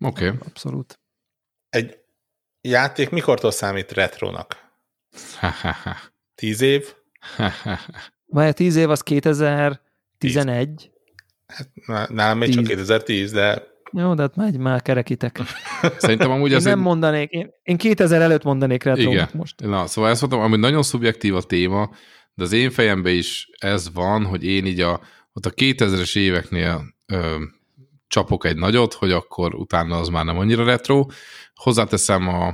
[0.00, 0.26] Oké.
[0.26, 0.38] Okay.
[0.46, 1.00] Abszolút.
[1.68, 1.98] Egy
[2.60, 4.72] játék mikortól számít retronak?
[6.34, 6.94] Tíz év?
[8.26, 10.90] Vagy tíz év az 2011.
[11.46, 13.70] Hát, nálam még csak 2010, de...
[13.92, 15.40] Jó, de hát megy, már kerekítek.
[15.98, 16.84] Szerintem amúgy ez nem egy...
[16.84, 19.28] mondanék, én, én 2000 előtt mondanék retrónak Igen.
[19.32, 19.60] most.
[19.60, 21.90] Na, szóval ezt mondom, ami nagyon szubjektív a téma,
[22.34, 25.00] de az én fejemben is ez van, hogy én így a,
[25.32, 27.42] ott a 2000-es éveknél ö,
[28.08, 31.06] csapok egy nagyot, hogy akkor utána az már nem annyira retro.
[31.54, 32.46] Hozzáteszem a,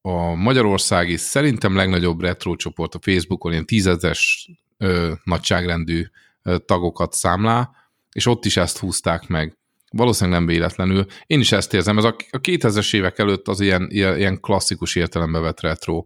[0.00, 6.06] a magyarországi szerintem legnagyobb retro csoport a Facebookon, ilyen tízezes ö, nagyságrendű
[6.42, 7.70] ö, tagokat számlá,
[8.12, 9.58] és ott is ezt húzták meg.
[9.92, 11.06] Valószínűleg nem véletlenül.
[11.26, 14.94] Én is ezt érzem, ez a, a 2000-es évek előtt az ilyen, ilyen, ilyen klasszikus
[14.94, 16.04] értelembe vett retro.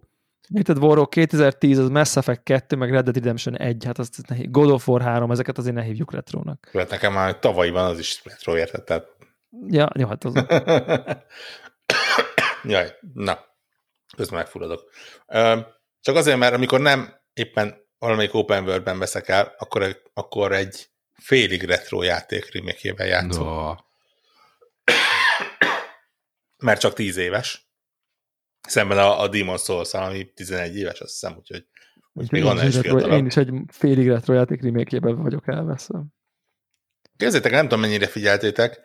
[0.49, 4.37] Érted, Warrock 2010, az Mass Effect 2, meg Red Dead Redemption 1, hát azt ne,
[4.41, 6.71] God of War 3, ezeket azért ne hívjuk retrónak.
[6.73, 9.07] Hát nekem már tavalyiban az is retro érted, tehát...
[9.67, 10.35] Ja, jó, hát az...
[12.73, 13.39] Jaj, na,
[14.17, 14.91] közben megfulladok.
[16.01, 21.63] Csak azért, mert amikor nem éppen valamelyik open world-ben veszek el, akkor, akkor egy félig
[21.63, 23.47] retro játék remake játszom.
[23.47, 23.75] No.
[26.57, 27.69] Mert csak 10 éves.
[28.69, 31.67] Szemben a, a Demon souls ami 11 éves, azt hiszem, úgyhogy
[32.13, 36.03] úgy még annál is retro, Én is egy félig retro játék remake vagyok elveszve.
[37.17, 38.81] Kezdjétek, nem tudom mennyire figyeltétek,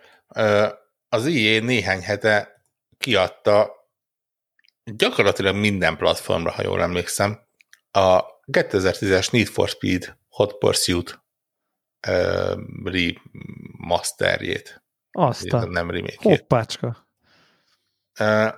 [1.10, 2.64] az IE néhány hete
[2.98, 3.72] kiadta
[4.84, 7.40] gyakorlatilag minden platformra, ha jól emlékszem,
[7.92, 11.22] a 2010-es Need for Speed Hot Pursuit
[12.08, 14.84] uh, remasterjét.
[15.12, 15.70] Aztán.
[15.70, 17.08] Nem remake Hoppácska.
[18.20, 18.54] Uh,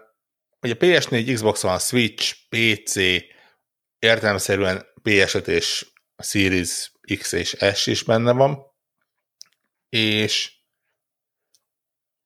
[0.62, 2.96] ugye PS4, Xbox One, Switch, PC,
[4.00, 8.58] értelmeszerűen PS5 és Series X és S is benne van,
[9.90, 10.60] és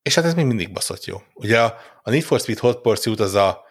[0.02, 1.18] és hát ez még mindig baszott jó.
[1.34, 3.64] Ugye a, a Need for Speed Hot Pursuit az a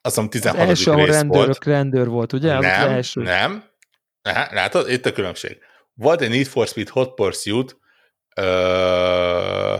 [0.00, 0.60] az a 16.
[0.60, 1.64] Az első, rész rendőrök, volt.
[1.64, 2.58] rendőr volt, ugye?
[2.58, 3.22] Nem, az első.
[3.22, 3.64] nem.
[4.50, 5.58] Látod, itt a különbség.
[5.94, 7.78] Volt egy Need for Speed Hot Pursuit
[8.36, 9.76] ö,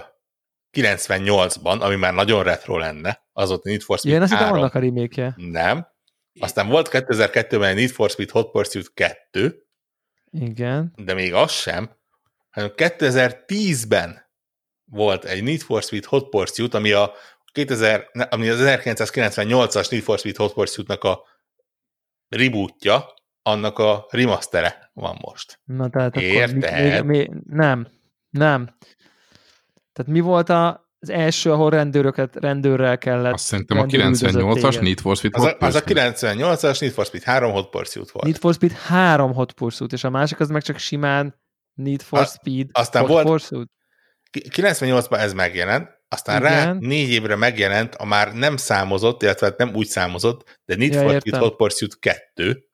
[0.77, 4.75] 98-ban, ami már nagyon retro lenne, az ott Need for Speed Igen, azt hittem annak
[4.75, 5.87] a remake Nem.
[6.41, 9.67] Aztán volt 2002-ben egy Need for Speed Hot Pursuit 2.
[10.31, 10.93] Igen.
[10.97, 11.91] De még az sem,
[12.51, 14.31] hanem 2010-ben
[14.85, 17.13] volt egy Need for Speed Hot Pursuit, ami, a
[17.53, 21.21] 2000, ami az 1998-as Need for Speed Hot Pursuit-nak a
[22.29, 25.61] rebootja, annak a remastere van most.
[25.65, 26.65] Na tehát Érted?
[26.65, 27.89] akkor mi, mi, nem,
[28.31, 28.77] nem.
[29.97, 33.33] Tehát mi volt a, az első, ahol rendőröket rendőrrel kellett.
[33.33, 37.23] Azt szerintem a 98-as Need for Speed az a, az a 98-as Need for Speed
[37.23, 38.25] 3 Hot Pursuit volt.
[38.25, 41.41] Need for Speed 3 Hot Pursuit, és a másik az meg csak simán
[41.75, 43.71] Need for a, Speed aztán Hot volt, Pursuit.
[44.39, 46.53] 98-ban ez megjelent, aztán Igen.
[46.53, 50.93] rá négy évre megjelent a már nem számozott, illetve hát nem úgy számozott, de Need
[50.93, 52.69] ja, for Speed Hot Pursuit 2.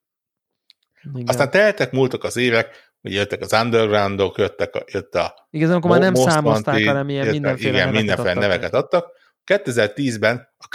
[1.14, 1.28] Igen.
[1.28, 5.90] Aztán teltek, múltak az évek, ugye jöttek az undergroundok, jöttek a, jött a Igazán, akkor
[5.90, 8.42] már nem számozták, hanem ilyen mindenféle igen, neveket mindenféle adtak.
[8.42, 9.20] neveket adtak.
[9.46, 10.66] 2010-ben a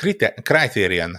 [0.41, 1.15] Criterion,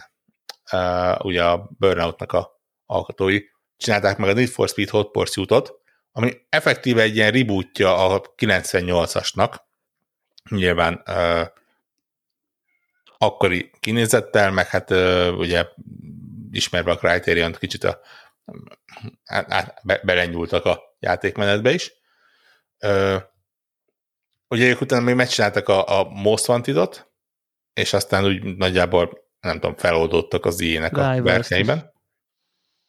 [0.72, 3.40] uh, ugye a Burnoutnak a alkotói,
[3.76, 5.80] csinálták meg a Need for Speed Hot Pursuit-ot,
[6.12, 9.54] ami effektíve egy ilyen rebootja a 98-asnak,
[10.50, 11.46] nyilván uh,
[13.18, 15.66] akkori kinézettel, meg hát uh, ugye
[16.50, 18.00] ismerve a criterion kicsit a,
[19.82, 21.92] be, belenyúltak a játékmenetbe is.
[22.80, 23.22] Uh,
[24.48, 27.12] ugye ők utána még megcsináltak a, a Most Wanted-ot,
[27.72, 31.92] és aztán úgy nagyjából, nem tudom, feloldottak az ilyenek a versenyben.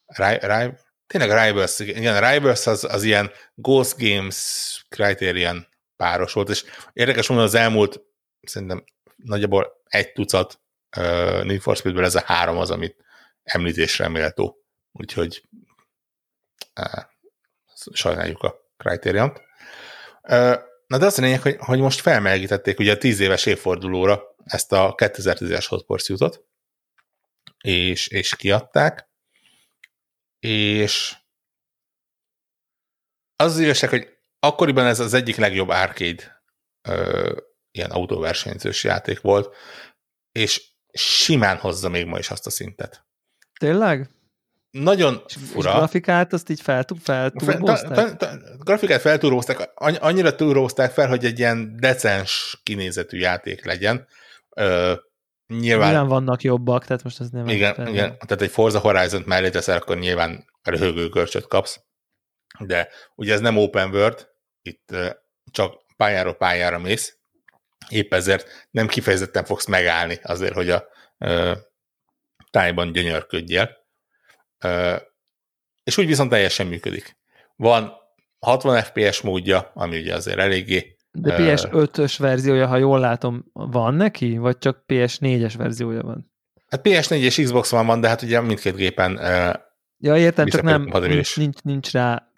[0.05, 0.71] Rivals,
[1.07, 6.63] Tényleg a Rivals, igen, a Rivals az, az ilyen Ghost Games Criterion páros volt, és
[6.93, 8.01] érdekes mondani, az elmúlt
[8.41, 8.83] szerintem
[9.15, 10.61] nagyjából egy tucat
[10.97, 12.95] uh, Need for Speedből ez a három az, amit
[13.43, 14.57] említésre méltó.
[14.91, 15.43] Úgyhogy
[16.79, 17.03] uh,
[17.91, 19.33] sajnáljuk a criterion
[20.89, 24.71] Na de az a lényeg, hogy, hogy most felmelegítették ugye a 10 éves évfordulóra ezt
[24.71, 26.45] a 2010-es Hot
[27.63, 29.09] és, és kiadták,
[30.39, 31.15] és
[33.35, 36.43] az az igazság, hogy akkoriban ez az egyik legjobb arcade
[36.87, 37.37] ö,
[37.71, 39.55] ilyen autóversenyzős játék volt,
[40.31, 43.05] és simán hozza még ma is azt a szintet.
[43.59, 44.09] Tényleg?
[44.71, 45.69] Nagyon fura.
[45.69, 48.15] És grafikát azt így fel, feltúrózták?
[48.57, 54.07] Grafikát feltúrózták, annyira túrózták fel, hogy egy ilyen decens kinézetű játék legyen.
[54.55, 54.93] Ö,
[55.47, 57.47] Nyilván, nyilván vannak jobbak, tehát most ez nem...
[57.47, 61.79] Igen, fel, igen, tehát egy Forza Horizon mellé teszel, akkor nyilván röhögő görcsöt kapsz,
[62.59, 64.27] de ugye ez nem open world,
[64.61, 64.95] itt
[65.51, 67.17] csak pályáról pályára mész,
[67.87, 70.83] épp ezért nem kifejezetten fogsz megállni azért, hogy a
[71.17, 71.51] ö,
[72.51, 73.77] tájban gyönyörködjél.
[75.83, 77.17] És úgy viszont teljesen működik.
[77.55, 77.91] Van
[78.39, 84.37] 60 FPS módja, ami ugye azért eléggé de PS5-ös verziója, ha jól látom, van neki?
[84.37, 86.31] Vagy csak PS4-es verziója van?
[86.67, 89.19] Hát PS4 és Xbox van, van, de hát ugye mindkét gépen
[90.01, 92.31] Ja, értem, csak nem, nincs, nincs, nincs rá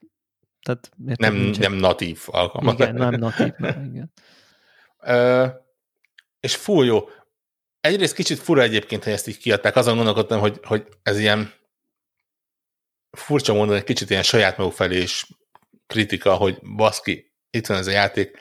[0.62, 2.74] tehát, értem, nem, nincs nem natív alkalmaz.
[2.74, 4.12] Igen, nem natív, nem, igen.
[6.40, 7.10] És full jó.
[7.80, 9.76] Egyrészt kicsit fura egyébként, hogy ezt így kiadták.
[9.76, 11.54] Azon gondolkodtam, hogy, hogy ez ilyen
[13.12, 15.28] furcsa mondani, egy kicsit ilyen saját maguk felé is
[15.88, 18.38] kritika, hogy baszki, itt van ez a játék,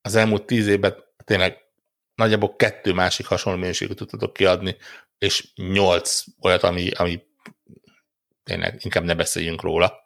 [0.00, 1.58] az elmúlt tíz évben tényleg
[2.14, 4.76] nagyjából kettő másik hasonló minőséget tudtatok kiadni,
[5.18, 7.22] és nyolc olyat, ami, ami
[8.44, 10.04] tényleg inkább ne beszéljünk róla.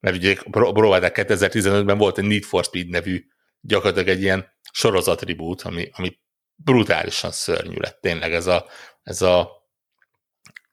[0.00, 3.26] Mert ugye próbálták 2015-ben volt egy Need for Speed nevű,
[3.60, 6.18] gyakorlatilag egy ilyen sorozat reboot, ami, ami
[6.54, 8.66] brutálisan szörnyű lett tényleg ez a,
[9.02, 9.63] ez a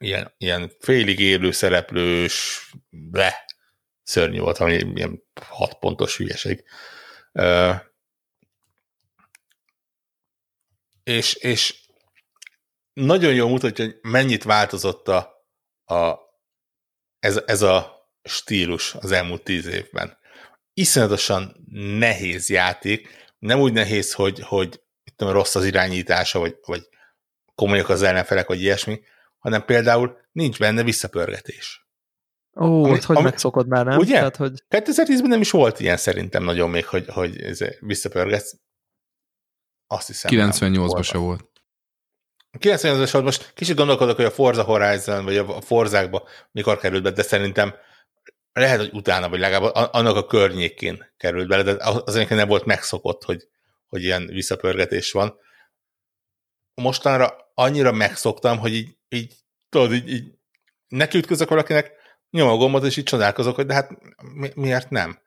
[0.02, 2.66] ilyen, ilyen félig élő szereplős,
[3.12, 3.46] le,
[4.04, 6.64] szörnyű volt, ami ilyen hat pontos hülyeség.
[7.34, 7.76] Uh,
[11.04, 11.80] és, és
[12.94, 15.48] nagyon jól mutatja, hogy mennyit változott a,
[15.86, 16.20] a,
[17.20, 20.18] ez, ez a stílus az elmúlt tíz évben.
[20.74, 21.66] Iszonyatosan
[22.00, 23.10] nehéz játék,
[23.40, 24.82] nem úgy nehéz, hogy, hogy
[25.16, 26.88] tudom, rossz az irányítása, vagy, vagy
[27.56, 29.02] komolyak az ellenfelek, vagy ilyesmi,
[29.42, 31.88] hanem például nincs benne visszapörgetés.
[32.56, 33.98] Ó, ami, hogy ami, megszokod már, nem?
[33.98, 34.14] Ugye?
[34.14, 34.64] Tehát, hogy...
[34.70, 38.56] 2010-ben nem is volt ilyen szerintem nagyon még, hogy, hogy visszapörgetsz.
[39.88, 40.32] Azt hiszem.
[40.34, 41.50] 98-ban se volt.
[42.60, 47.12] 98 ban most kicsit gondolkodok, hogy a Forza Horizon, vagy a Forzákba mikor került be,
[47.12, 47.74] de szerintem
[48.54, 53.24] lehet, hogy utána, vagy legalább annak a környékén került bele, de az nem volt megszokott,
[53.24, 53.48] hogy,
[53.88, 55.38] hogy ilyen visszapörgetés van.
[56.74, 59.34] Mostanra annyira megszoktam, hogy így, így
[59.70, 60.34] tudod, így, így
[60.88, 61.92] nekiütközök valakinek,
[62.30, 63.90] nyom a gombot, és így csodálkozok, hogy de hát
[64.34, 65.22] mi, miért nem?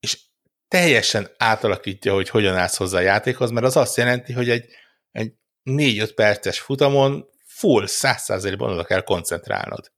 [0.00, 0.20] És
[0.68, 4.68] teljesen átalakítja, hogy hogyan állsz hozzá a játékhoz, mert az azt jelenti, hogy egy,
[5.10, 5.32] egy
[5.64, 9.92] 4-5 perces futamon full 100%-ban oda kell koncentrálnod.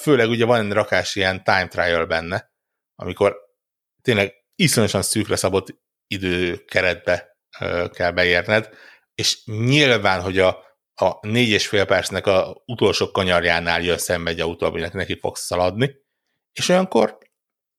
[0.00, 2.52] Főleg ugye van rakás ilyen time trial benne,
[2.94, 3.36] amikor
[4.02, 5.66] tényleg iszonyosan szűkre szabott
[6.06, 7.36] időkeretbe
[7.92, 8.68] kell beérned,
[9.14, 10.67] és nyilván, hogy a,
[11.00, 15.44] a négy és fél percnek a utolsó kanyarjánál jön szembe egy autó, aminek neki fogsz
[15.44, 15.94] szaladni,
[16.52, 17.18] és olyankor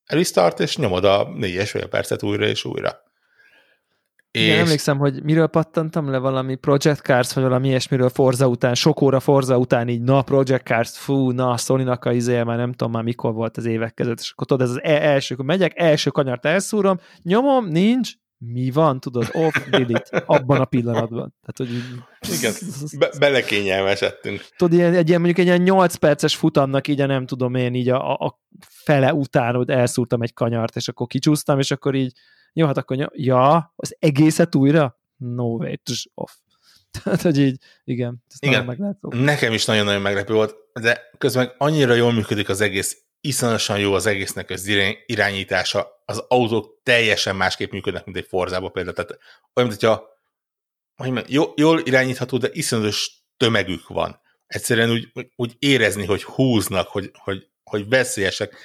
[0.05, 3.07] restart, és nyomod a négy és fél percet újra és újra.
[4.31, 4.61] Igen, és...
[4.61, 9.19] emlékszem, hogy miről pattantam le valami Project Cars, vagy valami ilyesmiről Forza után, sok óra
[9.19, 13.03] Forza után így, na Project Cars, fú, na Sony-nak a izéje, már nem tudom már
[13.03, 16.09] mikor volt az évek között, és akkor tudod, ez az e- első, akkor megyek, első
[16.09, 21.35] kanyart elszúrom, nyomom, nincs, mi van, tudod, off, delete, abban a pillanatban.
[21.41, 21.83] Tehát, hogy így...
[22.37, 22.53] Igen,
[22.97, 24.45] be, belekényelmesedtünk.
[24.57, 27.73] Tudod, ilyen, egy ilyen, mondjuk egy ilyen 8 perces futamnak így a nem tudom én,
[27.73, 32.11] így a, a fele után, hogy elszúrtam egy kanyart, és akkor kicsúsztam, és akkor így
[32.53, 34.99] jó, hát akkor ja, az egészet újra?
[35.15, 36.31] No way, tss, off.
[37.03, 38.97] Tehát, hogy így, igen, igen.
[39.01, 44.05] Nekem is nagyon-nagyon meglepő volt, de közben annyira jól működik az egész, iszonyatosan jó az
[44.05, 44.67] egésznek az
[45.05, 48.95] irányítása, az autók teljesen másképp működnek, mint egy Forzában például.
[48.95, 49.11] Tehát
[49.53, 50.17] olyan, mint hogyha
[50.95, 51.25] hogy
[51.55, 54.21] jól irányítható, de iszonyatos tömegük van.
[54.47, 58.55] Egyszerűen úgy, úgy érezni, hogy húznak, hogy, hogy, hogy veszélyesek.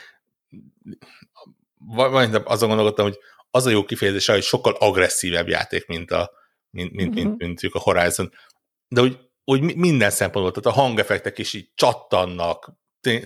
[1.79, 3.19] Vagy azon gondolkodtam, hogy
[3.51, 6.31] az a jó kifejezés, hogy sokkal agresszívebb játék, mint, a,
[6.71, 7.25] mint, mint, uh-huh.
[7.25, 8.33] mint, mint, mint a Horizon.
[8.89, 12.73] De úgy, úgy minden szempontból, tehát a hangeffektek is így csattannak,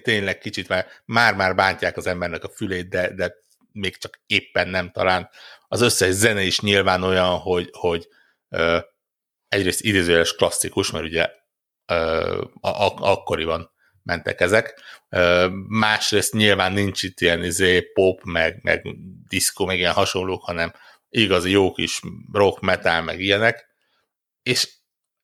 [0.02, 3.34] tényleg kicsit már, már-már bántják az embernek a fülét, de, de
[3.72, 5.30] még csak éppen nem talán.
[5.68, 8.08] Az összes zene is nyilván olyan, hogy, hogy
[8.48, 8.78] ö,
[9.48, 11.30] egyrészt idézőjeles klasszikus, mert ugye
[11.86, 13.70] ö, a, a, akkoriban
[14.08, 14.80] mentek ezek.
[15.68, 18.82] Másrészt nyilván nincs itt ilyen izé, pop, meg, meg
[19.28, 20.72] diszkó, meg ilyen hasonlók, hanem
[21.08, 22.00] igazi jó kis
[22.32, 23.66] rock, metal, meg ilyenek.
[24.42, 24.68] És,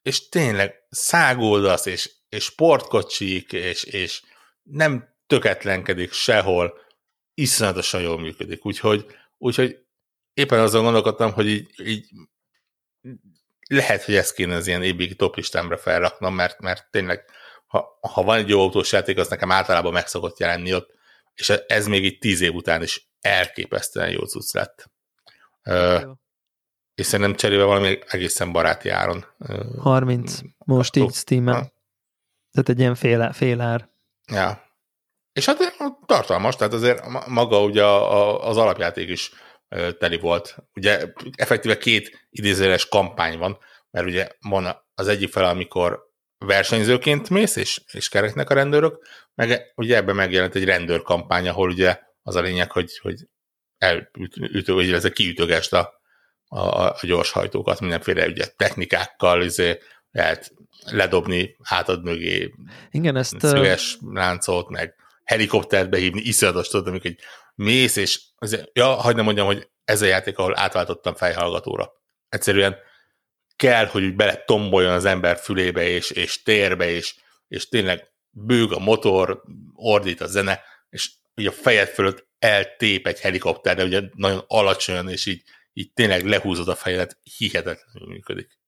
[0.02, 4.22] és tényleg szágoldasz, és, és sportkocsik, és, és
[4.64, 6.78] nem töketlenkedik sehol,
[7.34, 8.66] iszonyatosan jól működik.
[8.66, 9.06] Úgyhogy,
[9.38, 9.78] úgyhogy
[10.34, 12.08] éppen azon gondolkodtam, hogy így, így
[13.68, 17.24] lehet, hogy ezt kéne az ilyen évig top listámra felraknom, mert, mert tényleg
[17.66, 20.90] ha, ha van egy jó autós játék, az nekem általában meg szokott jelenni ott,
[21.34, 24.92] és ez még itt tíz év után is elképesztően jó cucc lett.
[26.02, 26.12] Jó.
[26.94, 29.24] és szerintem cserébe valami egészen baráti áron.
[29.78, 33.93] 30 most így steam Tehát egy ilyen fél, fél ár.
[34.32, 34.72] Ja.
[35.32, 35.76] És hát
[36.06, 39.30] tartalmas, tehát azért maga ugye az alapjáték is
[39.98, 40.56] teli volt.
[40.74, 43.58] Ugye effektíve két idézőles kampány van,
[43.90, 49.72] mert ugye van az egyik fel, amikor versenyzőként mész, és, és kereknek a rendőrök, meg
[49.74, 53.28] ugye ebben megjelent egy rendőrkampány, ahol ugye az a lényeg, hogy, hogy
[53.78, 56.00] elütő, vagy a kiütögest a,
[56.46, 59.78] a, a gyorshajtókat mindenféle ugye, technikákkal, izé,
[60.14, 60.52] lehet
[60.84, 62.54] ledobni hátad mögé
[62.90, 67.18] Igen, ezt, szöges láncot, meg helikoptert behívni, iszonyatos, tudod, amikor egy
[67.54, 71.92] mész, és azért, ja, hagyd nem mondjam, hogy ez a játék, ahol átváltottam fejhallgatóra.
[72.28, 72.76] Egyszerűen
[73.56, 77.14] kell, hogy úgy bele tomboljon az ember fülébe, és, és térbe, és,
[77.48, 79.42] és tényleg bőg a motor,
[79.74, 85.08] ordít a zene, és ugye a fejed fölött eltép egy helikopter, de ugye nagyon alacsonyan,
[85.08, 85.42] és így,
[85.72, 88.58] így tényleg lehúzod a fejedet, hihetetlenül működik.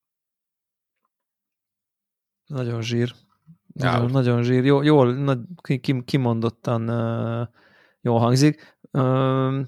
[2.47, 3.15] Nagyon zsír.
[3.73, 4.65] Nagyon, nagyon zsír.
[4.65, 5.39] Jó, jól, nagy,
[6.05, 7.49] kimondottan uh,
[8.01, 8.79] jól hangzik.
[8.91, 9.61] Uh,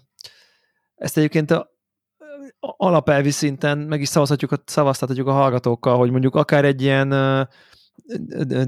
[0.94, 1.70] ezt egyébként a,
[2.60, 7.46] alapelvi szinten meg is szavazhatjuk, szavaztatjuk a hallgatókkal, hogy mondjuk akár egy ilyen uh,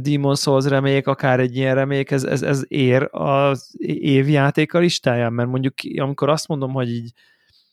[0.01, 5.49] Demon Souls remék, akár egy ilyen remék, ez, ez, ez ér az évjátéka listáján, mert
[5.49, 7.13] mondjuk amikor azt mondom, hogy így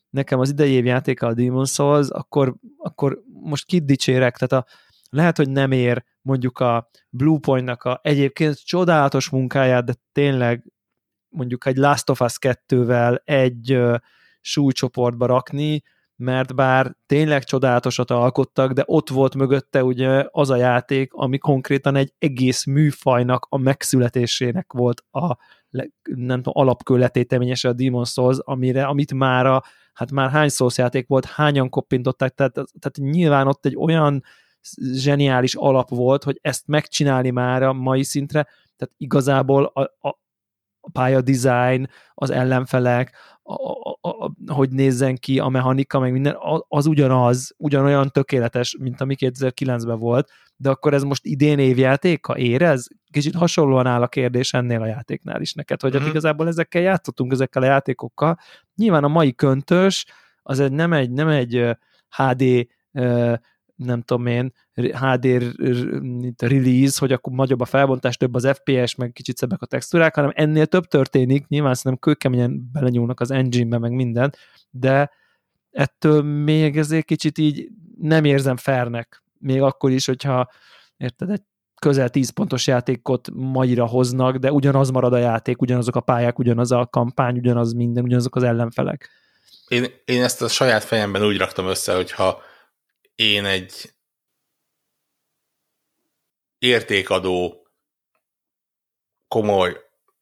[0.10, 4.72] nekem az idei évjátéka a Demon Souls, akkor, akkor most kit dicsérek, tehát a,
[5.10, 10.64] lehet, hogy nem ér mondjuk a Bluepoint-nak a egyébként csodálatos munkáját, de tényleg
[11.30, 13.96] mondjuk egy Last of Us 2-vel egy uh,
[14.42, 15.84] súlycsoportba rakni,
[16.16, 21.96] mert bár tényleg csodálatosat alkottak, de ott volt mögötte ugye az a játék, ami konkrétan
[21.96, 25.38] egy egész műfajnak a megszületésének volt a
[26.04, 29.64] nem tudom, alapkő letéteményese a Demon's Souls, amire, amit már a,
[29.94, 34.24] hát már hány Souls játék volt, hányan koppintották, tehát, tehát nyilván ott egy olyan
[34.94, 40.20] zseniális alap volt, hogy ezt megcsinálni már a mai szintre, tehát igazából a, a,
[40.80, 46.38] a pálya design, az ellenfelek, a, a, a, hogy nézzen ki a mechanika, meg minden,
[46.68, 52.88] az ugyanaz, ugyanolyan tökéletes, mint ami 2009-ben volt, de akkor ez most idén évjátéka érez?
[53.12, 56.10] Kicsit hasonlóan áll a kérdés ennél a játéknál is neked, hogy uh-huh.
[56.10, 58.38] igazából ezekkel játszottunk, ezekkel a játékokkal.
[58.76, 60.06] Nyilván a mai köntös,
[60.42, 61.78] az egy, nem egy, nem egy
[62.18, 62.68] HD
[63.78, 65.26] nem tudom én, HD
[66.38, 70.32] release, hogy akkor nagyobb a felbontás, több az FPS, meg kicsit szebbek a textúrák, hanem
[70.36, 74.34] ennél több történik, nyilván szerintem kőkeményen belenyúlnak az engine-be, meg minden,
[74.70, 75.12] de
[75.72, 77.68] ettől még ezért kicsit így
[78.00, 80.50] nem érzem fernek, még akkor is, hogyha
[80.98, 81.42] érted, egy
[81.82, 86.72] közel 10 pontos játékot maira hoznak, de ugyanaz marad a játék, ugyanazok a pályák, ugyanaz
[86.72, 89.10] a kampány, ugyanaz minden, ugyanazok az ellenfelek.
[89.68, 92.42] Én, én ezt a saját fejemben úgy raktam össze, hogyha
[93.18, 93.94] én egy
[96.58, 97.68] értékadó,
[99.28, 99.78] komoly,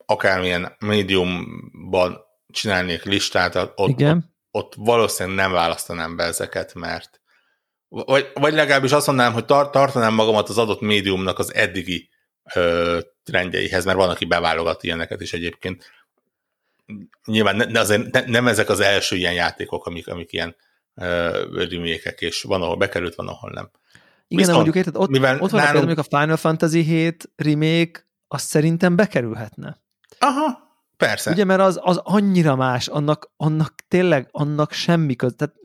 [0.05, 4.34] akármilyen médiumban csinálnék listát, ott, Igen.
[4.51, 7.22] Ott, ott valószínűleg nem választanám be ezeket, mert
[7.88, 12.09] vagy, vagy legalábbis azt mondanám, hogy tar- tartanám magamat az adott médiumnak az eddigi
[12.53, 15.91] ö, trendjeihez, mert van, aki beválogat ilyeneket is egyébként.
[17.26, 20.55] Nyilván ne, azért ne, nem ezek az első ilyen játékok, amik, amik ilyen
[21.53, 23.69] remékek, és van, ahol bekerült, van, ahol nem.
[24.27, 25.85] Igen, Viszont, mondjuk érted, ott, mivel ott van nálunk...
[25.85, 29.81] mondjuk a Final Fantasy 7 remake, azt szerintem bekerülhetne.
[30.19, 30.59] Aha,
[30.97, 31.31] persze.
[31.31, 35.55] Ugye, mert az, az annyira más, annak, annak tényleg, annak semmi köz, tehát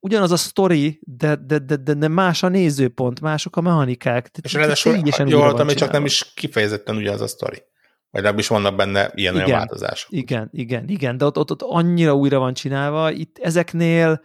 [0.00, 4.30] ugyanaz a sztori, de, de, de, de, de más a nézőpont, mások a mechanikák.
[4.42, 7.62] És ráadásul jól hallottam, hogy csak nem is kifejezetten ugyanaz a sztori.
[8.10, 10.12] Vagy legalábbis vannak benne ilyen igen, olyan változások.
[10.12, 14.22] Igen, igen, igen, de ott, ott, ott annyira újra van csinálva, itt ezeknél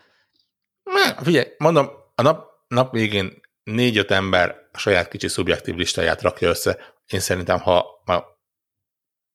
[0.93, 6.49] Na, figyelj, mondom, a nap, nap végén négy-öt ember a saját kicsi szubjektív listáját rakja
[6.49, 6.95] össze.
[7.05, 8.41] Én szerintem, ha, ha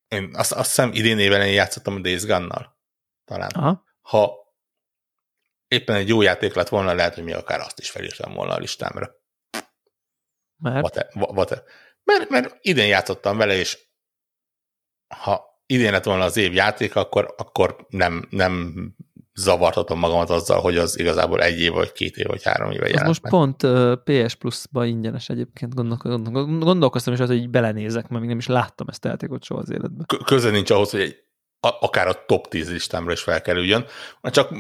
[0.09, 2.79] én azt, azt hiszem idén éven én játszottam a Days Gun-nal,
[3.24, 3.51] talán.
[3.51, 3.85] Aha.
[4.01, 4.43] Ha
[5.69, 8.59] éppen egy jó játék lett volna, lehet, hogy mi akár azt is felírtam volna a
[8.59, 9.15] listámra.
[10.57, 10.83] Mert?
[10.83, 11.65] What what
[12.05, 13.79] Mert, mert idén játszottam vele, és
[15.15, 18.74] ha idén lett volna az év játék, akkor, akkor nem, nem
[19.35, 23.07] zavartatom magamat azzal, hogy az igazából egy év, vagy két év, vagy három éve jelent
[23.07, 23.33] most meg.
[23.33, 28.29] pont uh, PS Plus-ba ingyenes egyébként gondolkoztam, gondolkoztam is az, hogy így belenézek, mert még
[28.29, 30.07] nem is láttam ezt a játékot soha az életben.
[30.25, 31.17] Köze nincs ahhoz, hogy egy,
[31.61, 33.85] a, akár a top 10 listámra is felkerüljön,
[34.23, 34.51] csak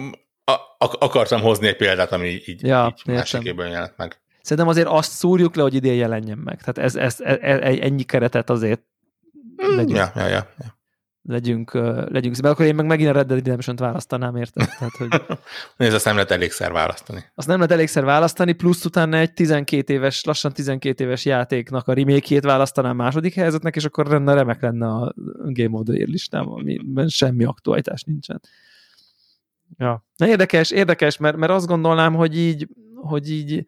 [0.44, 4.20] a, a, akartam hozni egy példát, ami így, ja, így másikében jelent meg.
[4.42, 6.58] Szerintem azért azt szúrjuk le, hogy idén jelenjen meg.
[6.58, 8.82] Tehát ez, ez, ez, ez ennyi keretet azért
[9.64, 9.96] mm, legyünk.
[9.96, 10.80] Ja, ja, ja, ja
[11.22, 11.72] legyünk,
[12.08, 14.68] legyünk szépen, akkor én meg megint a Red Dead Redemption-t választanám, érted?
[14.78, 15.08] Tehát, hogy...
[15.76, 17.24] Nézd, azt nem lehet elégszer választani.
[17.34, 21.92] Azt nem lehet elégszer választani, plusz utána egy 12 éves, lassan 12 éves játéknak a
[21.92, 26.48] remake választanám második helyzetnek, és akkor lenne remek lenne a Game of the Year listám,
[26.48, 28.40] amiben semmi aktualitás nincsen.
[29.78, 30.06] Ja.
[30.16, 33.66] Na érdekes, érdekes, mert, mert azt gondolnám, hogy így, hogy így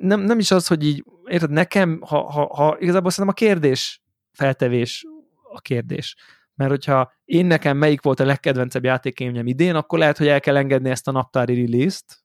[0.00, 4.02] nem, nem is az, hogy így, érted, nekem, ha, ha, ha igazából szerintem a kérdés
[4.32, 5.04] feltevés
[5.54, 6.16] a kérdés.
[6.54, 10.56] Mert hogyha én nekem melyik volt a legkedvencebb játékélményem idén, akkor lehet, hogy el kell
[10.56, 12.22] engedni ezt a naptári release-t,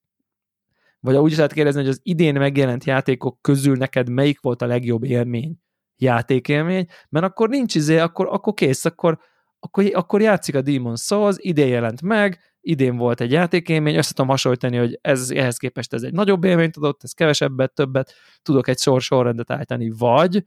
[0.99, 4.65] vagy úgy is lehet kérdezni, hogy az idén megjelent játékok közül neked melyik volt a
[4.65, 5.55] legjobb élmény,
[5.97, 9.19] játékélmény, mert akkor nincs izé, akkor, akkor kész, akkor,
[9.59, 14.29] akkor, akkor játszik a Demon Souls, idén jelent meg, idén volt egy játékélmény, össze tudom
[14.29, 18.77] hasonlítani, hogy ez, ehhez képest ez egy nagyobb élményt adott, ez kevesebbet, többet, tudok egy
[18.77, 20.45] sor sorrendet állítani, vagy,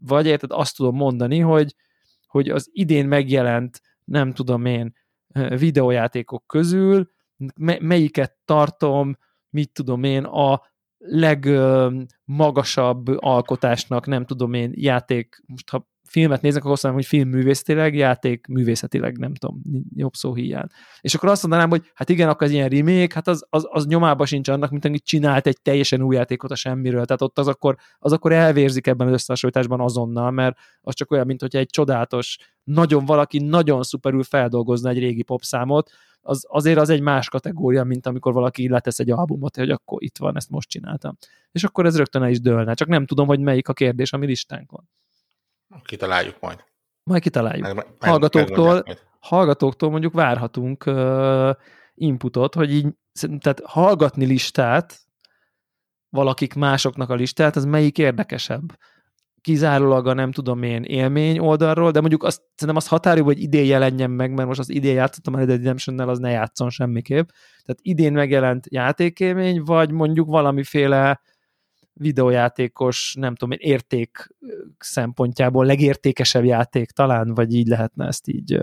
[0.00, 1.74] vagy érted, azt tudom mondani, hogy
[2.28, 4.94] hogy az idén megjelent, nem tudom én,
[5.48, 7.10] videójátékok közül
[7.80, 9.18] melyiket tartom,
[9.50, 10.62] mit tudom én, a
[10.98, 17.28] legmagasabb alkotásnak, nem tudom én, játék, most ha filmet néznek, akkor azt mondanám, hogy film
[17.28, 19.62] művészetileg, játék művészetileg, nem tudom,
[19.94, 20.66] jobb szó hiány.
[21.00, 23.86] És akkor azt mondanám, hogy hát igen, akkor az ilyen remake, hát az, az, az
[23.86, 27.04] nyomába sincs annak, mint amit csinált egy teljesen új játékot a semmiről.
[27.04, 31.26] Tehát ott az akkor, az akkor elvérzik ebben az összehasonlításban azonnal, mert az csak olyan,
[31.26, 35.90] mint hogy egy csodálatos, nagyon valaki nagyon szuperül feldolgozna egy régi popszámot,
[36.20, 40.18] az, azért az egy más kategória, mint amikor valaki letesz egy albumot, hogy akkor itt
[40.18, 41.16] van, ezt most csináltam.
[41.52, 42.74] És akkor ez rögtön el is dőlne.
[42.74, 44.88] Csak nem tudom, hogy melyik a kérdés, ami listánkon.
[45.84, 46.64] Kitaláljuk majd.
[47.02, 47.66] Majd kitaláljuk.
[47.66, 48.84] Meg, meg, hallgatóktól,
[49.20, 51.50] hallgatóktól mondjuk várhatunk uh,
[51.94, 52.86] inputot, hogy így,
[53.38, 54.98] tehát hallgatni listát,
[56.08, 58.72] valakik másoknak a listát, az melyik érdekesebb?
[59.40, 63.64] kizárólag a nem tudom én élmény oldalról, de mondjuk azt, szerintem azt határozó, hogy idén
[63.64, 67.28] jelenjen meg, mert most az idén játszottam a Red Dead redemption az ne játszon semmiképp.
[67.64, 71.20] Tehát idén megjelent játékélmény, vagy mondjuk valamiféle
[71.98, 74.28] videójátékos, nem tudom én, érték
[74.78, 78.60] szempontjából legértékesebb játék talán, vagy így lehetne ezt így,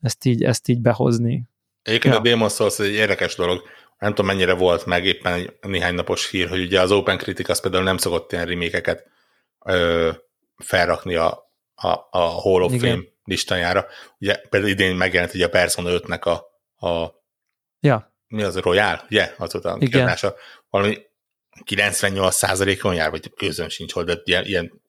[0.00, 1.48] ezt így, ezt így behozni.
[1.82, 2.20] Egyébként ja.
[2.20, 3.62] a Demon's Souls egy érdekes dolog,
[3.98, 7.48] nem tudom mennyire volt meg éppen egy néhány napos hír, hogy ugye az Open Critic
[7.48, 9.06] az például nem szokott ilyen remékeket
[10.56, 12.90] felrakni a, a, a Hall of Igen.
[12.90, 13.86] Fame listájára.
[14.18, 16.30] Ugye például idén megjelent ugye a Persona 5-nek a,
[16.86, 17.14] a
[17.80, 18.14] ja.
[18.26, 19.34] mi az a Royal, ugye?
[19.38, 20.34] Az a kiadása.
[20.70, 20.98] Valami
[21.64, 24.82] 98%-on jár, vagy közön sincs de ilyen, ilyen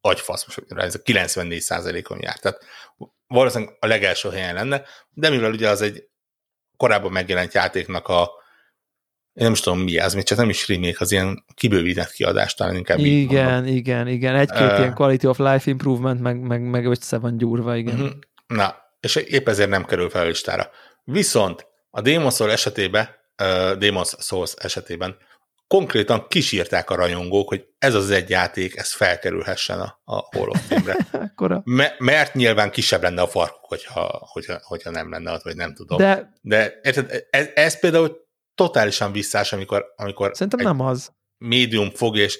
[0.00, 2.38] agyfasz, most ez a 94%-on jár.
[2.38, 2.64] Tehát
[3.26, 6.08] valószínűleg a legelső helyen lenne, de mivel ugye az egy
[6.76, 8.30] korábban megjelent játéknak a
[9.38, 12.54] én nem is tudom mi ez, még csak nem is remake, az ilyen kibővített kiadás,
[12.54, 14.34] talán inkább Igen, igen, igen.
[14.34, 17.94] Egy-két uh, ilyen quality of life improvement, meg, meg, meg össze van gyúrva, igen.
[17.94, 18.18] Uh-huh.
[18.46, 20.70] Na, és épp ezért nem kerül fel a listára.
[21.04, 23.08] Viszont a Demon's Souls esetében,
[23.42, 25.16] uh, Demon's Souls esetében
[25.68, 30.66] konkrétan kísírták a rajongók, hogy ez az egy játék, ez felkerülhessen a, a Hall of
[30.68, 31.62] Fame-re.
[31.64, 35.74] Me, mert nyilván kisebb lenne a farkuk, hogyha, hogyha, hogyha nem lenne ott, vagy nem
[35.74, 35.98] tudom.
[35.98, 41.12] De, De érted, ez, ez például totálisan visszás, amikor, amikor Szerintem nem az.
[41.38, 42.38] médium fog, és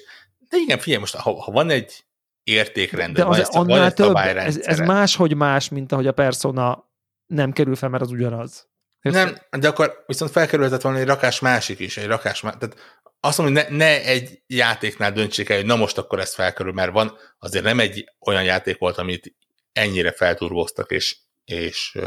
[0.49, 2.05] de igen, figyelj, most ha, ha van egy
[2.43, 6.91] értékrend, de az, van, annál több, ez, ez máshogy más, mint ahogy a persona
[7.25, 8.69] nem kerül fel, mert az ugyanaz.
[9.01, 9.23] Érted?
[9.49, 12.59] Nem, de akkor viszont felkerülhetett volna egy rakás másik is, egy rakás másik.
[12.59, 16.33] Tehát azt mondom, hogy ne, ne egy játéknál döntsék el, hogy na most akkor ez
[16.33, 19.35] felkerül, mert van, azért nem egy olyan játék volt, amit
[19.71, 21.97] ennyire felturboztak, és, és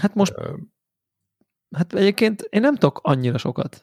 [0.00, 0.34] Hát most
[1.72, 3.82] Hát egyébként én nem tudok annyira sokat.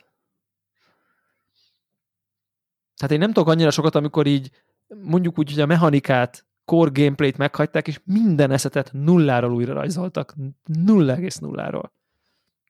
[3.01, 4.51] Hát én nem tudok annyira sokat, amikor így
[4.87, 10.35] mondjuk úgy, hogy a mechanikát, core gameplayt meghagyták, és minden eszetet nulláról újra rajzoltak.
[10.73, 11.89] 0,0-ról.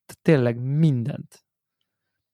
[0.05, 1.43] Tehát tényleg mindent.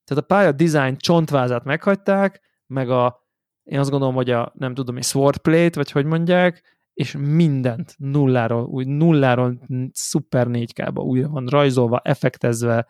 [0.05, 3.23] Tehát a pálya design csontvázát meghagyták, meg a,
[3.63, 6.63] én azt gondolom, hogy a, nem tudom, egy swordplate, vagy hogy mondják,
[6.93, 9.59] és mindent nulláról, úgy nulláról
[9.91, 12.87] szuper 4K-ba újra van rajzolva, effektezve,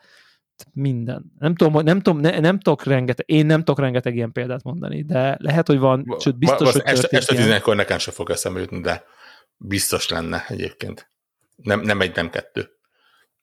[0.72, 1.32] minden.
[1.38, 5.02] Nem tudom, nem, tudom ne, nem tudok rengeteg, én nem tudok rengeteg ilyen példát mondani,
[5.02, 8.80] de lehet, hogy van, sőt, biztos, hogy Este, este 11-kor nekem sem fog eszembe jutni,
[8.80, 9.04] de
[9.56, 11.10] biztos lenne egyébként.
[11.56, 12.68] Nem, nem egy, nem kettő.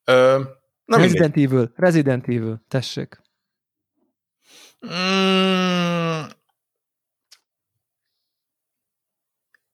[0.03, 0.41] Ö,
[0.85, 1.53] na Resident mindegy.
[1.53, 3.21] Evil, Resident Evil, tessék.
[4.87, 6.21] Mm,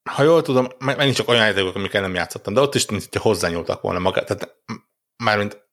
[0.10, 3.19] ha jól tudom, megint csak olyan játékok, amikkel nem játszottam, de ott is mint hogyha
[3.19, 4.56] hozzányúltak volna magát, tehát
[5.23, 5.68] mármint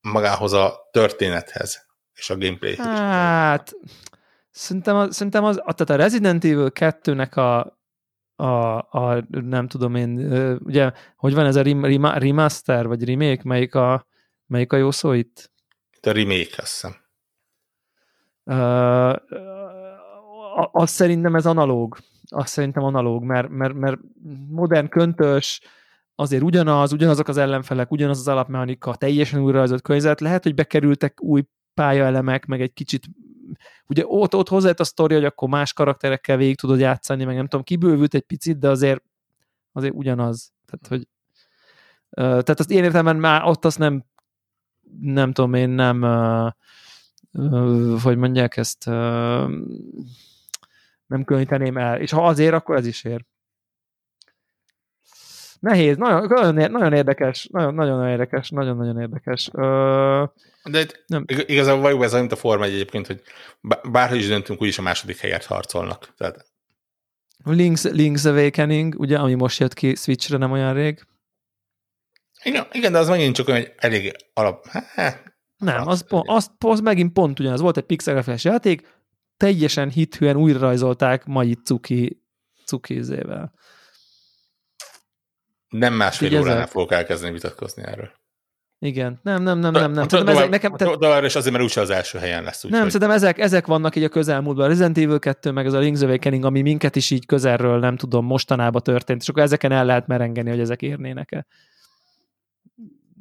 [0.00, 3.72] magához a történethez és a gameplay Hát,
[4.50, 7.78] szerintem, az, szerintem az, tehát a Resident Evil 2-nek a,
[8.44, 10.18] a, a, nem tudom én,
[10.62, 11.62] ugye, hogy van ez a
[12.18, 14.06] remaster, vagy remake, melyik a,
[14.46, 15.52] melyik a jó szó itt?
[16.02, 17.03] a remake, azt hiszem.
[20.72, 21.98] Azt szerintem ez analóg
[22.34, 23.98] azt szerintem analóg, mert, mert, mert
[24.48, 25.60] modern köntös,
[26.14, 31.42] azért ugyanaz, ugyanazok az ellenfelek, ugyanaz az alapmechanika, teljesen újrarajzolt környezet, lehet, hogy bekerültek új
[31.74, 33.06] pályaelemek, meg egy kicsit
[33.86, 37.46] ugye ott, ott hozzájött a sztori, hogy akkor más karakterekkel végig tudod játszani, meg nem
[37.46, 39.02] tudom, kibővült egy picit, de azért
[39.72, 40.52] azért ugyanaz.
[40.66, 41.08] Tehát, hogy
[42.16, 44.04] tehát azt én értem, már ott azt nem
[45.00, 46.00] nem tudom én, nem
[48.02, 48.84] hogy mondják ezt
[51.06, 52.00] nem különíteném el.
[52.00, 53.24] És ha azért, akkor ez is ér.
[55.60, 59.50] Nehéz, nagyon, nagyon érdekes, nagyon, nagyon érdekes, nagyon-nagyon érdekes.
[60.64, 61.24] De itt nem.
[61.26, 63.22] igazából vagyok ez mint a Forma egyébként, hogy
[63.90, 66.14] bárhogy is döntünk, úgyis a második helyet harcolnak.
[66.16, 66.46] Tehát...
[67.44, 71.06] Link's, Link's Awakening, ugye, ami most jött ki Switchre nem olyan rég.
[72.42, 74.66] Igen, igen de az megint csak olyan elég alap.
[74.66, 77.60] Hát, nem, az, pont, az, az megint pont ugyanaz.
[77.60, 79.02] Volt egy pixelgrafes játék,
[79.36, 82.22] teljesen hithűen újra rajzolták mai cuki,
[82.64, 83.52] cukizével.
[85.68, 86.70] Nem másfél Így óránál ezek.
[86.70, 88.10] fogok elkezdeni vitatkozni erről.
[88.78, 90.08] Igen, nem, nem, nem, nem, nem.
[90.08, 92.62] Szerintem ezek, nekem, tehát, továbbra is azért, mert úgyse az első helyen lesz.
[92.62, 94.64] nem, Úgyhogy szerintem ezek, ezek vannak így a közelmúltban.
[94.64, 97.96] A Resident Evil 2, meg ez a Link's Awakening, ami minket is így közelről, nem
[97.96, 101.46] tudom, mostanában történt, és akkor ezeken el lehet merengeni, hogy ezek érnének-e.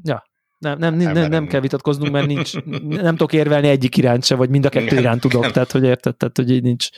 [0.03, 0.23] Ja,
[0.63, 2.53] nem, nem, nem, nem, nem kell vitatkoznunk, mert nincs,
[3.07, 5.53] nem tudok érvelni egyik iránt se, vagy mind a kettő Igen, iránt tudok, igen.
[5.53, 6.89] tehát hogy érted, tehát hogy így nincs,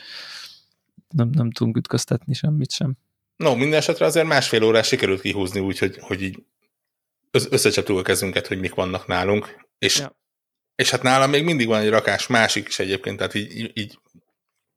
[1.08, 2.94] nem, nem tudunk ütköztetni semmit sem.
[3.36, 6.42] No, minden esetre azért másfél órás sikerült kihúzni úgy, hogy, hogy így
[7.30, 10.16] össz- összecsaptuk a kezünket, hogy mik vannak nálunk, és, Ja.
[10.74, 13.98] és hát nálam még mindig van egy rakás másik is egyébként, tehát így, így-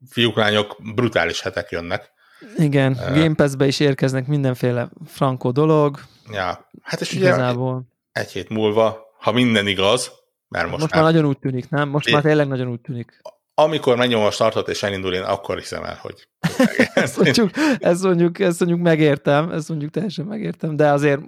[0.09, 2.11] fiúk, lányok brutális hetek jönnek.
[2.57, 3.15] Igen, Eh.
[3.15, 5.99] Game Pass-be is érkeznek mindenféle frankó dolog,
[6.31, 7.83] Ja, hát és ugye igazából.
[8.11, 10.11] Egy hét múlva, ha minden igaz,
[10.47, 11.89] mert most, Most, már, már nagyon úgy tűnik, nem?
[11.89, 13.21] Most É- már tényleg nagyon úgy tűnik.
[13.53, 16.27] amikor megnyomom a startot és elindul, én akkor hiszem el, hogy
[16.93, 17.49] Ezt mondjuk,
[17.79, 21.21] ezt mondjuk, ezt mondjuk megértem, ezt mondjuk teljesen megértem, de azért,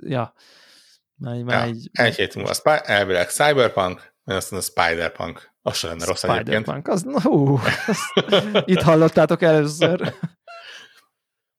[0.00, 0.34] ja,
[1.14, 5.50] már, már ja, így egy hét múlva Spy- elvileg Cyberpunk, majd aztán a Spider-Punk.
[5.62, 6.46] Az sem lenne rossz egyébként.
[6.46, 8.24] Spider-Punk, az, na, hú, azt,
[8.64, 10.14] itt hallottátok először.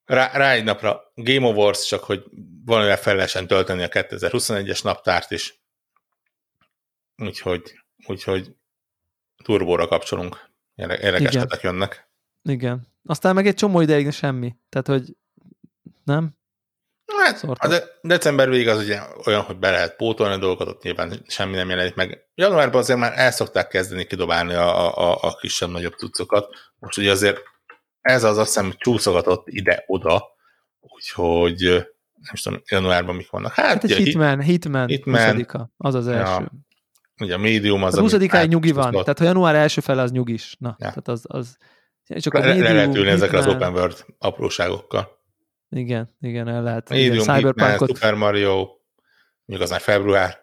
[0.06, 2.24] Rá, rá egy napra Game Awards, csak hogy
[2.66, 5.62] valamivel fel lehessen tölteni a 2021-es naptárt is.
[7.18, 7.74] Úgyhogy,
[8.08, 8.56] úgyhogy
[9.44, 10.50] turbóra kapcsolunk.
[10.76, 11.48] Érde- Érdekes Igen.
[11.62, 12.10] jönnek.
[12.44, 12.88] Igen.
[13.06, 14.56] Aztán meg egy csomó ideig semmi.
[14.70, 15.16] Tehát, hogy
[16.04, 16.38] nem?
[17.18, 17.72] Hát, Szórtak.
[17.72, 21.24] a de, december végig az ugye olyan, hogy be lehet pótolni a dolgokat, ott nyilván
[21.28, 22.28] semmi nem jelenik meg.
[22.36, 26.56] Januárban azért már el szokták kezdeni kidobálni a, a, a kisebb-nagyobb cuccokat.
[26.80, 27.42] Most ugye azért
[28.02, 30.24] ez az azt hiszem csúszogatott ide-oda,
[30.80, 31.88] úgyhogy
[32.24, 33.54] nem is tudom, januárban mik vannak.
[33.54, 35.36] Hát, Hát egy ugye, a Hitman, Hitman, Hitman.
[35.36, 35.46] 20
[35.78, 36.52] az az Ja, első.
[37.22, 39.04] ugye a médium az, Az 20 ami án nyugi van, átcsúszott.
[39.04, 40.56] tehát ha január első fele az nyugis.
[40.60, 40.76] Na, Ja.
[40.88, 41.58] tehát az, az
[42.08, 45.22] és akkor le, le Medium, lehet ülni ezekre az open world apróságokkal.
[45.70, 46.90] Igen, igen, el lehet.
[46.90, 48.56] Igen, Medium, Hitman, Cyberpunkot, Super Mario,
[49.46, 50.42] mondjuk az már február.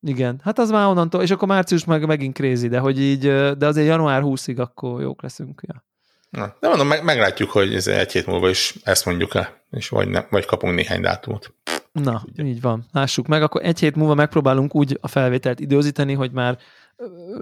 [0.00, 0.40] igen.
[0.44, 3.20] Hát az már onnantól, és akkor március meg megint crazy, de hogy így,
[3.56, 5.62] de azért január 20-ig akkor jók leszünk.
[5.66, 5.84] Ja.
[6.32, 9.88] Na, de mondom, meg, meglátjuk, hogy ez egy hét múlva is ezt mondjuk el, és
[9.88, 11.54] vagy, ne, vagy kapunk néhány dátumot.
[11.92, 12.86] Na, így van.
[12.92, 13.42] Lássuk meg.
[13.42, 16.58] Akkor egy hét múlva megpróbálunk úgy a felvételt időzíteni, hogy már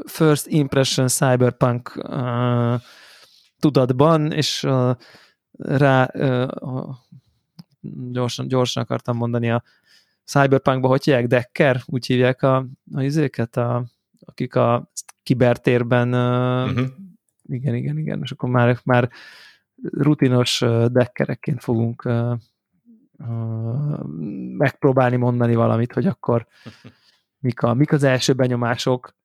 [0.06, 2.80] first impression cyberpunk uh,
[3.58, 4.96] tudatban, és uh,
[5.58, 6.94] rá uh,
[8.10, 9.62] gyorsan, gyorsan akartam mondani a
[10.24, 11.26] cyberpunkba, hogy hívják?
[11.26, 11.82] Decker?
[11.86, 13.84] Úgy hívják a, a izéket, a,
[14.26, 14.90] akik a
[15.22, 16.86] kibertérben uh, Uh-huh.
[17.50, 19.10] Igen, igen, igen, és akkor már, már
[19.82, 22.08] rutinos dekkerekként fogunk
[24.56, 26.46] megpróbálni mondani valamit, hogy akkor
[27.38, 29.16] mik, a, mik az első benyomások.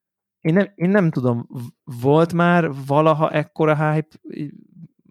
[0.41, 1.47] Én nem, én nem tudom,
[1.83, 4.17] volt már valaha ekkora hype,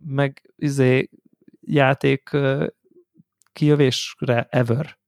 [0.07, 1.11] meg izé
[1.61, 2.66] játék ö,
[3.53, 4.99] kijövésre ever?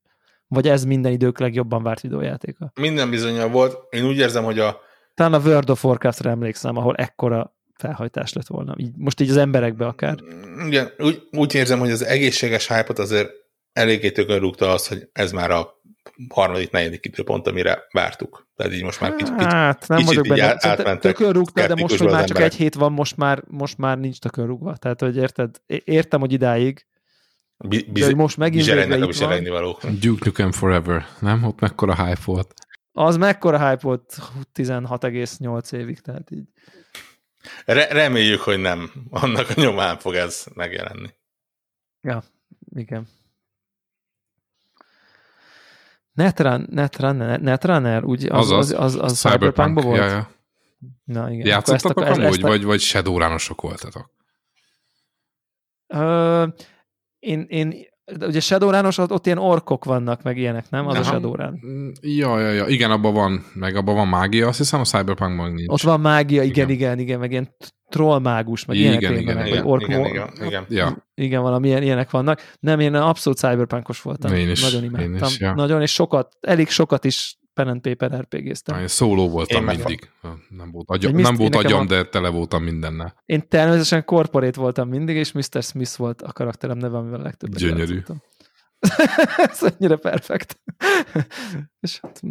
[0.49, 2.73] Vagy ez minden idők legjobban várt videójátéka?
[2.81, 3.95] Minden bizonyal volt.
[3.95, 4.81] Én úgy érzem, hogy a
[5.15, 8.75] Talán a World of Warcraftra emlékszem, ahol ekkora felhajtás lett volna.
[8.79, 10.17] Így, most így az emberekbe akár.
[10.67, 13.31] igen, úgy, úgy érzem, hogy az egészséges hype azért
[13.73, 15.75] eléggé tökön rúgta az, hogy ez már a
[16.29, 18.49] harmadik, negyedik időpont, amire vártuk.
[18.57, 20.57] Tehát így most már kicsit, kicsit Hát, nem kicsit vagyok így benne.
[20.61, 22.53] átmentek Tökön rúgta, de most, hogy már csak emberek.
[22.53, 24.77] egy hét van, most már, most már nincs tökön rúgva.
[24.77, 25.57] Tehát, hogy érted?
[25.67, 26.87] Értem, hogy idáig,
[27.57, 29.45] bi- de biz- hogy most megint végre itt van.
[29.45, 29.87] valók.
[29.87, 31.45] Duke Nukem Forever, nem?
[31.45, 32.55] Ott mekkora hype volt.
[32.93, 34.19] Az mekkora hype volt
[34.53, 36.45] 16,8 évig, tehát így.
[37.65, 38.93] Re- reméljük, hogy nem.
[39.11, 41.09] Annak a nyomán fog ez megjelenni.
[42.01, 42.23] Ja,
[42.75, 43.09] igen.
[46.13, 49.99] Netrun, Netrunner, Netrunner, úgy az, az, az, az, az Cyberpunkban volt?
[49.99, 50.31] Ja, ja.
[51.05, 51.47] Na, igen.
[51.47, 54.11] Játszottatok Akkor ezt- amúgy, ezt a- vagy, vagy Shadowrunosok voltatok?
[55.87, 56.47] Ö,
[57.19, 57.87] én, én,
[58.17, 60.87] de ugye Shadowrunos, ott, ott ilyen orkok vannak, meg ilyenek, nem?
[60.87, 61.11] Az a Aha.
[61.11, 61.61] Shadowrun.
[61.67, 62.67] Mm, Ja, ja, ja.
[62.67, 65.73] Igen, abban van, meg abban van mágia, azt hiszem a Cyberpunkban nincs.
[65.73, 66.93] Ott van mágia, igen, igen, Igen.
[66.93, 67.55] igen, igen meg ilyen
[67.89, 70.65] trollmágus, meg Igen, ilyenek igen, érdenek, igen, vagy ork igen, igen, igen.
[70.69, 72.55] Ja, Igen, valami ilyen, ilyenek vannak.
[72.61, 74.33] Nem, én abszolút cyberpunkos voltam.
[74.33, 75.29] Én is, Nagyon én imádtam.
[75.29, 75.55] is, ja.
[75.55, 78.79] Nagyon, és sokat, elég sokat is pen and paper RPG-ztem.
[78.81, 80.11] én szóló voltam Én meg- mindig.
[80.49, 83.23] Nem volt, Egy nem volt agyam, a- de tele voltam mindennel.
[83.27, 85.63] Én természetesen corporate voltam mindig, és Mr.
[85.63, 87.95] Smith volt a karakterem neve, amivel a legtöbbet Gyönyörű.
[87.95, 88.23] játszottam.
[89.51, 90.59] Ez annyira perfekt.
[91.81, 92.23] és hát,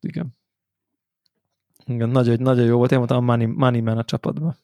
[0.00, 0.36] igen.
[1.86, 2.92] Igen, nagyon, nagyon jó volt.
[2.92, 4.56] Én voltam a Money, money Man a csapatban.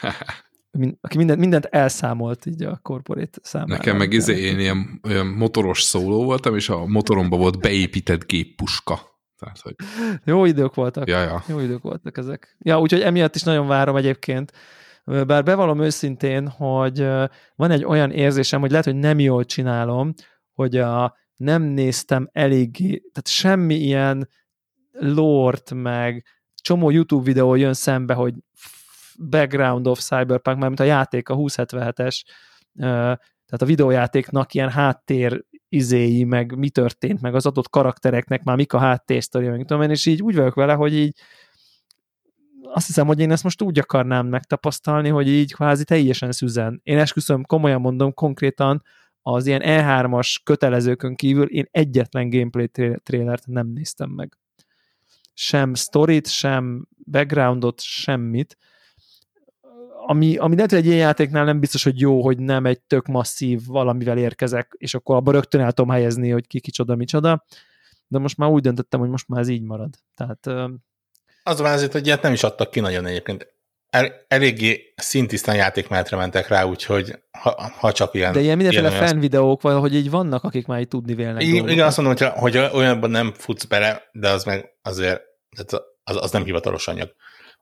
[1.00, 3.72] Aki mindent, mindent elszámolt így a corporate számára.
[3.74, 9.13] Nekem meg izé, én ilyen olyan motoros szóló voltam, és a motoromba volt beépített géppuska.
[9.44, 9.74] Tehát, hogy,
[10.24, 11.08] Jó idők voltak.
[11.08, 11.42] ja, ja.
[11.48, 12.56] Jó idők voltak ezek.
[12.58, 14.52] Ja, úgyhogy emiatt is nagyon várom egyébként,
[15.04, 16.98] Bár bevallom őszintén, hogy
[17.56, 20.14] van egy olyan érzésem, hogy lehet, hogy nem jól csinálom,
[20.52, 24.28] hogy a, nem néztem eléggé, tehát semmi ilyen
[24.92, 28.34] lort, meg csomó YouTube videó jön szembe, hogy
[29.28, 32.22] background of Cyberpunk, mert a játék, a 2077-es,
[32.74, 35.44] tehát a videójátéknak ilyen háttér
[35.74, 39.90] izéi, meg mi történt, meg az adott karaktereknek már mik a háttérsztori, meg tudom én,
[39.90, 41.14] és így úgy vagyok vele, hogy így
[42.62, 46.80] azt hiszem, hogy én ezt most úgy akarnám megtapasztalni, hogy így kvázi teljesen szüzen.
[46.82, 48.82] Én esküszöm, komolyan mondom, konkrétan
[49.22, 52.68] az ilyen E3-as kötelezőkön kívül én egyetlen gameplay
[53.02, 54.38] trailert nem néztem meg.
[55.34, 58.56] Sem storyt, sem backgroundot, semmit.
[60.06, 63.06] Ami, ami lehet, hogy egy ilyen játéknál nem biztos, hogy jó, hogy nem egy tök
[63.06, 67.44] masszív valamivel érkezek, és akkor abban rögtön el tudom helyezni, hogy ki kicsoda, micsoda.
[68.06, 69.94] De most már úgy döntöttem, hogy most már ez így marad.
[70.14, 70.46] Tehát
[71.46, 73.52] az van azért, hogy ilyet nem is adtak ki nagyon egyébként.
[73.90, 78.32] El, eléggé szintisztán játékmenetre mentek rá, úgyhogy ha, ha csak ilyen...
[78.32, 81.70] De ilyen mindenféle ilyen fan videók valahogy így vannak, akik már így tudni vélnek dolgokat.
[81.70, 85.22] igen azt mondom, hogy, hogy olyanban nem futsz bele, de az meg azért,
[86.04, 87.14] az, az nem hivatalos anyag.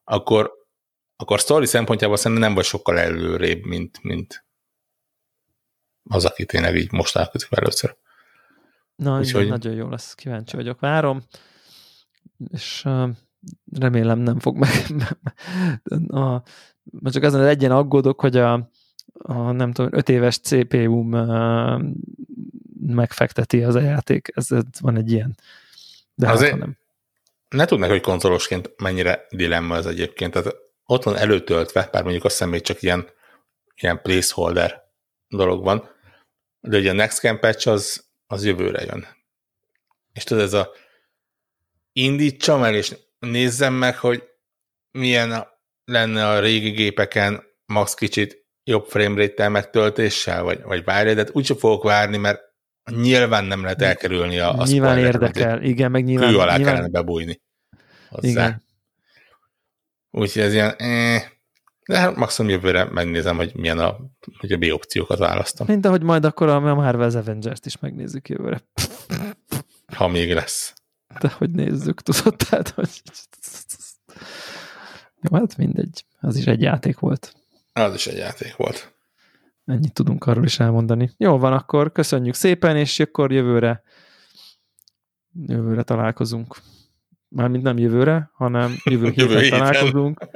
[0.05, 0.53] Akkor,
[1.17, 4.45] akkor story szempontjából szerintem nem vagy sokkal előrébb, mint, mint
[6.03, 7.97] az, aki tényleg így most találkozik először.
[8.97, 9.49] Na, Úgyhogy...
[9.49, 11.23] nagyon jó lesz, kíváncsi vagyok, várom.
[12.53, 12.89] És
[13.73, 14.71] remélem nem fog meg.
[16.23, 16.43] a,
[17.03, 18.71] csak azon egyen aggódok, hogy a,
[19.13, 21.17] a nem tudom, 5 éves CPU-m
[22.87, 24.33] megfekteti az a játék.
[24.35, 25.37] Ez, ez van egy ilyen.
[26.15, 26.77] De Azért hát, nem.
[27.49, 30.33] Ne tudnak, hogy konzolosként mennyire dilemma ez egyébként.
[30.33, 30.57] Tehát
[30.87, 33.09] ott van előtöltve, bár mondjuk azt hiszem még csak ilyen,
[33.75, 34.83] ilyen placeholder
[35.29, 35.91] dolog van,
[36.61, 39.07] de ugye a Next Gen patch az, az jövőre jön.
[40.13, 40.71] És tudod, ez a
[41.93, 44.23] indítsam el, és nézzem meg, hogy
[44.91, 45.47] milyen
[45.85, 51.83] lenne a régi gépeken max kicsit jobb framerate-tel megtöltéssel, vagy, vagy várj, de úgyse fogok
[51.83, 52.41] várni, mert
[52.91, 56.29] nyilván nem lehet elkerülni a, a Nyilván érdekel, igen, meg nyilván...
[56.29, 56.75] Kül alá nyilván...
[56.75, 57.41] kellene bebújni.
[58.09, 58.29] Hozzá.
[58.29, 58.62] Igen.
[60.13, 61.23] Úgyhogy ez ilyen, eh,
[61.87, 63.97] de hát maximum jövőre megnézem, hogy milyen a,
[64.39, 65.67] hogy a B opciókat választom.
[65.67, 68.61] Mint ahogy majd akkor a Marvel's Avengers-t is megnézzük jövőre.
[69.97, 70.75] Ha még lesz
[71.21, 73.03] de hogy nézzük, tudod, tehát, hogy...
[75.21, 77.35] Jó, hát mindegy, az is egy játék volt.
[77.73, 78.95] Az is egy játék volt.
[79.65, 81.11] Ennyit tudunk arról is elmondani.
[81.17, 83.83] Jó van, akkor köszönjük szépen, és akkor jövőre
[85.47, 86.57] jövőre találkozunk.
[87.35, 89.59] Mármint nem jövőre, hanem jövő héten jövő héten.
[89.59, 90.21] találkozunk.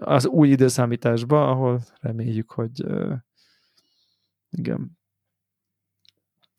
[0.00, 3.12] Az új időszámításba, ahol reméljük, hogy uh,
[4.50, 4.98] igen.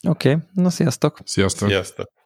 [0.08, 0.44] Oké, okay.
[0.54, 1.20] na sziasztok!
[1.24, 1.68] Sziasztok!
[1.70, 2.19] Sziasztok!